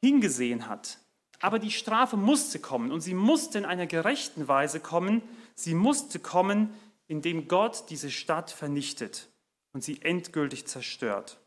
hingesehen 0.00 0.68
hat. 0.68 0.98
Aber 1.40 1.58
die 1.58 1.70
Strafe 1.70 2.16
musste 2.16 2.58
kommen 2.58 2.90
und 2.92 3.00
sie 3.00 3.14
musste 3.14 3.58
in 3.58 3.64
einer 3.64 3.86
gerechten 3.86 4.48
Weise 4.48 4.80
kommen. 4.80 5.22
Sie 5.54 5.74
musste 5.74 6.18
kommen, 6.18 6.74
indem 7.08 7.48
Gott 7.48 7.84
diese 7.90 8.10
Stadt 8.10 8.50
vernichtet 8.50 9.28
und 9.72 9.84
sie 9.84 10.02
endgültig 10.02 10.66
zerstört. 10.66 11.38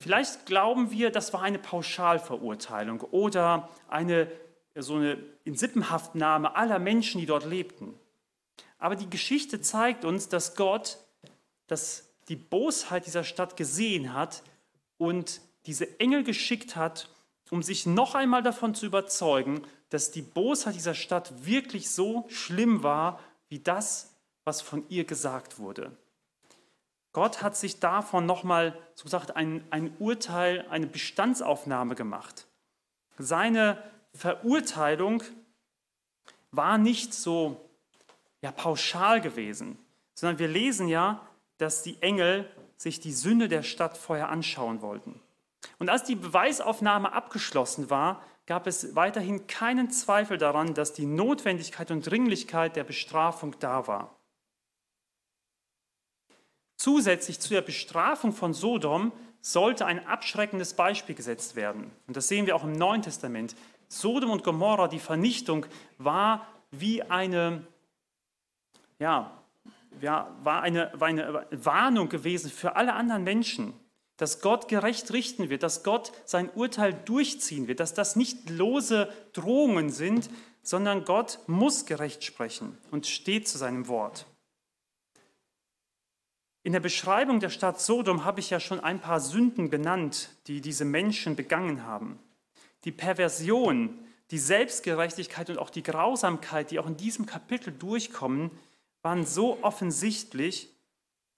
Vielleicht 0.00 0.46
glauben 0.46 0.90
wir, 0.90 1.10
das 1.10 1.32
war 1.32 1.42
eine 1.42 1.58
Pauschalverurteilung 1.58 3.00
oder 3.00 3.68
eine 3.88 4.30
so 4.80 4.94
eine 4.94 5.18
Insippenhaftnahme 5.42 6.54
aller 6.54 6.78
Menschen, 6.78 7.20
die 7.20 7.26
dort 7.26 7.44
lebten. 7.44 7.98
Aber 8.78 8.94
die 8.94 9.10
Geschichte 9.10 9.60
zeigt 9.60 10.04
uns, 10.04 10.28
dass 10.28 10.54
Gott 10.54 10.98
dass 11.68 12.08
die 12.28 12.36
Bosheit 12.36 13.06
dieser 13.06 13.22
Stadt 13.22 13.56
gesehen 13.56 14.12
hat 14.12 14.42
und 14.96 15.40
diese 15.66 16.00
Engel 16.00 16.24
geschickt 16.24 16.74
hat, 16.74 17.08
um 17.50 17.62
sich 17.62 17.86
noch 17.86 18.14
einmal 18.14 18.42
davon 18.42 18.74
zu 18.74 18.86
überzeugen, 18.86 19.62
dass 19.90 20.10
die 20.10 20.22
Bosheit 20.22 20.74
dieser 20.74 20.94
Stadt 20.94 21.46
wirklich 21.46 21.90
so 21.90 22.26
schlimm 22.28 22.82
war, 22.82 23.20
wie 23.48 23.58
das, 23.58 24.14
was 24.44 24.60
von 24.60 24.84
ihr 24.88 25.04
gesagt 25.04 25.58
wurde. 25.58 25.96
Gott 27.12 27.42
hat 27.42 27.56
sich 27.56 27.80
davon 27.80 28.26
nochmal, 28.26 28.78
so 28.94 29.04
gesagt, 29.04 29.36
ein, 29.36 29.64
ein 29.70 29.94
Urteil, 29.98 30.66
eine 30.68 30.86
Bestandsaufnahme 30.86 31.94
gemacht. 31.94 32.46
Seine 33.18 33.82
Verurteilung 34.14 35.22
war 36.50 36.78
nicht 36.78 37.14
so 37.14 37.68
ja, 38.40 38.52
pauschal 38.52 39.20
gewesen, 39.20 39.78
sondern 40.14 40.38
wir 40.38 40.48
lesen 40.48 40.88
ja, 40.88 41.26
dass 41.56 41.82
die 41.82 42.00
Engel 42.02 42.48
sich 42.76 43.00
die 43.00 43.12
Sünde 43.12 43.48
der 43.48 43.62
Stadt 43.62 43.98
vorher 43.98 44.28
anschauen 44.28 44.80
wollten. 44.82 45.20
Und 45.78 45.88
als 45.88 46.04
die 46.04 46.16
Beweisaufnahme 46.16 47.12
abgeschlossen 47.12 47.90
war, 47.90 48.22
gab 48.46 48.66
es 48.66 48.96
weiterhin 48.96 49.46
keinen 49.46 49.90
Zweifel 49.90 50.38
daran, 50.38 50.74
dass 50.74 50.92
die 50.92 51.06
Notwendigkeit 51.06 51.90
und 51.90 52.08
Dringlichkeit 52.08 52.76
der 52.76 52.84
Bestrafung 52.84 53.54
da 53.60 53.86
war. 53.86 54.16
Zusätzlich 56.76 57.40
zu 57.40 57.50
der 57.50 57.60
Bestrafung 57.60 58.32
von 58.32 58.54
Sodom 58.54 59.12
sollte 59.40 59.84
ein 59.84 60.06
abschreckendes 60.06 60.74
Beispiel 60.74 61.14
gesetzt 61.14 61.56
werden. 61.56 61.90
Und 62.06 62.16
das 62.16 62.28
sehen 62.28 62.46
wir 62.46 62.56
auch 62.56 62.64
im 62.64 62.72
Neuen 62.72 63.02
Testament. 63.02 63.54
Sodom 63.88 64.30
und 64.30 64.44
Gomorra, 64.44 64.88
die 64.88 64.98
Vernichtung, 64.98 65.66
war 65.98 66.46
wie 66.70 67.02
eine, 67.02 67.66
ja, 68.98 69.32
war, 70.00 70.62
eine, 70.62 70.92
war 70.94 71.08
eine 71.08 71.46
Warnung 71.50 72.08
gewesen 72.08 72.50
für 72.50 72.76
alle 72.76 72.94
anderen 72.94 73.24
Menschen 73.24 73.74
dass 74.18 74.40
Gott 74.40 74.68
gerecht 74.68 75.12
richten 75.12 75.48
wird, 75.48 75.62
dass 75.62 75.82
Gott 75.82 76.12
sein 76.26 76.50
Urteil 76.50 76.92
durchziehen 76.92 77.68
wird, 77.68 77.80
dass 77.80 77.94
das 77.94 78.16
nicht 78.16 78.50
lose 78.50 79.10
Drohungen 79.32 79.90
sind, 79.90 80.28
sondern 80.62 81.04
Gott 81.04 81.38
muss 81.46 81.86
gerecht 81.86 82.24
sprechen 82.24 82.76
und 82.90 83.06
steht 83.06 83.48
zu 83.48 83.56
seinem 83.56 83.88
Wort. 83.88 84.26
In 86.64 86.72
der 86.72 86.80
Beschreibung 86.80 87.40
der 87.40 87.48
Stadt 87.48 87.80
Sodom 87.80 88.24
habe 88.24 88.40
ich 88.40 88.50
ja 88.50 88.60
schon 88.60 88.80
ein 88.80 89.00
paar 89.00 89.20
Sünden 89.20 89.70
genannt, 89.70 90.30
die 90.48 90.60
diese 90.60 90.84
Menschen 90.84 91.36
begangen 91.36 91.84
haben. 91.84 92.18
Die 92.84 92.92
Perversion, 92.92 93.98
die 94.32 94.38
Selbstgerechtigkeit 94.38 95.48
und 95.48 95.58
auch 95.58 95.70
die 95.70 95.84
Grausamkeit, 95.84 96.70
die 96.70 96.80
auch 96.80 96.86
in 96.86 96.96
diesem 96.96 97.24
Kapitel 97.24 97.72
durchkommen, 97.72 98.50
waren 99.00 99.24
so 99.24 99.62
offensichtlich, 99.62 100.74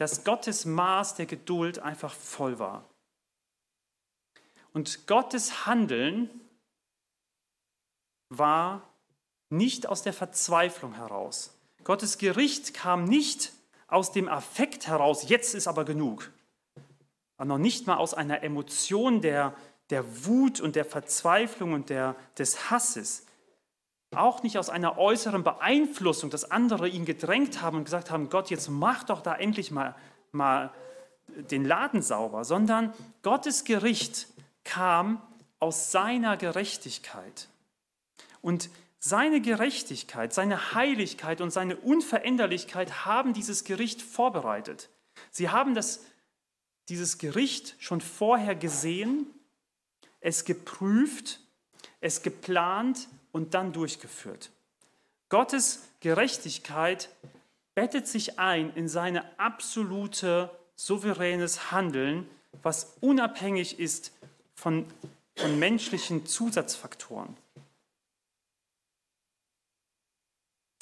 dass 0.00 0.24
Gottes 0.24 0.64
Maß 0.64 1.16
der 1.16 1.26
Geduld 1.26 1.78
einfach 1.78 2.14
voll 2.14 2.58
war. 2.58 2.88
Und 4.72 5.06
Gottes 5.06 5.66
Handeln 5.66 6.30
war 8.30 8.88
nicht 9.50 9.86
aus 9.86 10.00
der 10.00 10.14
Verzweiflung 10.14 10.94
heraus. 10.94 11.54
Gottes 11.84 12.16
Gericht 12.16 12.72
kam 12.72 13.04
nicht 13.04 13.52
aus 13.88 14.10
dem 14.10 14.26
Affekt 14.26 14.86
heraus, 14.86 15.28
jetzt 15.28 15.54
ist 15.54 15.68
aber 15.68 15.84
genug. 15.84 16.32
Aber 17.36 17.44
noch 17.44 17.58
nicht 17.58 17.86
mal 17.86 17.98
aus 17.98 18.14
einer 18.14 18.42
Emotion 18.42 19.20
der, 19.20 19.54
der 19.90 20.24
Wut 20.24 20.62
und 20.62 20.76
der 20.76 20.86
Verzweiflung 20.86 21.74
und 21.74 21.90
der, 21.90 22.16
des 22.38 22.70
Hasses. 22.70 23.26
Auch 24.14 24.42
nicht 24.42 24.58
aus 24.58 24.70
einer 24.70 24.98
äußeren 24.98 25.44
Beeinflussung, 25.44 26.30
dass 26.30 26.50
andere 26.50 26.88
ihn 26.88 27.04
gedrängt 27.04 27.62
haben 27.62 27.78
und 27.78 27.84
gesagt 27.84 28.10
haben, 28.10 28.28
Gott, 28.28 28.50
jetzt 28.50 28.68
mach 28.68 29.04
doch 29.04 29.22
da 29.22 29.34
endlich 29.36 29.70
mal, 29.70 29.94
mal 30.32 30.72
den 31.28 31.64
Laden 31.64 32.02
sauber, 32.02 32.44
sondern 32.44 32.92
Gottes 33.22 33.64
Gericht 33.64 34.26
kam 34.64 35.22
aus 35.60 35.92
seiner 35.92 36.36
Gerechtigkeit. 36.36 37.48
Und 38.42 38.70
seine 38.98 39.40
Gerechtigkeit, 39.40 40.34
seine 40.34 40.74
Heiligkeit 40.74 41.40
und 41.40 41.50
seine 41.50 41.76
Unveränderlichkeit 41.76 43.06
haben 43.06 43.32
dieses 43.32 43.64
Gericht 43.64 44.02
vorbereitet. 44.02 44.90
Sie 45.30 45.48
haben 45.48 45.74
das, 45.74 46.04
dieses 46.88 47.18
Gericht 47.18 47.76
schon 47.78 48.00
vorher 48.00 48.54
gesehen, 48.54 49.26
es 50.20 50.44
geprüft, 50.44 51.40
es 52.00 52.22
geplant 52.22 53.08
und 53.32 53.54
dann 53.54 53.72
durchgeführt. 53.72 54.50
Gottes 55.28 55.88
Gerechtigkeit 56.00 57.08
bettet 57.74 58.06
sich 58.08 58.38
ein 58.38 58.74
in 58.74 58.88
seine 58.88 59.38
absolute 59.38 60.50
souveränes 60.76 61.70
Handeln, 61.70 62.28
was 62.62 62.96
unabhängig 63.00 63.78
ist 63.78 64.12
von, 64.54 64.86
von 65.36 65.58
menschlichen 65.58 66.26
Zusatzfaktoren. 66.26 67.36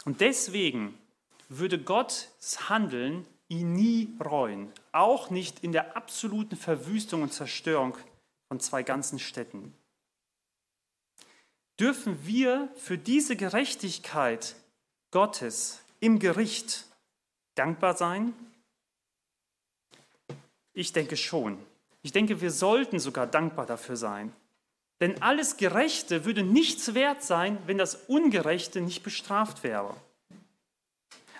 Und 0.04 0.20
deswegen 0.20 0.98
würde 1.48 1.78
Gottes 1.78 2.68
Handeln 2.68 3.26
ihn 3.48 3.72
nie 3.74 4.14
reuen, 4.22 4.72
auch 4.92 5.30
nicht 5.30 5.64
in 5.64 5.72
der 5.72 5.96
absoluten 5.96 6.56
Verwüstung 6.56 7.22
und 7.22 7.32
Zerstörung 7.32 7.96
von 8.48 8.60
zwei 8.60 8.82
ganzen 8.82 9.18
Städten. 9.18 9.74
Dürfen 11.80 12.26
wir 12.26 12.68
für 12.76 12.98
diese 12.98 13.36
Gerechtigkeit 13.36 14.56
Gottes 15.10 15.80
im 16.00 16.18
Gericht 16.18 16.86
dankbar 17.54 17.96
sein? 17.96 18.34
Ich 20.72 20.92
denke 20.92 21.16
schon. 21.16 21.58
Ich 22.02 22.12
denke, 22.12 22.40
wir 22.40 22.50
sollten 22.50 22.98
sogar 22.98 23.26
dankbar 23.26 23.66
dafür 23.66 23.96
sein. 23.96 24.32
Denn 25.00 25.22
alles 25.22 25.56
Gerechte 25.56 26.24
würde 26.24 26.42
nichts 26.42 26.94
wert 26.94 27.22
sein, 27.22 27.58
wenn 27.66 27.78
das 27.78 27.94
Ungerechte 28.08 28.80
nicht 28.80 29.02
bestraft 29.02 29.62
wäre. 29.62 29.94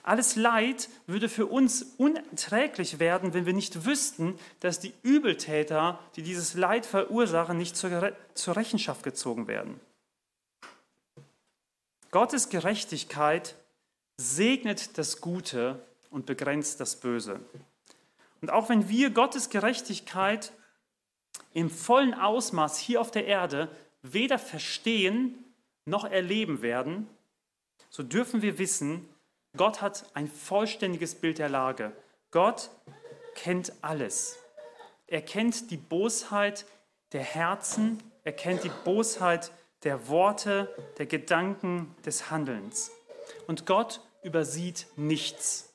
Alles 0.05 0.37
Leid 0.37 0.89
würde 1.07 1.29
für 1.29 1.47
uns 1.47 1.83
unerträglich 1.99 2.99
werden, 2.99 3.35
wenn 3.35 3.45
wir 3.45 3.53
nicht 3.53 3.85
wüssten, 3.85 4.39
dass 4.61 4.81
die 4.81 4.95
Übeltäter, 5.03 5.99
die 6.17 6.23
dieses 6.23 6.55
Leid 6.55 6.87
verursachen, 6.87 7.59
nicht 7.59 7.77
zur, 7.77 8.13
Rechenschaft 8.57 9.03
gezogen 9.03 9.49
werden. 9.49 9.79
Gottes 12.11 12.49
Gerechtigkeit 12.49 13.55
segnet 14.17 14.97
das 14.97 15.21
Gute 15.21 15.85
und 16.11 16.27
begrenzt 16.27 16.81
das 16.81 16.97
Böse. 16.97 17.41
Und 18.41 18.51
auch 18.51 18.69
wenn 18.69 18.89
wir 18.89 19.11
Gottes 19.11 19.51
Gerechtigkeit 19.51 20.53
im 21.53 21.71
vollen 21.71 22.15
Ausmaß 22.15 22.79
hier 22.79 23.01
auf 23.01 23.11
der 23.11 23.27
Erde 23.27 23.69
weder 24.03 24.39
verstehen 24.39 25.45
noch 25.85 26.05
erleben 26.05 26.63
werden, 26.63 27.09
so 27.91 28.03
dürfen 28.03 28.43
wir 28.43 28.59
wissen, 28.59 29.09
Gott 29.57 29.81
hat 29.81 30.05
ein 30.15 30.29
vollständiges 30.29 31.15
Bild 31.15 31.39
der 31.39 31.49
Lage. 31.49 31.93
Gott 32.31 32.71
kennt 33.35 33.73
alles. 33.83 34.39
Er 35.07 35.23
kennt 35.23 35.71
die 35.71 35.77
Bosheit 35.77 36.67
der 37.13 37.23
Herzen, 37.23 38.03
er 38.25 38.33
kennt 38.33 38.65
die 38.65 38.71
Bosheit 38.85 39.51
der 39.85 40.09
Worte, 40.09 40.75
der 40.99 41.07
Gedanken, 41.07 41.95
des 42.05 42.31
Handelns. 42.31 42.91
Und 43.47 43.67
Gott 43.67 44.01
übersieht 44.23 44.87
nichts. 44.97 45.73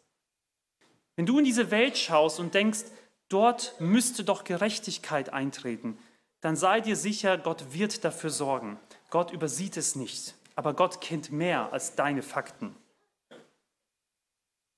Wenn 1.15 1.25
du 1.25 1.39
in 1.39 1.45
diese 1.45 1.71
Welt 1.71 1.97
schaust 1.97 2.39
und 2.39 2.53
denkst, 2.53 2.85
dort 3.29 3.75
müsste 3.79 4.23
doch 4.23 4.43
Gerechtigkeit 4.43 5.31
eintreten, 5.31 5.97
dann 6.41 6.55
sei 6.55 6.81
dir 6.81 6.95
sicher, 6.95 7.37
Gott 7.37 7.73
wird 7.73 8.03
dafür 8.03 8.29
sorgen. 8.29 8.79
Gott 9.09 9.31
übersieht 9.31 9.77
es 9.77 9.95
nicht, 9.95 10.35
aber 10.55 10.73
Gott 10.73 10.99
kennt 10.99 11.31
mehr 11.31 11.71
als 11.71 11.95
deine 11.95 12.21
Fakten. 12.21 12.75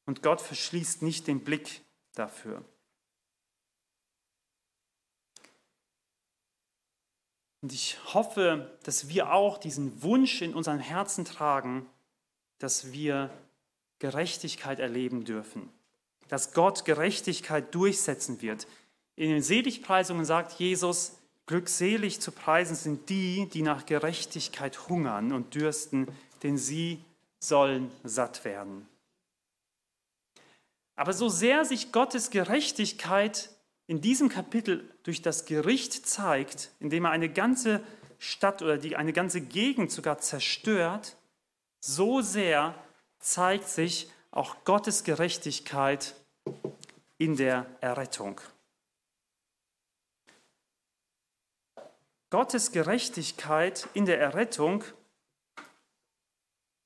Und 0.05 0.21
Gott 0.21 0.41
verschließt 0.41 1.01
nicht 1.01 1.27
den 1.27 1.43
Blick 1.43 1.81
dafür. 2.13 2.63
Und 7.61 7.73
ich 7.73 7.97
hoffe, 8.13 8.77
dass 8.83 9.07
wir 9.07 9.31
auch 9.33 9.57
diesen 9.57 10.01
Wunsch 10.03 10.41
in 10.41 10.53
unseren 10.53 10.79
Herzen 10.79 11.25
tragen, 11.25 11.85
dass 12.59 12.91
wir 12.91 13.29
Gerechtigkeit 13.99 14.79
erleben 14.79 15.25
dürfen 15.25 15.69
dass 16.27 16.53
Gott 16.53 16.85
Gerechtigkeit 16.85 17.73
durchsetzen 17.73 18.41
wird. 18.41 18.67
In 19.15 19.29
den 19.29 19.41
Seligpreisungen 19.41 20.25
sagt 20.25 20.53
Jesus, 20.53 21.13
glückselig 21.45 22.19
zu 22.19 22.31
preisen 22.31 22.75
sind 22.75 23.09
die, 23.09 23.47
die 23.47 23.61
nach 23.61 23.85
Gerechtigkeit 23.85 24.89
hungern 24.89 25.31
und 25.31 25.55
dürsten, 25.55 26.07
denn 26.43 26.57
sie 26.57 27.03
sollen 27.39 27.91
satt 28.03 28.43
werden. 28.43 28.87
Aber 30.95 31.13
so 31.13 31.29
sehr 31.29 31.65
sich 31.65 31.91
Gottes 31.91 32.29
Gerechtigkeit 32.29 33.49
in 33.87 34.01
diesem 34.01 34.29
Kapitel 34.29 34.89
durch 35.03 35.21
das 35.21 35.45
Gericht 35.45 36.07
zeigt, 36.07 36.71
indem 36.79 37.05
er 37.05 37.11
eine 37.11 37.29
ganze 37.29 37.81
Stadt 38.17 38.61
oder 38.61 38.77
die, 38.77 38.95
eine 38.95 39.13
ganze 39.13 39.41
Gegend 39.41 39.91
sogar 39.91 40.19
zerstört, 40.19 41.17
so 41.79 42.21
sehr 42.21 42.73
zeigt 43.19 43.67
sich 43.67 44.09
auch 44.31 44.63
Gottes 44.63 45.03
Gerechtigkeit 45.03 46.15
in 47.17 47.35
der 47.35 47.65
Errettung. 47.81 48.41
Gottes 52.31 52.71
Gerechtigkeit 52.71 53.87
in 53.93 54.05
der 54.05 54.19
Errettung 54.19 54.83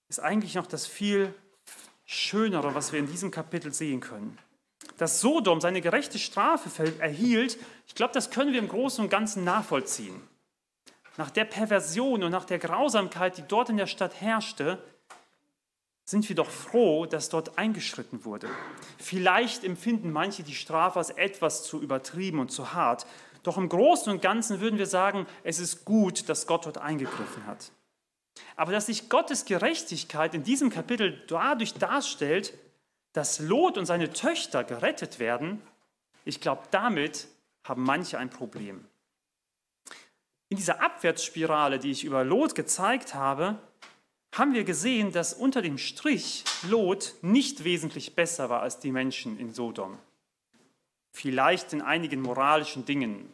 ist 0.09 0.19
eigentlich 0.19 0.55
noch 0.55 0.67
das 0.67 0.85
viel 0.85 1.33
Schönere, 2.05 2.75
was 2.75 2.91
wir 2.91 2.99
in 2.99 3.07
diesem 3.07 3.31
Kapitel 3.31 3.73
sehen 3.73 3.99
können. 3.99 4.37
Dass 4.99 5.21
Sodom 5.21 5.61
seine 5.61 5.79
gerechte 5.79 6.19
Strafe 6.19 6.93
erhielt, 6.99 7.57
ich 7.87 7.95
glaube, 7.95 8.13
das 8.13 8.29
können 8.31 8.51
wir 8.51 8.59
im 8.59 8.67
Großen 8.67 9.03
und 9.03 9.09
Ganzen 9.09 9.45
nachvollziehen. 9.45 10.21
Nach 11.15 11.31
der 11.31 11.45
Perversion 11.45 12.21
und 12.21 12.31
nach 12.31 12.43
der 12.43 12.59
Grausamkeit, 12.59 13.37
die 13.37 13.43
dort 13.47 13.69
in 13.69 13.77
der 13.77 13.87
Stadt 13.87 14.19
herrschte, 14.19 14.77
sind 16.03 16.27
wir 16.27 16.35
doch 16.35 16.49
froh, 16.49 17.05
dass 17.05 17.29
dort 17.29 17.57
eingeschritten 17.57 18.25
wurde. 18.25 18.49
Vielleicht 18.97 19.63
empfinden 19.63 20.11
manche 20.11 20.43
die 20.43 20.55
Strafe 20.55 20.99
als 20.99 21.11
etwas 21.11 21.63
zu 21.63 21.81
übertrieben 21.81 22.39
und 22.39 22.51
zu 22.51 22.73
hart, 22.73 23.05
doch 23.43 23.57
im 23.57 23.69
Großen 23.69 24.11
und 24.11 24.21
Ganzen 24.21 24.59
würden 24.59 24.79
wir 24.79 24.85
sagen, 24.85 25.27
es 25.43 25.59
ist 25.59 25.85
gut, 25.85 26.27
dass 26.27 26.45
Gott 26.45 26.65
dort 26.65 26.77
eingegriffen 26.77 27.45
hat. 27.45 27.71
Aber 28.57 28.73
dass 28.73 28.87
sich 28.87 29.07
Gottes 29.07 29.45
Gerechtigkeit 29.45 30.33
in 30.33 30.43
diesem 30.43 30.69
Kapitel 30.69 31.23
dadurch 31.27 31.73
darstellt, 31.75 32.53
dass 33.13 33.39
Lot 33.39 33.77
und 33.77 33.85
seine 33.85 34.11
Töchter 34.11 34.63
gerettet 34.63 35.19
werden, 35.19 35.61
ich 36.25 36.41
glaube, 36.41 36.63
damit 36.71 37.27
haben 37.63 37.83
manche 37.83 38.17
ein 38.17 38.29
Problem. 38.29 38.85
In 40.49 40.57
dieser 40.57 40.81
Abwärtsspirale, 40.81 41.79
die 41.79 41.91
ich 41.91 42.03
über 42.03 42.23
Lot 42.23 42.55
gezeigt 42.55 43.13
habe, 43.13 43.59
haben 44.33 44.53
wir 44.53 44.63
gesehen, 44.63 45.11
dass 45.11 45.33
unter 45.33 45.61
dem 45.61 45.77
Strich 45.77 46.43
Lot 46.67 47.15
nicht 47.21 47.63
wesentlich 47.63 48.15
besser 48.15 48.49
war 48.49 48.61
als 48.61 48.79
die 48.79 48.91
Menschen 48.91 49.39
in 49.39 49.53
Sodom. 49.53 49.97
Vielleicht 51.11 51.73
in 51.73 51.81
einigen 51.81 52.21
moralischen 52.21 52.85
Dingen. 52.85 53.31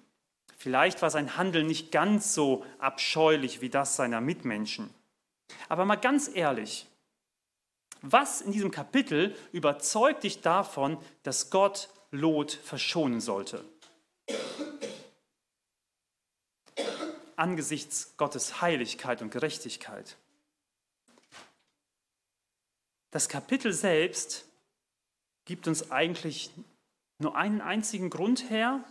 Vielleicht 0.58 1.02
war 1.02 1.10
sein 1.10 1.38
Handeln 1.38 1.68
nicht 1.68 1.92
ganz 1.92 2.34
so 2.34 2.66
abscheulich 2.80 3.62
wie 3.62 3.70
das 3.70 3.96
seiner 3.96 4.22
Mitmenschen. 4.22 4.90
Aber 5.70 5.86
mal 5.86 5.96
ganz 5.96 6.30
ehrlich, 6.34 6.88
was 8.12 8.41
in 8.41 8.52
diesem 8.52 8.72
Kapitel 8.72 9.36
überzeugt 9.52 10.24
dich 10.24 10.41
davon, 10.41 10.98
dass 11.24 11.50
Gott 11.50 11.89
Lot 12.12 12.52
verschonen 12.52 13.20
sollte. 13.20 13.65
Angesichts 17.36 18.15
Gottes 18.18 18.62
Heiligkeit 18.62 19.22
und 19.22 19.32
Gerechtigkeit. 19.32 20.18
Das 23.12 23.30
Kapitel 23.30 23.74
selbst 23.74 24.46
gibt 25.46 25.68
uns 25.68 25.91
eigentlich 25.91 26.52
nur 27.20 27.36
einen 27.36 27.62
einzigen 27.62 28.10
Grund 28.10 28.50
her 28.50 28.84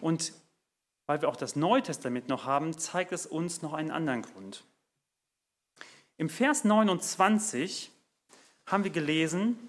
und 0.00 0.32
weil 1.06 1.20
wir 1.20 1.28
auch 1.28 1.36
das 1.36 1.56
Neue 1.56 1.82
Testament 1.82 2.28
noch 2.28 2.44
haben, 2.44 2.76
zeigt 2.78 3.12
es 3.12 3.26
uns 3.26 3.62
noch 3.62 3.72
einen 3.72 3.90
anderen 3.90 4.22
Grund. 4.22 4.64
Im 6.16 6.28
Vers 6.28 6.64
29 6.64 7.91
haben 8.72 8.84
wir 8.84 8.90
gelesen, 8.90 9.68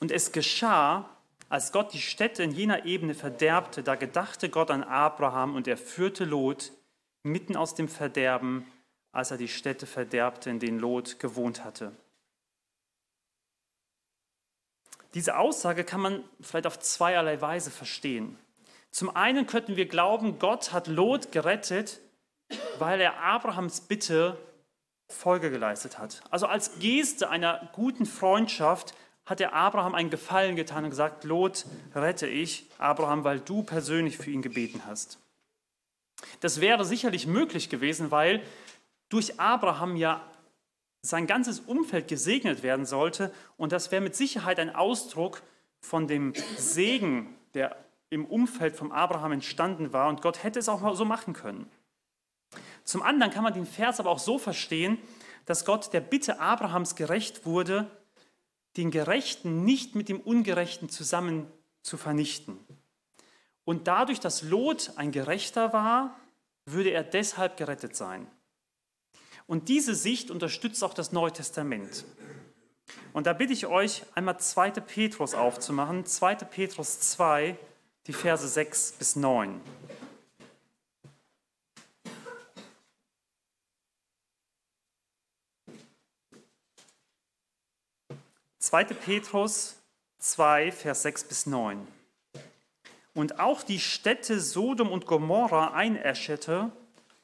und 0.00 0.10
es 0.10 0.32
geschah, 0.32 1.08
als 1.48 1.72
Gott 1.72 1.92
die 1.92 2.00
Städte 2.00 2.42
in 2.42 2.50
jener 2.50 2.84
Ebene 2.84 3.14
verderbte, 3.14 3.82
da 3.82 3.94
gedachte 3.94 4.48
Gott 4.48 4.70
an 4.70 4.82
Abraham 4.82 5.54
und 5.54 5.66
er 5.66 5.76
führte 5.76 6.24
Lot 6.24 6.72
mitten 7.22 7.56
aus 7.56 7.74
dem 7.74 7.88
Verderben, 7.88 8.66
als 9.12 9.30
er 9.30 9.38
die 9.38 9.48
Städte 9.48 9.86
verderbte, 9.86 10.50
in 10.50 10.58
denen 10.58 10.78
Lot 10.78 11.18
gewohnt 11.18 11.64
hatte. 11.64 11.92
Diese 15.14 15.38
Aussage 15.38 15.84
kann 15.84 16.00
man 16.00 16.24
vielleicht 16.40 16.66
auf 16.66 16.78
zweierlei 16.80 17.40
Weise 17.40 17.70
verstehen. 17.70 18.38
Zum 18.90 19.14
einen 19.14 19.46
könnten 19.46 19.76
wir 19.76 19.86
glauben, 19.86 20.38
Gott 20.38 20.72
hat 20.72 20.86
Lot 20.86 21.32
gerettet, 21.32 22.00
weil 22.78 23.00
er 23.00 23.20
Abrahams 23.20 23.80
Bitte 23.80 24.36
Folge 25.08 25.50
geleistet 25.50 25.98
hat. 25.98 26.22
Also 26.30 26.46
als 26.46 26.78
Geste 26.78 27.30
einer 27.30 27.70
guten 27.72 28.06
Freundschaft 28.06 28.94
hat 29.24 29.40
er 29.40 29.52
Abraham 29.52 29.94
einen 29.94 30.10
Gefallen 30.10 30.56
getan 30.56 30.84
und 30.84 30.90
gesagt, 30.90 31.24
Lot 31.24 31.66
rette 31.94 32.26
ich, 32.26 32.66
Abraham, 32.78 33.24
weil 33.24 33.40
du 33.40 33.62
persönlich 33.62 34.16
für 34.16 34.30
ihn 34.30 34.42
gebeten 34.42 34.82
hast. 34.86 35.18
Das 36.40 36.60
wäre 36.60 36.84
sicherlich 36.84 37.26
möglich 37.26 37.68
gewesen, 37.68 38.10
weil 38.10 38.42
durch 39.08 39.38
Abraham 39.38 39.96
ja 39.96 40.22
sein 41.02 41.26
ganzes 41.26 41.60
Umfeld 41.60 42.08
gesegnet 42.08 42.62
werden 42.62 42.86
sollte 42.86 43.32
und 43.56 43.72
das 43.72 43.90
wäre 43.90 44.02
mit 44.02 44.16
Sicherheit 44.16 44.58
ein 44.58 44.74
Ausdruck 44.74 45.42
von 45.80 46.06
dem 46.08 46.34
Segen, 46.56 47.34
der 47.54 47.76
im 48.10 48.24
Umfeld 48.24 48.76
von 48.76 48.92
Abraham 48.92 49.32
entstanden 49.32 49.92
war 49.92 50.08
und 50.08 50.22
Gott 50.22 50.42
hätte 50.42 50.58
es 50.58 50.68
auch 50.68 50.80
mal 50.80 50.96
so 50.96 51.04
machen 51.04 51.34
können. 51.34 51.70
Zum 52.88 53.02
anderen 53.02 53.30
kann 53.30 53.44
man 53.44 53.52
den 53.52 53.66
Vers 53.66 54.00
aber 54.00 54.08
auch 54.08 54.18
so 54.18 54.38
verstehen, 54.38 54.96
dass 55.44 55.66
Gott 55.66 55.92
der 55.92 56.00
Bitte 56.00 56.40
Abrahams 56.40 56.96
gerecht 56.96 57.44
wurde, 57.44 57.86
den 58.78 58.90
Gerechten 58.90 59.66
nicht 59.66 59.94
mit 59.94 60.08
dem 60.08 60.18
Ungerechten 60.20 60.88
zusammen 60.88 61.52
zu 61.82 61.98
vernichten. 61.98 62.58
Und 63.66 63.88
dadurch, 63.88 64.20
dass 64.20 64.40
Lot 64.40 64.92
ein 64.96 65.12
Gerechter 65.12 65.74
war, 65.74 66.18
würde 66.64 66.88
er 66.88 67.04
deshalb 67.04 67.58
gerettet 67.58 67.94
sein. 67.94 68.26
Und 69.46 69.68
diese 69.68 69.94
Sicht 69.94 70.30
unterstützt 70.30 70.82
auch 70.82 70.94
das 70.94 71.12
Neue 71.12 71.32
Testament. 71.32 72.06
Und 73.12 73.26
da 73.26 73.34
bitte 73.34 73.52
ich 73.52 73.66
euch, 73.66 74.02
einmal 74.14 74.40
2. 74.40 74.70
Petrus 74.70 75.34
aufzumachen, 75.34 76.06
2. 76.06 76.36
Petrus 76.36 77.00
2, 77.00 77.54
die 78.06 78.14
Verse 78.14 78.48
6 78.48 78.92
bis 78.92 79.14
9. 79.14 79.60
2. 88.68 88.84
Petrus 88.84 89.76
2, 90.18 90.72
Vers 90.72 91.00
6 91.00 91.24
bis 91.24 91.46
9. 91.46 91.88
Und 93.14 93.40
auch 93.40 93.62
die 93.62 93.80
Städte 93.80 94.40
Sodom 94.40 94.92
und 94.92 95.06
Gomorra 95.06 95.72
einäscherte 95.72 96.70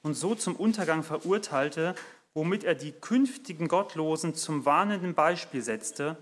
und 0.02 0.14
so 0.14 0.34
zum 0.34 0.56
Untergang 0.56 1.02
verurteilte, 1.02 1.96
womit 2.32 2.64
er 2.64 2.74
die 2.74 2.92
künftigen 2.92 3.68
Gottlosen 3.68 4.34
zum 4.34 4.64
warnenden 4.64 5.12
Beispiel 5.12 5.60
setzte, 5.60 6.16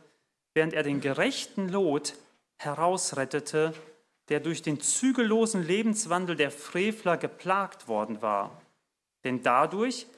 während 0.54 0.72
er 0.72 0.82
den 0.82 1.00
gerechten 1.00 1.68
Lot 1.68 2.14
herausrettete, 2.56 3.74
der 4.28 4.40
durch 4.40 4.62
den 4.62 4.80
zügellosen 4.80 5.64
Lebenswandel 5.64 6.34
der 6.34 6.50
Frevler 6.50 7.16
geplagt 7.16 7.86
worden 7.86 8.22
war. 8.22 8.60
Denn 9.22 9.40
dadurch, 9.44 10.08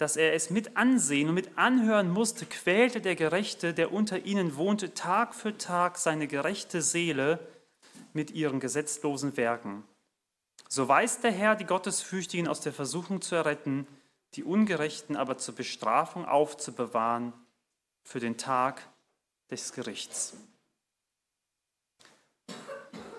dass 0.00 0.16
er 0.16 0.32
es 0.32 0.48
mit 0.48 0.78
ansehen 0.78 1.28
und 1.28 1.34
mit 1.34 1.58
anhören 1.58 2.08
musste, 2.08 2.46
quälte 2.46 3.02
der 3.02 3.16
Gerechte, 3.16 3.74
der 3.74 3.92
unter 3.92 4.24
ihnen 4.24 4.56
wohnte, 4.56 4.94
Tag 4.94 5.34
für 5.34 5.58
Tag 5.58 5.98
seine 5.98 6.26
gerechte 6.26 6.80
Seele 6.80 7.38
mit 8.14 8.30
ihren 8.30 8.60
gesetzlosen 8.60 9.36
Werken. 9.36 9.84
So 10.70 10.88
weiß 10.88 11.20
der 11.20 11.32
Herr 11.32 11.54
die 11.54 11.66
Gottesfürchtigen 11.66 12.48
aus 12.48 12.62
der 12.62 12.72
Versuchung 12.72 13.20
zu 13.20 13.34
erretten, 13.34 13.86
die 14.36 14.42
Ungerechten 14.42 15.16
aber 15.16 15.36
zur 15.36 15.54
Bestrafung 15.54 16.24
aufzubewahren 16.24 17.34
für 18.02 18.20
den 18.20 18.38
Tag 18.38 18.80
des 19.50 19.74
Gerichts. 19.74 20.34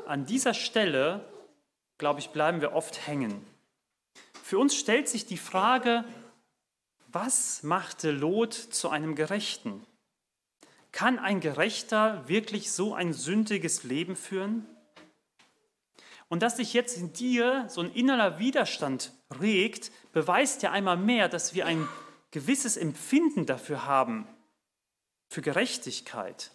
An 0.07 0.25
dieser 0.25 0.55
Stelle, 0.55 1.23
glaube 1.99 2.21
ich, 2.21 2.31
bleiben 2.31 2.59
wir 2.59 2.73
oft 2.73 3.05
hängen. 3.05 3.45
Für 4.41 4.57
uns 4.57 4.75
stellt 4.75 5.07
sich 5.07 5.27
die 5.27 5.37
Frage, 5.37 6.05
was 7.13 7.63
machte 7.63 8.11
Lot 8.11 8.53
zu 8.53 8.89
einem 8.89 9.15
Gerechten? 9.15 9.85
Kann 10.91 11.19
ein 11.19 11.39
Gerechter 11.39 12.27
wirklich 12.27 12.71
so 12.71 12.93
ein 12.93 13.13
sündiges 13.13 13.83
Leben 13.83 14.15
führen? 14.15 14.65
Und 16.27 16.41
dass 16.41 16.57
sich 16.57 16.73
jetzt 16.73 16.97
in 16.97 17.11
dir 17.13 17.65
so 17.69 17.81
ein 17.81 17.91
innerer 17.93 18.39
Widerstand 18.39 19.11
regt, 19.41 19.91
beweist 20.13 20.63
ja 20.63 20.71
einmal 20.71 20.97
mehr, 20.97 21.27
dass 21.27 21.53
wir 21.53 21.65
ein 21.65 21.87
gewisses 22.31 22.77
Empfinden 22.77 23.45
dafür 23.45 23.85
haben, 23.85 24.27
für 25.27 25.41
Gerechtigkeit, 25.41 26.51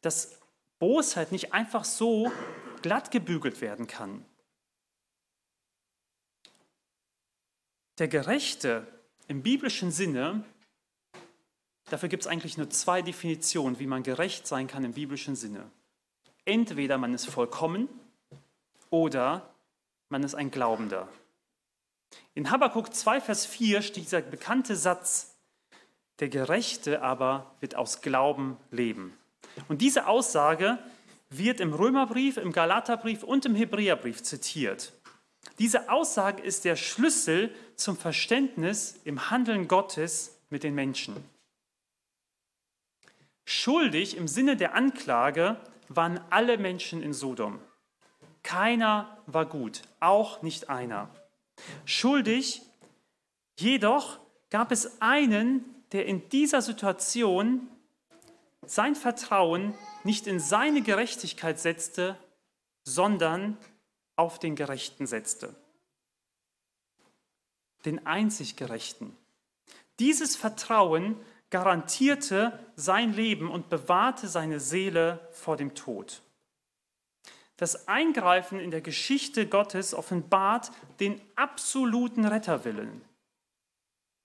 dass 0.00 0.38
Bosheit 0.78 1.32
nicht 1.32 1.52
einfach 1.52 1.84
so 1.84 2.30
glatt 2.82 3.10
gebügelt 3.10 3.60
werden 3.60 3.86
kann. 3.86 4.24
Der 7.98 8.06
Gerechte 8.06 8.86
im 9.28 9.42
biblischen 9.42 9.90
Sinne, 9.90 10.42
dafür 11.90 12.08
gibt 12.08 12.22
es 12.22 12.26
eigentlich 12.26 12.56
nur 12.56 12.70
zwei 12.70 13.02
Definitionen, 13.02 13.78
wie 13.78 13.86
man 13.86 14.02
gerecht 14.02 14.46
sein 14.46 14.66
kann 14.66 14.84
im 14.84 14.94
biblischen 14.94 15.36
Sinne. 15.36 15.70
Entweder 16.44 16.98
man 16.98 17.14
ist 17.14 17.26
vollkommen 17.26 17.88
oder 18.90 19.54
man 20.08 20.22
ist 20.22 20.34
ein 20.34 20.50
Glaubender. 20.50 21.08
In 22.34 22.50
Habakkuk 22.50 22.94
2, 22.94 23.20
Vers 23.20 23.44
4 23.44 23.82
steht 23.82 24.04
dieser 24.04 24.22
bekannte 24.22 24.76
Satz, 24.76 25.36
der 26.20 26.30
Gerechte 26.30 27.02
aber 27.02 27.54
wird 27.60 27.74
aus 27.74 28.00
Glauben 28.00 28.56
leben. 28.70 29.12
Und 29.68 29.82
diese 29.82 30.06
Aussage 30.06 30.78
wird 31.28 31.60
im 31.60 31.74
Römerbrief, 31.74 32.38
im 32.38 32.52
Galaterbrief 32.52 33.22
und 33.22 33.44
im 33.44 33.54
Hebräerbrief 33.54 34.22
zitiert. 34.22 34.92
Diese 35.58 35.90
Aussage 35.90 36.42
ist 36.42 36.64
der 36.64 36.76
Schlüssel 36.76 37.54
zum 37.76 37.96
Verständnis 37.96 39.00
im 39.04 39.30
Handeln 39.30 39.68
Gottes 39.68 40.38
mit 40.50 40.62
den 40.62 40.74
Menschen. 40.74 41.16
Schuldig 43.44 44.16
im 44.16 44.28
Sinne 44.28 44.56
der 44.56 44.74
Anklage 44.74 45.56
waren 45.88 46.20
alle 46.30 46.58
Menschen 46.58 47.02
in 47.02 47.12
Sodom. 47.12 47.58
Keiner 48.42 49.18
war 49.26 49.46
gut, 49.46 49.82
auch 50.00 50.42
nicht 50.42 50.68
einer. 50.68 51.10
Schuldig 51.84 52.62
jedoch 53.58 54.20
gab 54.50 54.70
es 54.70 55.00
einen, 55.00 55.64
der 55.92 56.06
in 56.06 56.28
dieser 56.28 56.62
Situation 56.62 57.68
sein 58.66 58.94
Vertrauen 58.94 59.74
nicht 60.04 60.26
in 60.26 60.40
seine 60.40 60.82
Gerechtigkeit 60.82 61.58
setzte, 61.58 62.16
sondern 62.84 63.56
auf 64.18 64.38
den 64.38 64.56
Gerechten 64.56 65.06
setzte. 65.06 65.54
Den 67.84 68.06
einzig 68.06 68.56
Gerechten. 68.56 69.16
Dieses 69.98 70.36
Vertrauen 70.36 71.16
garantierte 71.50 72.58
sein 72.76 73.12
Leben 73.14 73.50
und 73.50 73.68
bewahrte 73.68 74.28
seine 74.28 74.60
Seele 74.60 75.28
vor 75.32 75.56
dem 75.56 75.74
Tod. 75.74 76.20
Das 77.56 77.88
Eingreifen 77.88 78.60
in 78.60 78.70
der 78.70 78.80
Geschichte 78.80 79.46
Gottes 79.46 79.94
offenbart 79.94 80.70
den 81.00 81.20
absoluten 81.36 82.24
Retterwillen, 82.24 83.00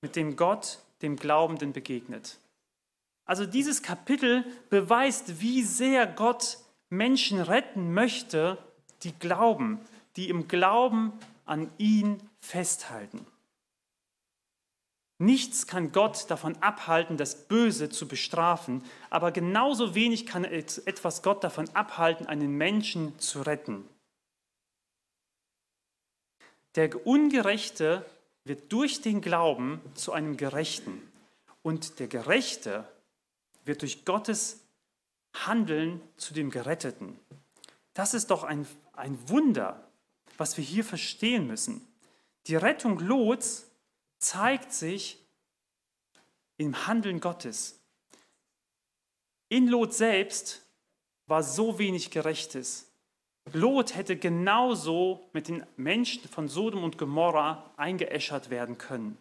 mit 0.02 0.16
dem 0.16 0.36
Gott 0.36 0.80
dem 1.02 1.16
Glaubenden 1.16 1.72
begegnet. 1.72 2.40
Also 3.26 3.46
dieses 3.46 3.82
Kapitel 3.82 4.44
beweist, 4.70 5.40
wie 5.40 5.64
sehr 5.64 6.06
Gott 6.08 6.58
Menschen 6.90 7.40
retten 7.40 7.94
möchte 7.94 8.58
die 9.04 9.14
glauben, 9.14 9.80
die 10.16 10.30
im 10.30 10.48
Glauben 10.48 11.14
an 11.46 11.72
ihn 11.78 12.22
festhalten. 12.40 13.26
Nichts 15.20 15.68
kann 15.68 15.92
Gott 15.92 16.30
davon 16.30 16.58
abhalten, 16.58 17.18
das 17.18 17.48
Böse 17.48 17.90
zu 17.90 18.08
bestrafen, 18.08 18.84
aber 19.10 19.32
genauso 19.32 19.96
wenig 19.96 20.26
kann 20.26 20.44
etwas 20.44 21.22
Gott 21.22 21.44
davon 21.44 21.70
abhalten, 21.70 22.26
einen 22.26 22.58
Menschen 22.58 23.18
zu 23.20 23.42
retten. 23.42 23.88
Der 26.76 27.06
Ungerechte 27.06 28.06
wird 28.44 28.74
durch 28.74 29.02
den 29.02 29.22
Glauben 29.22 29.80
zu 29.94 30.12
einem 30.12 30.36
Gerechten 30.36 31.02
und 31.62 32.00
der 32.00 32.08
Gerechte 32.08 32.88
wird 33.64 33.82
durch 33.82 34.06
Gottes 34.06 34.66
Handeln 35.34 36.02
zu 36.18 36.34
dem 36.34 36.50
Geretteten. 36.50 37.18
Das 37.94 38.14
ist 38.14 38.32
doch 38.32 38.44
ein, 38.44 38.68
ein 38.94 39.18
Wunder, 39.30 39.88
was 40.38 40.58
wir 40.58 40.64
hier 40.64 40.84
verstehen 40.84 41.48
müssen. 41.48 41.88
Die 42.48 42.56
Rettung 42.56 43.00
Lots 43.00 43.70
zeigt 44.20 44.74
sich 44.74 45.20
im 46.58 46.88
Handeln 46.88 47.20
Gottes. 47.20 47.80
In 49.50 49.68
Lot 49.68 49.94
selbst 49.94 50.66
war 51.28 51.44
so 51.44 51.78
wenig 51.78 52.12
Gerechtes. 52.12 52.92
Lot 53.52 53.96
hätte 53.96 54.16
genauso 54.18 55.30
mit 55.34 55.48
den 55.48 55.66
Menschen 55.76 56.28
von 56.30 56.48
Sodom 56.48 56.84
und 56.84 56.98
Gomorra 56.98 57.72
eingeäschert 57.78 58.50
werden 58.50 58.78
können. 58.78 59.18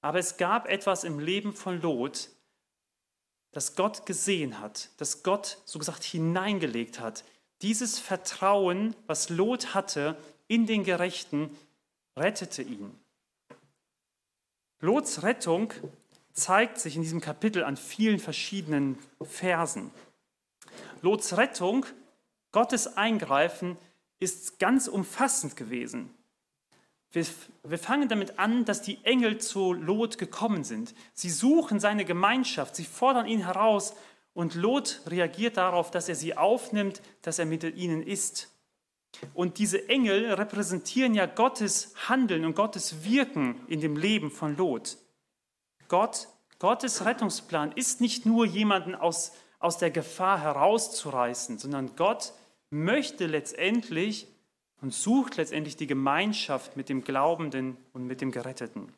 Aber 0.00 0.18
es 0.18 0.36
gab 0.36 0.68
etwas 0.68 1.04
im 1.04 1.18
Leben 1.18 1.52
von 1.52 1.80
Lot, 1.80 2.28
das 3.52 3.74
Gott 3.74 4.06
gesehen 4.06 4.60
hat, 4.60 4.90
das 4.98 5.22
Gott 5.22 5.58
so 5.64 5.78
gesagt 5.78 6.04
hineingelegt 6.04 7.00
hat. 7.00 7.24
Dieses 7.62 7.98
Vertrauen, 7.98 8.94
was 9.06 9.30
Lot 9.30 9.74
hatte 9.74 10.16
in 10.46 10.66
den 10.66 10.84
Gerechten, 10.84 11.56
rettete 12.16 12.62
ihn. 12.62 12.94
Lots 14.80 15.22
Rettung 15.22 15.72
zeigt 16.32 16.78
sich 16.78 16.94
in 16.94 17.02
diesem 17.02 17.20
Kapitel 17.20 17.64
an 17.64 17.76
vielen 17.76 18.20
verschiedenen 18.20 18.96
Versen. 19.20 19.90
Lots 21.02 21.36
Rettung, 21.36 21.84
Gottes 22.52 22.96
Eingreifen, 22.96 23.76
ist 24.20 24.58
ganz 24.58 24.86
umfassend 24.88 25.56
gewesen. 25.56 26.14
Wir, 27.10 27.26
wir, 27.64 27.78
fangen 27.78 28.08
damit 28.08 28.38
an, 28.38 28.64
dass 28.64 28.82
die 28.82 29.02
Engel 29.04 29.38
zu 29.38 29.72
Lot 29.72 30.18
gekommen 30.18 30.62
sind. 30.62 30.94
Sie 31.14 31.30
suchen 31.30 31.80
seine 31.80 32.04
Gemeinschaft, 32.04 32.76
sie 32.76 32.84
fordern 32.84 33.26
ihn 33.26 33.44
heraus 33.44 33.94
und 34.38 34.54
Lot 34.54 35.00
reagiert 35.08 35.56
darauf, 35.56 35.90
dass 35.90 36.08
er 36.08 36.14
sie 36.14 36.36
aufnimmt, 36.36 37.02
dass 37.22 37.40
er 37.40 37.44
mit 37.44 37.64
ihnen 37.64 38.04
ist. 38.04 38.56
Und 39.34 39.58
diese 39.58 39.88
Engel 39.88 40.32
repräsentieren 40.32 41.12
ja 41.12 41.26
Gottes 41.26 41.92
Handeln 42.08 42.44
und 42.44 42.54
Gottes 42.54 43.02
Wirken 43.02 43.60
in 43.66 43.80
dem 43.80 43.96
Leben 43.96 44.30
von 44.30 44.56
Lot. 44.56 44.96
Gott, 45.88 46.28
Gottes 46.60 47.04
Rettungsplan 47.04 47.72
ist 47.72 48.00
nicht 48.00 48.26
nur 48.26 48.46
jemanden 48.46 48.94
aus, 48.94 49.32
aus 49.58 49.78
der 49.78 49.90
Gefahr 49.90 50.40
herauszureißen, 50.40 51.58
sondern 51.58 51.96
Gott 51.96 52.32
möchte 52.70 53.26
letztendlich 53.26 54.28
und 54.80 54.94
sucht 54.94 55.36
letztendlich 55.36 55.74
die 55.74 55.88
Gemeinschaft 55.88 56.76
mit 56.76 56.88
dem 56.88 57.02
Glaubenden 57.02 57.76
und 57.92 58.06
mit 58.06 58.20
dem 58.20 58.30
Geretteten. 58.30 58.92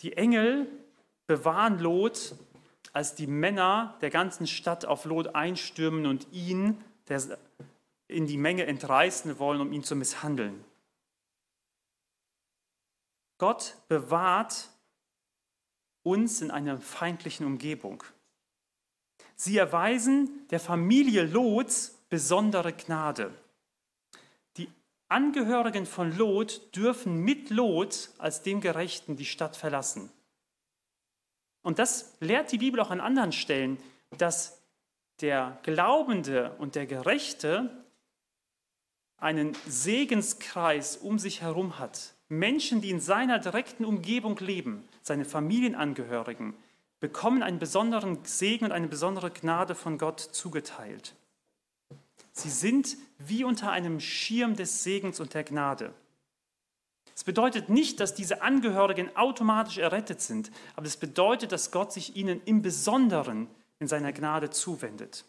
Die 0.00 0.14
Engel 0.14 0.68
bewahren 1.28 1.78
Lot, 1.78 2.34
als 2.92 3.14
die 3.14 3.28
Männer 3.28 3.96
der 4.00 4.10
ganzen 4.10 4.48
Stadt 4.48 4.84
auf 4.84 5.04
Lot 5.04 5.36
einstürmen 5.36 6.06
und 6.06 6.26
ihn 6.32 6.82
in 8.08 8.26
die 8.26 8.38
Menge 8.38 8.66
entreißen 8.66 9.38
wollen, 9.38 9.60
um 9.60 9.72
ihn 9.72 9.84
zu 9.84 9.94
misshandeln. 9.94 10.64
Gott 13.36 13.76
bewahrt 13.86 14.68
uns 16.02 16.40
in 16.40 16.50
einer 16.50 16.80
feindlichen 16.80 17.46
Umgebung. 17.46 18.02
Sie 19.36 19.56
erweisen 19.56 20.48
der 20.50 20.58
Familie 20.58 21.24
Lots 21.24 21.98
besondere 22.08 22.72
Gnade. 22.72 23.32
Die 24.56 24.68
Angehörigen 25.08 25.86
von 25.86 26.16
Lot 26.16 26.74
dürfen 26.74 27.20
mit 27.20 27.50
Lot 27.50 28.10
als 28.18 28.42
dem 28.42 28.60
Gerechten 28.60 29.16
die 29.16 29.26
Stadt 29.26 29.56
verlassen. 29.56 30.10
Und 31.62 31.78
das 31.78 32.16
lehrt 32.20 32.52
die 32.52 32.58
Bibel 32.58 32.80
auch 32.80 32.90
an 32.90 33.00
anderen 33.00 33.32
Stellen, 33.32 33.78
dass 34.16 34.62
der 35.20 35.58
Glaubende 35.62 36.54
und 36.58 36.74
der 36.74 36.86
Gerechte 36.86 37.84
einen 39.16 39.56
Segenskreis 39.66 40.96
um 40.96 41.18
sich 41.18 41.42
herum 41.42 41.78
hat. 41.78 42.14
Menschen, 42.28 42.80
die 42.80 42.90
in 42.90 43.00
seiner 43.00 43.38
direkten 43.38 43.84
Umgebung 43.84 44.38
leben, 44.38 44.86
seine 45.02 45.24
Familienangehörigen, 45.24 46.54
bekommen 47.00 47.42
einen 47.42 47.58
besonderen 47.58 48.24
Segen 48.24 48.66
und 48.66 48.72
eine 48.72 48.88
besondere 48.88 49.30
Gnade 49.30 49.74
von 49.74 49.98
Gott 49.98 50.20
zugeteilt. 50.20 51.14
Sie 52.32 52.50
sind 52.50 52.96
wie 53.18 53.44
unter 53.44 53.70
einem 53.72 53.98
Schirm 53.98 54.56
des 54.56 54.84
Segens 54.84 55.20
und 55.20 55.34
der 55.34 55.44
Gnade. 55.44 55.92
Es 57.18 57.24
bedeutet 57.24 57.68
nicht, 57.68 57.98
dass 57.98 58.14
diese 58.14 58.42
Angehörigen 58.42 59.16
automatisch 59.16 59.78
errettet 59.78 60.20
sind, 60.20 60.52
aber 60.76 60.86
es 60.86 60.96
bedeutet, 60.96 61.50
dass 61.50 61.72
Gott 61.72 61.92
sich 61.92 62.14
ihnen 62.14 62.40
im 62.44 62.62
Besonderen 62.62 63.48
in 63.80 63.88
seiner 63.88 64.12
Gnade 64.12 64.50
zuwendet. 64.50 65.24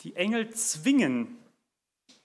Die 0.00 0.16
Engel 0.16 0.48
zwingen, 0.54 1.36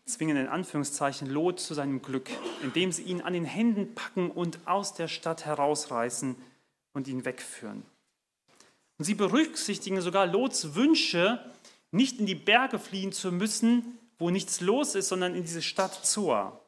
zwingen 0.06 0.38
in 0.38 0.48
Anführungszeichen 0.48 1.30
Lot 1.30 1.60
zu 1.60 1.74
seinem 1.74 2.02
Glück, 2.02 2.30
indem 2.64 2.94
sie 2.94 3.04
ihn 3.04 3.20
an 3.20 3.34
den 3.34 3.44
Händen 3.44 3.96
packen 3.96 4.32
und 4.32 4.66
aus 4.66 4.94
der 4.94 5.10
Stadt 5.10 5.46
herausreißen 5.46 6.38
und 6.94 7.10
ihn 7.10 7.26
wegführen. 7.26 7.84
Und 8.98 9.04
sie 9.04 9.16
berücksichtigen 9.16 10.00
sogar 10.00 10.26
Lots 10.26 10.74
Wünsche, 10.74 11.54
nicht 11.92 12.22
in 12.22 12.28
die 12.28 12.36
Berge 12.36 12.80
fliehen 12.80 13.12
zu 13.12 13.34
müssen, 13.34 14.00
wo 14.18 14.30
nichts 14.30 14.62
los 14.62 14.96
ist, 14.96 15.10
sondern 15.10 15.36
in 15.36 15.44
diese 15.44 15.62
Stadt 15.62 16.06
Zoar. 16.06 16.60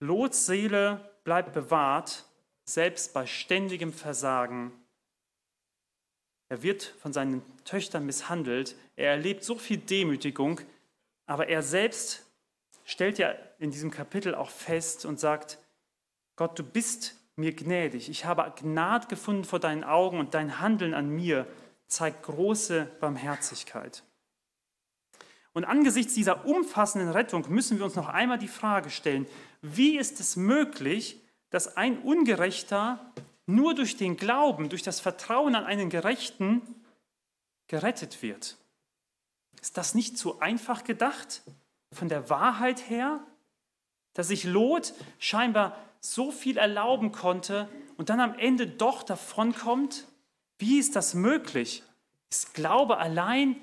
Lots 0.00 0.46
Seele 0.46 1.10
bleibt 1.24 1.52
bewahrt, 1.52 2.24
selbst 2.64 3.14
bei 3.14 3.26
ständigem 3.26 3.92
Versagen. 3.92 4.72
Er 6.48 6.62
wird 6.62 6.94
von 7.00 7.12
seinen 7.12 7.42
Töchtern 7.64 8.06
misshandelt, 8.06 8.76
er 8.96 9.10
erlebt 9.10 9.44
so 9.44 9.56
viel 9.56 9.78
Demütigung, 9.78 10.60
aber 11.26 11.48
er 11.48 11.62
selbst 11.62 12.26
stellt 12.84 13.18
ja 13.18 13.34
in 13.58 13.70
diesem 13.70 13.90
Kapitel 13.90 14.34
auch 14.34 14.50
fest 14.50 15.06
und 15.06 15.18
sagt, 15.18 15.58
Gott, 16.36 16.58
du 16.58 16.62
bist 16.62 17.16
mir 17.36 17.54
gnädig. 17.54 18.08
Ich 18.08 18.24
habe 18.24 18.52
Gnade 18.60 19.08
gefunden 19.08 19.44
vor 19.44 19.58
deinen 19.58 19.84
Augen 19.84 20.18
und 20.18 20.34
dein 20.34 20.60
Handeln 20.60 20.94
an 20.94 21.08
mir 21.08 21.46
zeigt 21.86 22.22
große 22.24 22.86
Barmherzigkeit. 23.00 24.02
Und 25.54 25.64
angesichts 25.64 26.14
dieser 26.14 26.44
umfassenden 26.46 27.10
Rettung 27.10 27.46
müssen 27.48 27.78
wir 27.78 27.84
uns 27.84 27.94
noch 27.94 28.08
einmal 28.08 28.38
die 28.38 28.48
Frage 28.48 28.90
stellen, 28.90 29.26
wie 29.62 29.96
ist 29.96 30.20
es 30.20 30.36
möglich, 30.36 31.22
dass 31.48 31.76
ein 31.76 31.98
Ungerechter 32.00 33.12
nur 33.46 33.74
durch 33.74 33.96
den 33.96 34.16
Glauben, 34.16 34.68
durch 34.68 34.82
das 34.82 35.00
Vertrauen 35.00 35.54
an 35.54 35.64
einen 35.64 35.90
Gerechten 35.90 36.62
gerettet 37.68 38.20
wird? 38.20 38.56
Ist 39.62 39.76
das 39.76 39.94
nicht 39.94 40.18
zu 40.18 40.40
einfach 40.40 40.82
gedacht 40.82 41.42
von 41.92 42.08
der 42.08 42.28
Wahrheit 42.28 42.90
her, 42.90 43.24
dass 44.12 44.28
sich 44.28 44.44
Lot 44.44 44.92
scheinbar 45.20 45.78
so 46.00 46.32
viel 46.32 46.58
erlauben 46.58 47.12
konnte 47.12 47.68
und 47.96 48.10
dann 48.10 48.20
am 48.20 48.36
Ende 48.38 48.66
doch 48.66 49.04
davonkommt? 49.04 50.08
Wie 50.58 50.80
ist 50.80 50.96
das 50.96 51.14
möglich? 51.14 51.84
Ist 52.28 52.54
Glaube 52.54 52.98
allein 52.98 53.56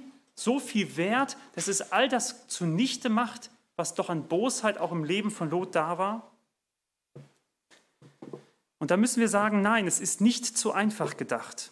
so 0.43 0.59
viel 0.59 0.97
wert, 0.97 1.37
dass 1.53 1.67
es 1.67 1.91
all 1.91 2.09
das 2.09 2.47
zunichte 2.47 3.09
macht, 3.09 3.51
was 3.75 3.93
doch 3.93 4.09
an 4.09 4.27
Bosheit 4.27 4.77
auch 4.77 4.91
im 4.91 5.03
Leben 5.03 5.31
von 5.31 5.49
Lot 5.49 5.75
da 5.75 5.97
war? 5.97 6.31
Und 8.79 8.89
da 8.89 8.97
müssen 8.97 9.19
wir 9.19 9.29
sagen, 9.29 9.61
nein, 9.61 9.85
es 9.85 9.99
ist 9.99 10.21
nicht 10.21 10.45
zu 10.45 10.71
einfach 10.71 11.17
gedacht. 11.17 11.71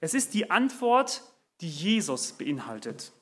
Es 0.00 0.14
ist 0.14 0.34
die 0.34 0.50
Antwort, 0.50 1.22
die 1.60 1.68
Jesus 1.68 2.32
beinhaltet. 2.32 3.12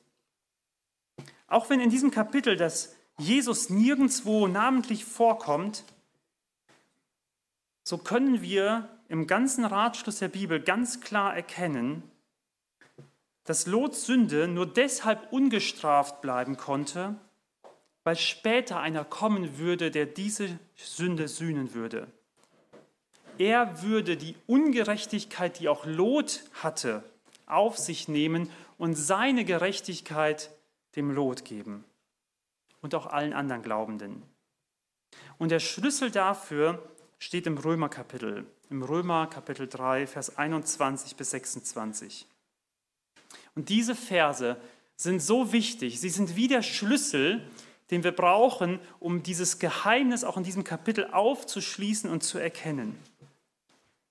Auch 1.47 1.69
wenn 1.69 1.79
in 1.79 1.89
diesem 1.89 2.11
Kapitel 2.11 2.55
das 2.55 2.95
Jesus 3.17 3.69
nirgendwo 3.69 4.47
namentlich 4.47 5.05
vorkommt, 5.05 5.83
so 7.83 7.97
können 7.97 8.41
wir 8.41 8.87
im 9.09 9.27
ganzen 9.27 9.65
Ratschluss 9.65 10.19
der 10.19 10.29
Bibel 10.29 10.61
ganz 10.61 11.01
klar 11.01 11.35
erkennen, 11.35 12.03
dass 13.45 13.65
Lots 13.65 14.05
Sünde 14.05 14.47
nur 14.47 14.65
deshalb 14.65 15.31
ungestraft 15.31 16.21
bleiben 16.21 16.57
konnte, 16.57 17.15
weil 18.03 18.15
später 18.15 18.79
einer 18.79 19.03
kommen 19.03 19.57
würde, 19.57 19.91
der 19.91 20.05
diese 20.05 20.59
Sünde 20.75 21.27
sühnen 21.27 21.73
würde. 21.73 22.07
Er 23.37 23.81
würde 23.81 24.17
die 24.17 24.35
Ungerechtigkeit, 24.47 25.59
die 25.59 25.69
auch 25.69 25.85
Lot 25.85 26.43
hatte, 26.53 27.03
auf 27.45 27.77
sich 27.77 28.07
nehmen 28.07 28.49
und 28.77 28.95
seine 28.95 29.45
Gerechtigkeit 29.45 30.51
dem 30.95 31.11
Lot 31.11 31.45
geben. 31.45 31.85
und 32.81 32.95
auch 32.95 33.05
allen 33.05 33.33
anderen 33.33 33.61
Glaubenden. 33.61 34.23
Und 35.37 35.49
der 35.49 35.59
Schlüssel 35.59 36.11
dafür 36.11 36.81
steht 37.19 37.45
im 37.45 37.57
Römerkapitel, 37.57 38.45
im 38.69 38.81
Römer 38.81 39.27
Kapitel 39.27 39.67
3, 39.67 40.07
Vers 40.07 40.37
21 40.37 41.15
bis 41.15 41.31
26. 41.31 42.25
Und 43.55 43.69
diese 43.69 43.95
Verse 43.95 44.57
sind 44.95 45.21
so 45.21 45.51
wichtig, 45.51 45.99
sie 45.99 46.09
sind 46.09 46.35
wie 46.35 46.47
der 46.47 46.61
Schlüssel, 46.61 47.41
den 47.89 48.03
wir 48.03 48.11
brauchen, 48.11 48.79
um 48.99 49.23
dieses 49.23 49.59
Geheimnis 49.59 50.23
auch 50.23 50.37
in 50.37 50.43
diesem 50.43 50.63
Kapitel 50.63 51.07
aufzuschließen 51.11 52.09
und 52.09 52.23
zu 52.23 52.37
erkennen. 52.37 52.97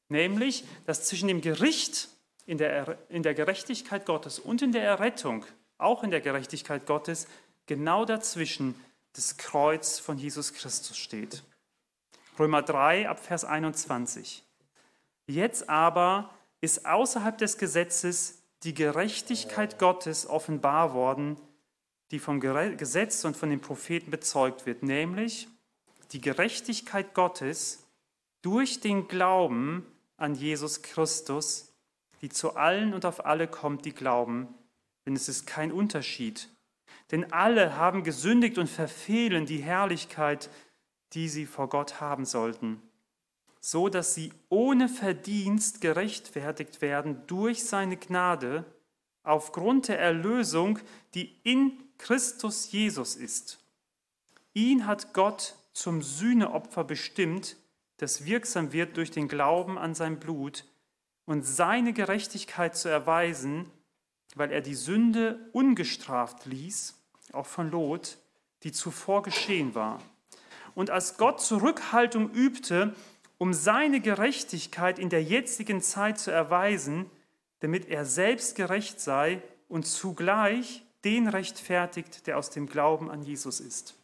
Nämlich, 0.08 0.64
dass 0.86 1.04
zwischen 1.04 1.28
dem 1.28 1.40
Gericht 1.40 2.08
in 2.44 2.58
der, 2.58 2.98
in 3.08 3.22
der 3.22 3.34
Gerechtigkeit 3.34 4.04
Gottes 4.04 4.38
und 4.38 4.60
in 4.60 4.72
der 4.72 4.82
Errettung, 4.82 5.46
auch 5.78 6.02
in 6.02 6.10
der 6.10 6.20
Gerechtigkeit 6.20 6.84
Gottes, 6.84 7.26
genau 7.66 8.04
dazwischen 8.04 8.74
das 9.12 9.36
Kreuz 9.36 9.98
von 9.98 10.18
Jesus 10.18 10.52
Christus 10.52 10.98
steht. 10.98 11.42
Römer 12.38 12.62
3 12.62 13.08
ab 13.08 13.20
Vers 13.24 13.44
21. 13.44 14.42
Jetzt 15.26 15.68
aber 15.68 16.34
ist 16.60 16.86
außerhalb 16.86 17.38
des 17.38 17.56
Gesetzes 17.56 18.39
die 18.62 18.74
Gerechtigkeit 18.74 19.78
Gottes 19.78 20.26
offenbar 20.26 20.92
worden, 20.94 21.36
die 22.10 22.18
vom 22.18 22.40
Gesetz 22.40 23.24
und 23.24 23.36
von 23.36 23.50
den 23.50 23.60
Propheten 23.60 24.10
bezeugt 24.10 24.66
wird, 24.66 24.82
nämlich 24.82 25.48
die 26.12 26.20
Gerechtigkeit 26.20 27.14
Gottes 27.14 27.86
durch 28.42 28.80
den 28.80 29.08
Glauben 29.08 29.86
an 30.16 30.34
Jesus 30.34 30.82
Christus, 30.82 31.72
die 32.20 32.28
zu 32.28 32.56
allen 32.56 32.94
und 32.94 33.04
auf 33.04 33.24
alle 33.24 33.48
kommt, 33.48 33.84
die 33.84 33.94
glauben, 33.94 34.48
denn 35.06 35.14
es 35.14 35.28
ist 35.28 35.46
kein 35.46 35.72
Unterschied. 35.72 36.48
Denn 37.10 37.32
alle 37.32 37.76
haben 37.76 38.04
gesündigt 38.04 38.58
und 38.58 38.68
verfehlen 38.68 39.46
die 39.46 39.62
Herrlichkeit, 39.62 40.50
die 41.12 41.28
sie 41.28 41.46
vor 41.46 41.68
Gott 41.68 42.00
haben 42.00 42.24
sollten, 42.24 42.82
so 43.60 43.88
dass 43.88 44.14
sie 44.14 44.32
ohne 44.48 44.88
Verdienst 44.88 45.80
gerechtfertigt 45.80 46.80
werden 46.80 47.22
durch 47.26 47.64
seine 47.64 47.96
Gnade 47.96 48.64
aufgrund 49.22 49.88
der 49.88 50.00
Erlösung, 50.00 50.78
die 51.14 51.36
in 51.44 51.72
Christus 51.98 52.72
Jesus 52.72 53.16
ist. 53.16 53.58
Ihn 54.54 54.86
hat 54.86 55.12
Gott 55.12 55.54
zum 55.72 56.02
Sühneopfer 56.02 56.84
bestimmt, 56.84 57.56
das 57.98 58.24
wirksam 58.24 58.72
wird 58.72 58.96
durch 58.96 59.10
den 59.10 59.28
Glauben 59.28 59.78
an 59.78 59.94
sein 59.94 60.18
Blut 60.18 60.64
und 61.26 61.44
seine 61.44 61.92
Gerechtigkeit 61.92 62.76
zu 62.76 62.88
erweisen, 62.88 63.70
weil 64.34 64.50
er 64.50 64.62
die 64.62 64.74
Sünde 64.74 65.50
ungestraft 65.52 66.46
ließ, 66.46 66.94
auch 67.32 67.46
von 67.46 67.70
Lot, 67.70 68.18
die 68.62 68.72
zuvor 68.72 69.22
geschehen 69.22 69.74
war. 69.74 70.02
Und 70.74 70.90
als 70.90 71.18
Gott 71.18 71.40
Zurückhaltung 71.40 72.30
übte, 72.30 72.94
um 73.40 73.54
seine 73.54 74.02
Gerechtigkeit 74.02 74.98
in 74.98 75.08
der 75.08 75.22
jetzigen 75.22 75.80
Zeit 75.80 76.18
zu 76.18 76.30
erweisen, 76.30 77.10
damit 77.60 77.88
er 77.88 78.04
selbst 78.04 78.54
gerecht 78.54 79.00
sei 79.00 79.42
und 79.66 79.86
zugleich 79.86 80.82
den 81.04 81.26
rechtfertigt, 81.26 82.26
der 82.26 82.36
aus 82.36 82.50
dem 82.50 82.66
Glauben 82.66 83.10
an 83.10 83.22
Jesus 83.22 83.60
ist. 83.60 83.94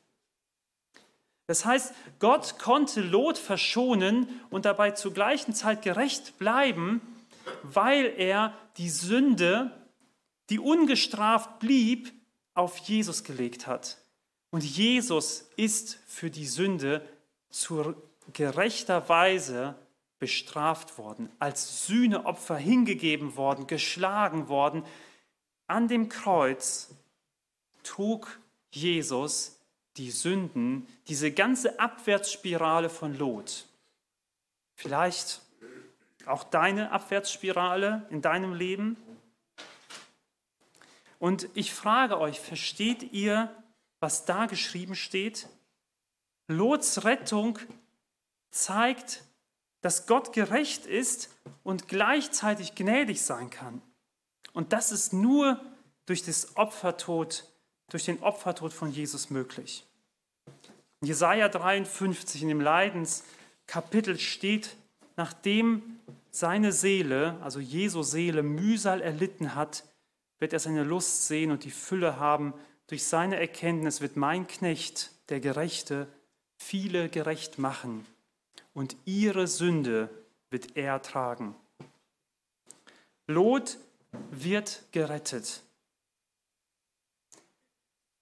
Das 1.47 1.67
heißt, 1.67 1.93
Gott 2.19 2.59
konnte 2.59 3.03
Lot 3.03 3.37
verschonen 3.37 4.27
und 4.49 4.65
dabei 4.65 4.93
zur 4.93 5.13
gleichen 5.13 5.53
Zeit 5.53 5.83
gerecht 5.83 6.39
bleiben, 6.39 7.03
weil 7.63 8.15
er 8.17 8.55
die 8.79 8.89
Sünde, 8.89 9.71
die 10.49 10.59
ungestraft 10.59 11.59
blieb, 11.59 12.11
auf 12.55 12.79
Jesus 12.79 13.23
gelegt 13.23 13.67
hat. 13.67 13.99
Und 14.49 14.65
Jesus 14.65 15.51
ist 15.57 15.99
für 16.07 16.31
die 16.31 16.47
Sünde 16.47 17.07
zu 17.51 17.95
gerechter 18.33 19.09
Weise 19.09 19.75
bestraft 20.19 20.99
worden, 20.99 21.31
als 21.39 21.87
Sühneopfer 21.87 22.57
hingegeben 22.57 23.37
worden, 23.37 23.67
geschlagen 23.67 24.49
worden. 24.49 24.85
An 25.67 25.89
dem 25.89 26.09
Kreuz 26.09 26.95
trug 27.83 28.41
Jesus 28.71 29.61
die 29.97 30.11
Sünden, 30.11 30.87
diese 31.09 31.33
ganze 31.33 31.79
Abwärtsspirale 31.81 32.89
von 32.89 33.17
Lot. 33.17 33.67
Vielleicht 34.75 35.41
auch 36.27 36.45
deine 36.45 36.91
Abwärtsspirale 36.93 38.07
in 38.11 38.21
deinem 38.21 38.53
Leben. 38.53 38.97
Und 41.19 41.49
ich 41.55 41.73
frage 41.73 42.19
euch, 42.19 42.41
versteht 42.41 43.13
ihr, 43.13 43.55
was 44.01 44.25
da 44.27 44.47
geschrieben 44.47 44.95
steht? 44.95 45.49
Lots 46.49 47.05
Rettung 47.05 47.59
zeigt, 48.57 49.23
dass 49.83 50.07
Gott 50.07 50.33
gerecht 50.33 50.87
ist 50.87 51.31
und 51.63 51.89
gleichzeitig 51.89 52.75
gnädig 52.75 53.23
sein 53.23 53.51
kann. 53.51 53.83
Und 54.53 54.73
das 54.73 54.91
ist 54.91 55.13
nur 55.13 55.61
durch 56.07 56.25
das 56.25 56.57
Opfertod, 56.57 57.45
durch 57.91 58.05
den 58.05 58.23
Opfertod 58.23 58.73
von 58.73 58.91
Jesus 58.91 59.31
möglich. 59.31 59.87
In 61.03 61.09
Jesaja 61.09 61.49
53 61.49 62.43
in 62.43 62.49
dem 62.49 62.61
Leidenskapitel 62.61 64.19
steht, 64.19 64.77
nachdem 65.17 66.01
seine 66.31 66.73
Seele, 66.73 67.39
also 67.43 67.61
Jesu 67.61 68.03
Seele, 68.03 68.43
Mühsal 68.43 69.03
erlitten 69.03 69.55
hat, 69.55 69.85
wird 70.39 70.53
er 70.53 70.59
seine 70.59 70.85
Lust 70.85 71.29
sehen 71.29 71.51
und 71.51 71.65
die 71.65 71.71
Fülle 71.71 72.19
haben. 72.19 72.55
Durch 72.89 73.05
seine 73.05 73.39
Erkenntnis 73.39 74.01
wird 74.01 74.17
mein 74.17 74.47
Knecht, 74.47 75.11
der 75.29 75.41
Gerechte, 75.41 76.09
viele 76.59 77.09
gerecht 77.09 77.59
machen 77.59 78.07
und 78.77 78.95
ihre 79.07 79.47
Sünde 79.47 80.11
wird 80.51 80.77
er 80.77 81.01
tragen. 81.01 81.57
Lot 83.27 83.79
wird 84.31 84.85
gerettet. 84.93 85.63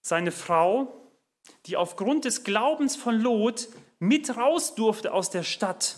Seine 0.01 0.31
Frau, 0.31 1.11
die 1.65 1.75
aufgrund 1.75 2.23
des 2.23 2.45
Glaubens 2.45 2.95
von 2.95 3.19
Lot 3.19 3.67
mit 3.99 4.37
raus 4.37 4.75
durfte 4.75 5.13
aus 5.13 5.29
der 5.29 5.43
Stadt, 5.43 5.97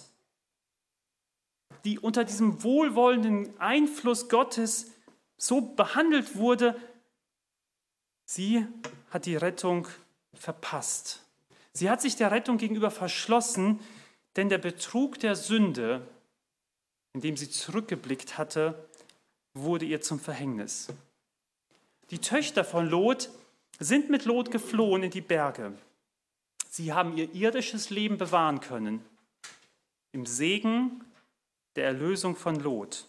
die 1.85 1.99
unter 1.99 2.23
diesem 2.23 2.63
wohlwollenden 2.63 3.59
Einfluss 3.59 4.27
Gottes 4.27 4.91
so 5.37 5.61
behandelt 5.61 6.35
wurde, 6.35 6.75
sie 8.25 8.65
hat 9.11 9.27
die 9.27 9.35
Rettung 9.35 9.87
verpasst. 10.33 11.23
Sie 11.73 11.91
hat 11.91 12.01
sich 12.01 12.15
der 12.15 12.31
Rettung 12.31 12.57
gegenüber 12.57 12.89
verschlossen, 12.89 13.79
denn 14.37 14.49
der 14.49 14.59
Betrug 14.59 15.19
der 15.19 15.35
Sünde, 15.35 16.07
in 17.13 17.21
dem 17.21 17.35
sie 17.35 17.49
zurückgeblickt 17.49 18.37
hatte, 18.37 18.87
wurde 19.53 19.85
ihr 19.85 20.01
zum 20.01 20.19
Verhängnis. 20.19 20.87
Die 22.11 22.19
Töchter 22.19 22.63
von 22.63 22.87
Lot 22.87 23.29
sind 23.79 24.09
mit 24.09 24.25
Lot 24.25 24.51
geflohen 24.51 25.03
in 25.03 25.11
die 25.11 25.21
Berge. 25.21 25.73
Sie 26.69 26.93
haben 26.93 27.17
ihr 27.17 27.33
irdisches 27.33 27.89
Leben 27.89 28.17
bewahren 28.17 28.61
können, 28.61 29.03
im 30.11 30.25
Segen 30.25 31.03
der 31.75 31.85
Erlösung 31.85 32.35
von 32.35 32.59
Lot. 32.59 33.07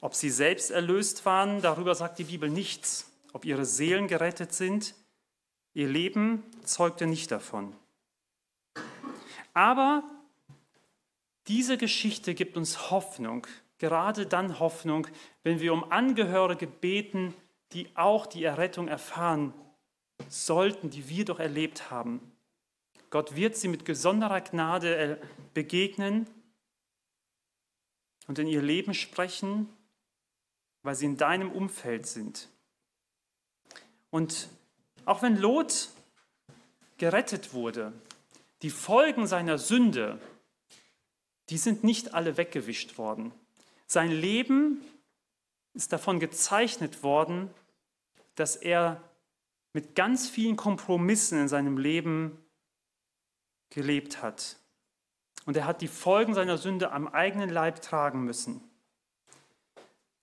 Ob 0.00 0.14
sie 0.14 0.30
selbst 0.30 0.70
erlöst 0.70 1.26
waren, 1.26 1.60
darüber 1.60 1.94
sagt 1.94 2.18
die 2.18 2.24
Bibel 2.24 2.48
nichts. 2.48 3.10
Ob 3.32 3.44
ihre 3.44 3.64
Seelen 3.64 4.08
gerettet 4.08 4.52
sind, 4.52 4.94
ihr 5.74 5.88
Leben 5.88 6.42
zeugte 6.64 7.06
nicht 7.06 7.30
davon. 7.30 7.74
Aber 9.54 10.02
diese 11.48 11.76
Geschichte 11.76 12.34
gibt 12.34 12.56
uns 12.56 12.90
Hoffnung, 12.90 13.46
gerade 13.78 14.26
dann 14.26 14.58
Hoffnung, 14.58 15.06
wenn 15.42 15.60
wir 15.60 15.72
um 15.72 15.90
Angehörige 15.90 16.66
beten, 16.66 17.34
die 17.72 17.88
auch 17.94 18.26
die 18.26 18.44
Errettung 18.44 18.88
erfahren 18.88 19.54
sollten, 20.28 20.90
die 20.90 21.08
wir 21.08 21.24
doch 21.24 21.40
erlebt 21.40 21.90
haben. 21.90 22.20
Gott 23.10 23.34
wird 23.34 23.56
sie 23.56 23.68
mit 23.68 23.84
besonderer 23.84 24.40
Gnade 24.40 24.96
äh, 24.96 25.16
begegnen 25.54 26.28
und 28.28 28.38
in 28.38 28.46
ihr 28.46 28.62
Leben 28.62 28.94
sprechen, 28.94 29.68
weil 30.82 30.94
sie 30.94 31.06
in 31.06 31.16
deinem 31.16 31.50
Umfeld 31.50 32.06
sind. 32.06 32.48
Und 34.10 34.48
auch 35.04 35.22
wenn 35.22 35.36
Lot 35.36 35.88
gerettet 36.98 37.52
wurde, 37.52 37.92
die 38.62 38.70
Folgen 38.70 39.26
seiner 39.26 39.58
Sünde, 39.58 40.20
die 41.48 41.58
sind 41.58 41.82
nicht 41.84 42.14
alle 42.14 42.36
weggewischt 42.36 42.98
worden. 42.98 43.32
Sein 43.86 44.10
Leben 44.10 44.84
ist 45.74 45.92
davon 45.92 46.20
gezeichnet 46.20 47.02
worden, 47.02 47.50
dass 48.34 48.56
er 48.56 49.02
mit 49.72 49.94
ganz 49.94 50.28
vielen 50.28 50.56
Kompromissen 50.56 51.40
in 51.40 51.48
seinem 51.48 51.78
Leben 51.78 52.38
gelebt 53.70 54.22
hat. 54.22 54.56
Und 55.46 55.56
er 55.56 55.64
hat 55.64 55.80
die 55.80 55.88
Folgen 55.88 56.34
seiner 56.34 56.58
Sünde 56.58 56.92
am 56.92 57.08
eigenen 57.08 57.50
Leib 57.50 57.82
tragen 57.82 58.24
müssen. 58.24 58.62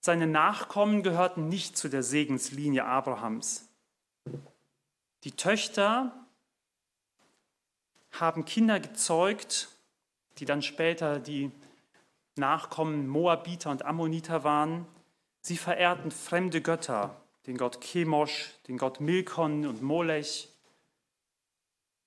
Seine 0.00 0.26
Nachkommen 0.26 1.02
gehörten 1.02 1.48
nicht 1.48 1.76
zu 1.76 1.88
der 1.88 2.02
Segenslinie 2.02 2.84
Abrahams. 2.84 3.68
Die 5.24 5.32
Töchter 5.32 6.27
haben 8.20 8.44
Kinder 8.44 8.80
gezeugt, 8.80 9.68
die 10.38 10.44
dann 10.44 10.62
später 10.62 11.18
die 11.18 11.50
Nachkommen 12.36 13.08
Moabiter 13.08 13.70
und 13.70 13.84
Ammoniter 13.84 14.44
waren. 14.44 14.86
Sie 15.40 15.56
verehrten 15.56 16.10
fremde 16.10 16.60
Götter, 16.60 17.20
den 17.46 17.56
Gott 17.56 17.80
Chemosh, 17.80 18.52
den 18.68 18.78
Gott 18.78 19.00
Milkon 19.00 19.66
und 19.66 19.82
Molech. 19.82 20.48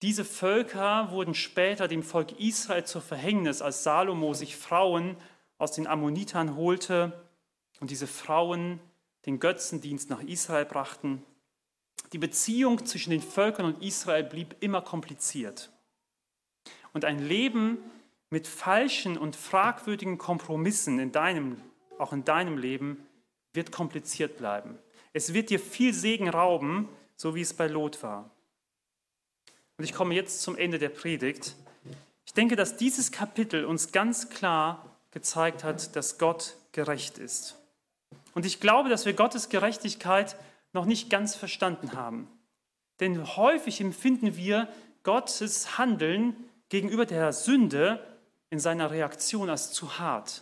Diese 0.01 0.25
Völker 0.25 1.11
wurden 1.11 1.35
später 1.35 1.87
dem 1.87 2.01
Volk 2.01 2.39
Israel 2.39 2.85
zur 2.85 3.01
Verhängnis, 3.01 3.61
als 3.61 3.83
Salomo 3.83 4.33
sich 4.33 4.55
Frauen 4.55 5.15
aus 5.57 5.73
den 5.73 5.85
Ammonitern 5.85 6.55
holte 6.55 7.27
und 7.79 7.91
diese 7.91 8.07
Frauen 8.07 8.79
den 9.25 9.39
Götzendienst 9.39 10.09
nach 10.09 10.21
Israel 10.21 10.65
brachten. 10.65 11.23
Die 12.13 12.17
Beziehung 12.17 12.83
zwischen 12.85 13.11
den 13.11 13.21
Völkern 13.21 13.65
und 13.65 13.83
Israel 13.83 14.23
blieb 14.23 14.55
immer 14.59 14.81
kompliziert. 14.81 15.71
Und 16.93 17.05
ein 17.05 17.19
Leben 17.19 17.77
mit 18.29 18.47
falschen 18.47 19.17
und 19.17 19.35
fragwürdigen 19.35 20.17
Kompromissen 20.17 20.99
in 20.99 21.11
deinem, 21.11 21.57
auch 21.97 22.13
in 22.13 22.23
deinem 22.23 22.57
Leben 22.57 23.05
wird 23.53 23.71
kompliziert 23.71 24.37
bleiben. 24.37 24.77
Es 25.13 25.33
wird 25.33 25.49
dir 25.49 25.59
viel 25.59 25.93
Segen 25.93 26.29
rauben, 26.29 26.87
so 27.15 27.35
wie 27.35 27.41
es 27.41 27.53
bei 27.53 27.67
Lot 27.67 28.01
war. 28.01 28.29
Und 29.77 29.83
ich 29.83 29.93
komme 29.93 30.15
jetzt 30.15 30.41
zum 30.41 30.57
Ende 30.57 30.79
der 30.79 30.89
Predigt. 30.89 31.55
Ich 32.25 32.33
denke, 32.33 32.55
dass 32.55 32.77
dieses 32.77 33.11
Kapitel 33.11 33.65
uns 33.65 33.91
ganz 33.91 34.29
klar 34.29 34.85
gezeigt 35.11 35.63
hat, 35.63 35.95
dass 35.95 36.17
Gott 36.17 36.55
gerecht 36.71 37.17
ist. 37.17 37.57
Und 38.33 38.45
ich 38.45 38.59
glaube, 38.61 38.89
dass 38.89 39.05
wir 39.05 39.13
Gottes 39.13 39.49
Gerechtigkeit 39.49 40.37
noch 40.71 40.85
nicht 40.85 41.09
ganz 41.09 41.35
verstanden 41.35 41.93
haben. 41.93 42.27
Denn 43.01 43.35
häufig 43.35 43.81
empfinden 43.81 44.37
wir 44.37 44.69
Gottes 45.03 45.77
Handeln 45.77 46.35
gegenüber 46.71 47.05
der 47.05 47.33
Sünde 47.33 47.99
in 48.49 48.57
seiner 48.57 48.91
Reaktion 48.91 49.49
als 49.49 49.73
zu 49.73 49.99
hart. 49.99 50.41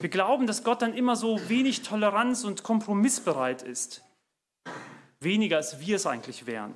Wir 0.00 0.08
glauben, 0.08 0.46
dass 0.46 0.64
Gott 0.64 0.82
dann 0.82 0.92
immer 0.92 1.14
so 1.14 1.48
wenig 1.48 1.82
Toleranz 1.82 2.42
und 2.44 2.64
kompromissbereit 2.64 3.62
ist. 3.62 4.02
Weniger 5.20 5.56
als 5.56 5.80
wir 5.80 5.96
es 5.96 6.06
eigentlich 6.06 6.46
wären. 6.46 6.74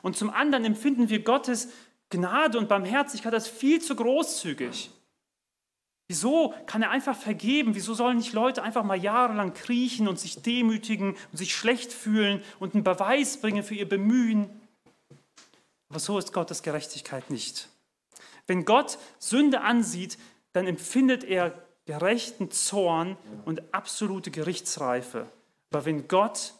Und 0.00 0.16
zum 0.16 0.30
anderen 0.30 0.64
empfinden 0.64 1.08
wir 1.08 1.22
Gottes 1.22 1.68
Gnade 2.08 2.56
und 2.56 2.68
Barmherzigkeit 2.68 3.34
als 3.34 3.48
viel 3.48 3.82
zu 3.82 3.96
großzügig. 3.96 4.90
Wieso 6.06 6.54
kann 6.66 6.82
er 6.82 6.90
einfach 6.90 7.16
vergeben? 7.16 7.74
Wieso 7.74 7.94
sollen 7.94 8.18
nicht 8.18 8.32
Leute 8.32 8.62
einfach 8.62 8.84
mal 8.84 9.02
jahrelang 9.02 9.54
kriechen 9.54 10.06
und 10.06 10.20
sich 10.20 10.40
demütigen 10.42 11.16
und 11.32 11.38
sich 11.38 11.54
schlecht 11.54 11.92
fühlen 11.92 12.42
und 12.60 12.74
einen 12.74 12.84
Beweis 12.84 13.38
bringen 13.38 13.64
für 13.64 13.74
ihr 13.74 13.88
Bemühen? 13.88 14.50
Aber 15.88 15.98
so 15.98 16.18
ist 16.18 16.32
Gottes 16.32 16.62
Gerechtigkeit 16.62 17.30
nicht. 17.30 17.68
Wenn 18.46 18.64
Gott 18.64 18.98
Sünde 19.18 19.62
ansieht, 19.62 20.18
dann 20.52 20.66
empfindet 20.66 21.24
er 21.24 21.66
gerechten 21.86 22.50
Zorn 22.50 23.16
und 23.44 23.74
absolute 23.74 24.30
Gerichtsreife. 24.30 25.26
Aber 25.70 25.84
wenn 25.84 26.08
Gott 26.08 26.54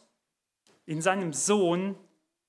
in 0.85 1.01
seinem 1.01 1.33
Sohn 1.33 1.95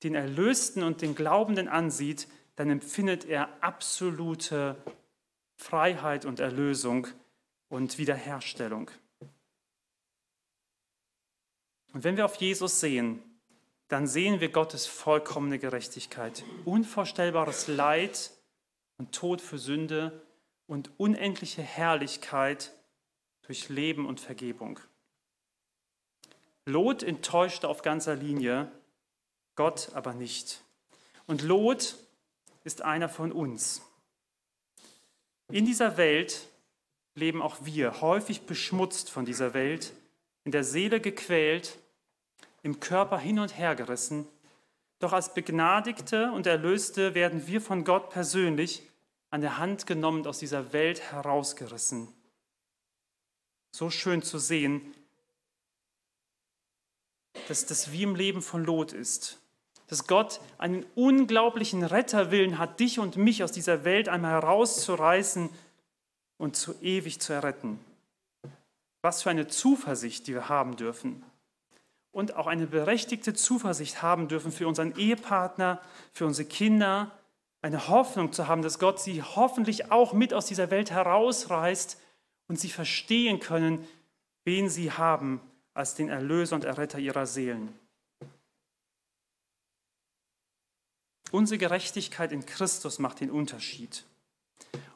den 0.02 0.14
Erlösten 0.14 0.82
und 0.82 1.00
den 1.02 1.14
Glaubenden 1.14 1.68
ansieht, 1.68 2.28
dann 2.56 2.70
empfindet 2.70 3.24
er 3.24 3.62
absolute 3.62 4.76
Freiheit 5.56 6.24
und 6.24 6.40
Erlösung 6.40 7.06
und 7.68 7.98
Wiederherstellung. 7.98 8.90
Und 11.92 12.04
wenn 12.04 12.16
wir 12.16 12.26
auf 12.26 12.36
Jesus 12.36 12.80
sehen, 12.80 13.22
dann 13.88 14.06
sehen 14.06 14.40
wir 14.40 14.50
Gottes 14.50 14.86
vollkommene 14.86 15.58
Gerechtigkeit, 15.58 16.44
unvorstellbares 16.64 17.68
Leid 17.68 18.32
und 18.98 19.12
Tod 19.12 19.40
für 19.40 19.58
Sünde 19.58 20.22
und 20.66 20.90
unendliche 20.98 21.62
Herrlichkeit 21.62 22.72
durch 23.42 23.68
Leben 23.68 24.06
und 24.06 24.18
Vergebung. 24.18 24.80
Lot 26.64 27.04
enttäuschte 27.04 27.68
auf 27.68 27.82
ganzer 27.82 28.16
Linie, 28.16 28.70
Gott 29.54 29.90
aber 29.94 30.14
nicht. 30.14 30.62
Und 31.26 31.42
Lot 31.42 31.96
ist 32.64 32.82
einer 32.82 33.08
von 33.08 33.30
uns. 33.30 33.82
In 35.48 35.64
dieser 35.64 35.96
Welt 35.96 36.48
leben 37.14 37.40
auch 37.40 37.58
wir, 37.62 38.00
häufig 38.00 38.42
beschmutzt 38.42 39.10
von 39.10 39.24
dieser 39.24 39.54
Welt, 39.54 39.92
in 40.44 40.50
der 40.50 40.64
Seele 40.64 41.00
gequält, 41.00 41.78
im 42.66 42.80
Körper 42.80 43.18
hin 43.18 43.38
und 43.38 43.56
her 43.56 43.74
gerissen. 43.74 44.26
Doch 44.98 45.12
als 45.12 45.32
Begnadigte 45.32 46.32
und 46.32 46.46
Erlöste 46.46 47.14
werden 47.14 47.46
wir 47.46 47.60
von 47.60 47.84
Gott 47.84 48.10
persönlich 48.10 48.82
an 49.30 49.40
der 49.40 49.58
Hand 49.58 49.86
genommen 49.86 50.18
und 50.18 50.26
aus 50.26 50.38
dieser 50.38 50.72
Welt 50.72 51.00
herausgerissen. 51.12 52.08
So 53.70 53.88
schön 53.88 54.22
zu 54.22 54.38
sehen, 54.38 54.94
dass 57.48 57.66
das 57.66 57.92
wie 57.92 58.02
im 58.02 58.16
Leben 58.16 58.42
von 58.42 58.64
Lot 58.64 58.92
ist 58.92 59.38
dass 59.88 60.06
Gott 60.06 60.40
einen 60.58 60.84
unglaublichen 60.94 61.84
Retterwillen 61.84 62.58
hat, 62.58 62.80
dich 62.80 62.98
und 62.98 63.16
mich 63.16 63.44
aus 63.44 63.52
dieser 63.52 63.84
Welt 63.84 64.08
einmal 64.08 64.32
herauszureißen 64.32 65.48
und 66.38 66.56
zu 66.56 66.74
ewig 66.82 67.20
zu 67.20 67.32
erretten. 67.32 67.78
Was 69.02 69.22
für 69.22 69.30
eine 69.30 69.46
Zuversicht, 69.46 70.26
die 70.26 70.34
wir 70.34 70.48
haben 70.48 70.76
dürfen. 70.76 71.22
Und 72.16 72.34
auch 72.34 72.46
eine 72.46 72.66
berechtigte 72.66 73.34
Zuversicht 73.34 74.00
haben 74.00 74.26
dürfen 74.26 74.50
für 74.50 74.66
unseren 74.66 74.96
Ehepartner, 74.96 75.82
für 76.14 76.24
unsere 76.24 76.48
Kinder, 76.48 77.10
eine 77.60 77.88
Hoffnung 77.88 78.32
zu 78.32 78.48
haben, 78.48 78.62
dass 78.62 78.78
Gott 78.78 78.98
sie 78.98 79.22
hoffentlich 79.22 79.92
auch 79.92 80.14
mit 80.14 80.32
aus 80.32 80.46
dieser 80.46 80.70
Welt 80.70 80.90
herausreißt 80.90 82.00
und 82.48 82.58
sie 82.58 82.70
verstehen 82.70 83.38
können, 83.38 83.86
wen 84.44 84.70
sie 84.70 84.92
haben 84.92 85.42
als 85.74 85.94
den 85.94 86.08
Erlöser 86.08 86.56
und 86.56 86.64
Erretter 86.64 86.98
ihrer 86.98 87.26
Seelen. 87.26 87.78
Unsere 91.32 91.58
Gerechtigkeit 91.58 92.32
in 92.32 92.46
Christus 92.46 92.98
macht 92.98 93.20
den 93.20 93.30
Unterschied. 93.30 94.04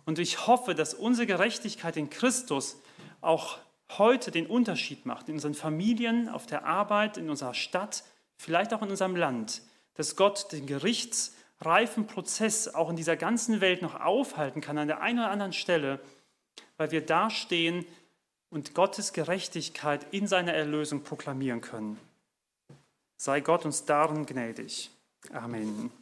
Und 0.07 0.19
ich 0.19 0.47
hoffe, 0.47 0.75
dass 0.75 0.95
unsere 0.95 1.27
Gerechtigkeit 1.27 1.99
in 1.99 2.09
Christus 2.09 2.79
auch 3.21 3.59
heute 3.99 4.31
den 4.31 4.47
Unterschied 4.47 5.07
macht 5.07 5.29
in 5.29 5.35
unseren 5.35 5.55
Familien, 5.55 6.29
auf 6.29 6.47
der 6.47 6.65
Arbeit, 6.65 7.17
in 7.17 7.31
unserer 7.31 7.55
Stadt, 7.55 8.05
vielleicht 8.37 8.73
auch 8.73 8.83
in 8.83 8.91
unserem 8.91 9.17
Land, 9.17 9.63
dass 9.95 10.17
Gott 10.17 10.53
den 10.53 10.67
gerichtsreifen 10.67 12.07
Prozess 12.07 12.69
auch 12.69 12.91
in 12.91 12.97
dieser 12.97 13.17
ganzen 13.17 13.61
Welt 13.61 13.83
noch 13.83 14.01
aufhalten 14.01 14.61
kann 14.61 14.79
an 14.79 14.89
der 14.89 15.01
einen 15.01 15.19
oder 15.19 15.31
anderen 15.31 15.53
Stelle, 15.53 16.01
weil 16.77 16.91
wir 16.91 17.05
dastehen 17.05 17.85
und 18.51 18.75
Gottes 18.75 19.13
Gerechtigkeit 19.13 20.07
in 20.13 20.27
seiner 20.27 20.53
Erlösung 20.53 21.03
proklamieren 21.03 21.61
können. 21.61 21.99
Sei 23.17 23.41
Gott 23.41 23.65
uns 23.65 23.85
darin 23.85 24.27
gnädig. 24.27 24.91
Amen. 25.33 25.93